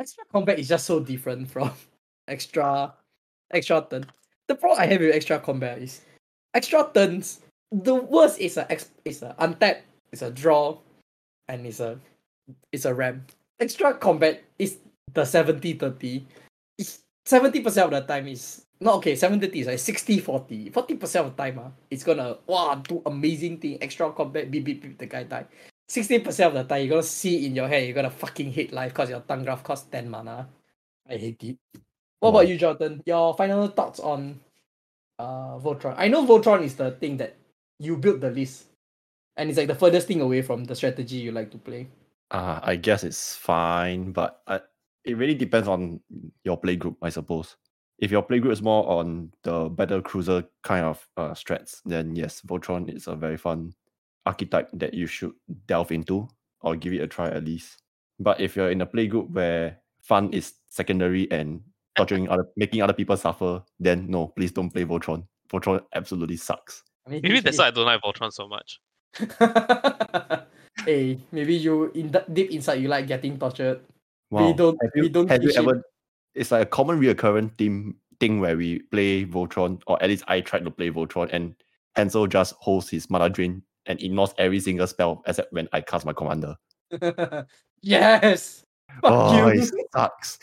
[0.00, 1.70] Extra combat is just so different from
[2.28, 2.94] extra
[3.52, 4.06] extra turn.
[4.48, 6.00] The problem I have with extra combat is
[6.54, 7.40] extra turns.
[7.70, 8.66] The worst is a
[9.04, 10.78] is a untap, it's a draw,
[11.48, 12.00] and it's a
[12.72, 13.26] it's a ram.
[13.60, 14.78] Extra combat is
[15.12, 16.24] the 70-30.
[16.78, 20.70] It's 70% of the time is not okay, 70 is like 60 40.
[20.70, 24.80] 40% of the time, uh, it's gonna wow do amazing thing, extra combat, beep beep
[24.80, 25.44] beep the guy die.
[25.90, 28.92] 60% of the time you're gonna see in your head, you're gonna fucking hate life
[28.92, 30.48] because your Tahngarth costs 10 mana.
[31.08, 31.58] I hate it.
[32.20, 32.40] What Wow.
[32.40, 33.02] about you, Jonathan?
[33.06, 34.38] Your final thoughts on
[35.18, 35.94] uh Voltron?
[35.98, 37.34] I know Voltron is the thing that
[37.80, 38.66] you built the list.
[39.36, 41.88] And it's like the furthest thing away from the strategy you like to play.
[42.30, 44.60] Uh, I guess it's fine, but I,
[45.04, 46.00] it really depends on
[46.44, 47.56] your play group, I suppose.
[47.98, 52.14] If your play group is more on the battle cruiser kind of uh, strats, then
[52.14, 53.72] yes, Voltron is a very fun
[54.26, 55.32] archetype that you should
[55.66, 56.28] delve into
[56.62, 57.82] or give it a try at least.
[58.18, 61.62] But if you're in a play group where fun is secondary and
[61.96, 65.24] torturing other, making other people suffer, then no, please don't play Voltron.
[65.50, 66.84] Voltron absolutely sucks.
[67.06, 68.80] I mean, Maybe that's why I don't like Voltron so much.
[70.84, 73.80] hey, maybe you in the, deep inside you like getting tortured.
[74.30, 74.46] Wow.
[74.46, 75.60] We don't have we don't have you teach it.
[75.60, 75.82] ever
[76.34, 80.40] it's like a common reoccurring theme thing where we play Voltron, or at least I
[80.40, 81.54] tried to play Voltron, and
[81.96, 86.06] Hansel just holds his mana drain and ignores every single spell except when I cast
[86.06, 86.56] my commander.
[87.82, 88.64] yes.
[89.00, 89.62] Fuck oh, you.
[89.62, 90.38] it sucks.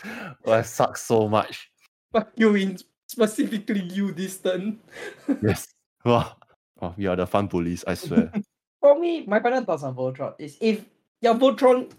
[0.45, 1.69] Oh, it sucks so much.
[2.13, 2.77] Fuck you in
[3.07, 4.79] specifically you this turn.
[5.41, 5.67] Yes.
[6.05, 6.35] Wow.
[6.81, 8.31] Oh, we are the fun police, I swear.
[8.81, 10.85] For me, my final thoughts on Voltron is if
[11.21, 11.89] your Voltron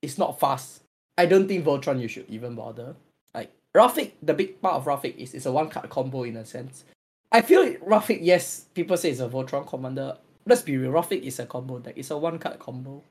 [0.00, 0.82] is not fast,
[1.18, 2.96] I don't think Voltron you should even bother.
[3.34, 6.44] Like Rafiq, the big part of Rafiq is it's a one card combo in a
[6.44, 6.84] sense.
[7.30, 10.16] I feel Rafiq, yes, people say it's a Voltron commander.
[10.46, 11.94] Let's be real, Rafiq is a combo deck.
[11.96, 13.02] It's a one card combo.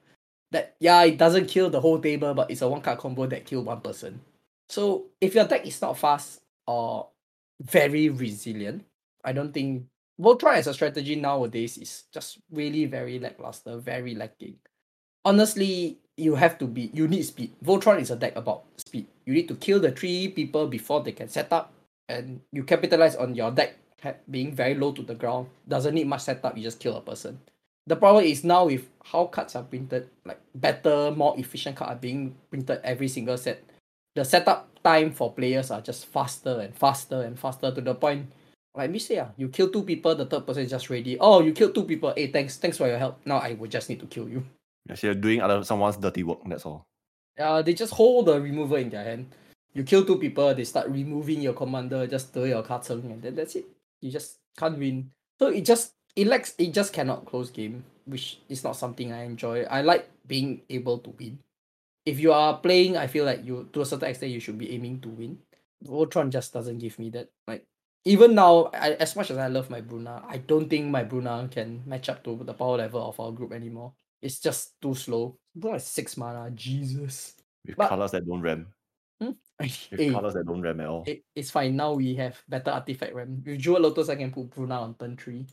[0.52, 3.46] That yeah, it doesn't kill the whole table, but it's a one card combo that
[3.46, 4.22] kill one person.
[4.70, 7.08] So if your deck is not fast or
[7.62, 8.86] very resilient,
[9.24, 9.86] I don't think
[10.22, 14.58] Voltron as a strategy nowadays is just really very lackluster, very lacking.
[15.26, 17.56] Honestly, you have to be you need speed.
[17.66, 19.08] Voltron is a deck about speed.
[19.26, 21.74] You need to kill the three people before they can set up,
[22.08, 23.76] and you capitalize on your deck
[24.30, 25.48] being very low to the ground.
[25.68, 26.58] Doesn't need much setup.
[26.58, 27.40] You just kill a person.
[27.86, 32.00] The problem is now with how cards are printed, like better, more efficient cards are
[32.00, 33.64] being printed every single set.
[34.16, 38.32] The setup time for players are just faster and faster and faster to the point
[38.76, 41.18] like me say, ah, you kill two people, the third person is just ready.
[41.20, 42.14] Oh, you killed two people.
[42.16, 43.20] Hey, thanks, thanks for your help.
[43.26, 44.44] Now I would just need to kill you.
[44.90, 46.86] Yes, you're doing other someone's dirty work, that's all.
[47.40, 49.30] Uh, they just hold the remover in their hand.
[49.74, 53.36] You kill two people, they start removing your commander, just throw your cards and then
[53.36, 53.66] that's it.
[54.04, 55.10] You just can't win.
[55.40, 59.24] So it just it lacks it just cannot close game, which is not something I
[59.24, 59.64] enjoy.
[59.64, 61.40] I like being able to win.
[62.06, 64.76] If you are playing, I feel like you to a certain extent you should be
[64.76, 65.40] aiming to win.
[65.88, 67.30] Voltron just doesn't give me that.
[67.48, 67.64] Like
[68.04, 71.48] even now, I, as much as I love my Bruna, I don't think my Bruna
[71.50, 73.94] can match up to the power level of our group anymore.
[74.22, 75.38] It's just too slow.
[75.56, 76.52] Bruna is six mana.
[76.52, 77.36] Jesus.
[77.66, 78.68] With But- colors that don't ram.
[79.60, 81.04] With Hey, colors that don't ram at all.
[81.06, 81.76] it, it's fine.
[81.76, 83.44] Now we have better artifact RAM.
[83.46, 85.46] With Jewel Lotus, I can put Bruna on turn three.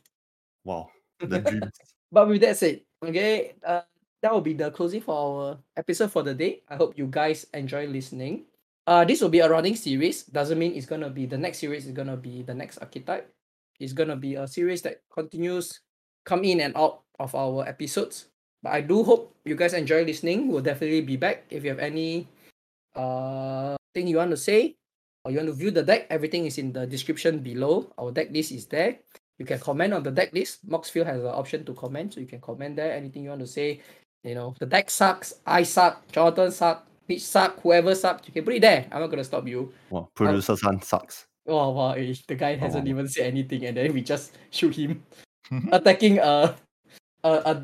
[0.65, 0.91] Wow.
[1.21, 1.73] The dreams.
[2.11, 3.83] But with that said, okay, uh,
[4.23, 6.63] that will be the closing for our episode for the day.
[6.69, 8.45] I hope you guys enjoy listening.
[8.87, 10.25] Uh, this will be a running series.
[10.25, 13.33] Doesn't mean it's gonna be the next series is gonna be the next archetype.
[13.79, 15.81] It's gonna be a series that continues
[16.25, 18.27] come in and out of our episodes.
[18.63, 20.49] But I do hope you guys enjoy listening.
[20.49, 21.45] We'll definitely be back.
[21.49, 22.27] If you have any
[22.97, 24.77] uh thing you want to say
[25.25, 27.93] or you want to view the deck, everything is in the description below.
[27.99, 28.99] Our deck list is there.
[29.39, 30.69] You can comment on the deck list.
[30.69, 32.93] Moxfield has an option to comment, so you can comment there.
[32.93, 33.81] Anything you want to say,
[34.25, 38.45] you know, the deck sucks, I suck, Jonathan suck, Mitch suck, whoever sucked, you can
[38.45, 38.87] put it there.
[38.93, 39.73] I'm not gonna stop you.
[39.89, 40.09] Wow.
[40.15, 41.25] Producer son sucks.
[41.49, 42.91] Oh wow, eh, the guy hasn't Oh.
[42.91, 45.03] even said anything, and then we just shoot him,
[45.73, 46.55] attacking a,
[47.25, 47.63] a a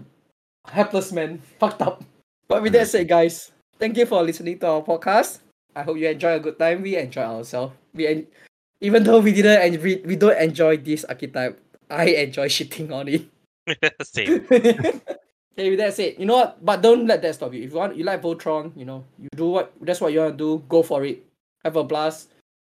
[0.67, 1.39] helpless man.
[1.61, 2.03] Fucked up.
[2.49, 5.41] But with that said, guys, thank you for listening to our podcast.
[5.77, 6.81] I hope you enjoy a good time.
[6.81, 7.77] We enjoy ourselves.
[7.93, 8.27] We en-
[8.81, 11.61] even though we didn't and we, we don't enjoy this archetype,
[11.93, 13.29] I enjoy shitting on it.
[14.03, 14.47] Same.
[15.57, 16.61] Okay, with that said, you know what?
[16.63, 17.65] But don't let that stop you.
[17.65, 20.37] If you want, you like Voltron, you know, you do what that's what you want
[20.37, 20.63] to do.
[20.69, 21.25] Go for it.
[21.65, 22.29] Have a blast.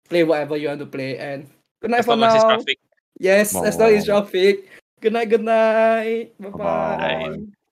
[0.10, 1.16] Play whatever you want to play.
[1.18, 1.48] And
[1.82, 2.56] good night As for long as it's now.
[2.60, 2.80] graphic.
[3.18, 4.20] Yes, as long as it's Wow.
[4.20, 4.68] graphic.
[5.00, 5.30] Good night.
[5.30, 6.36] Good night.
[6.38, 7.40] Bye Bye-bye.
[7.40, 7.63] bye.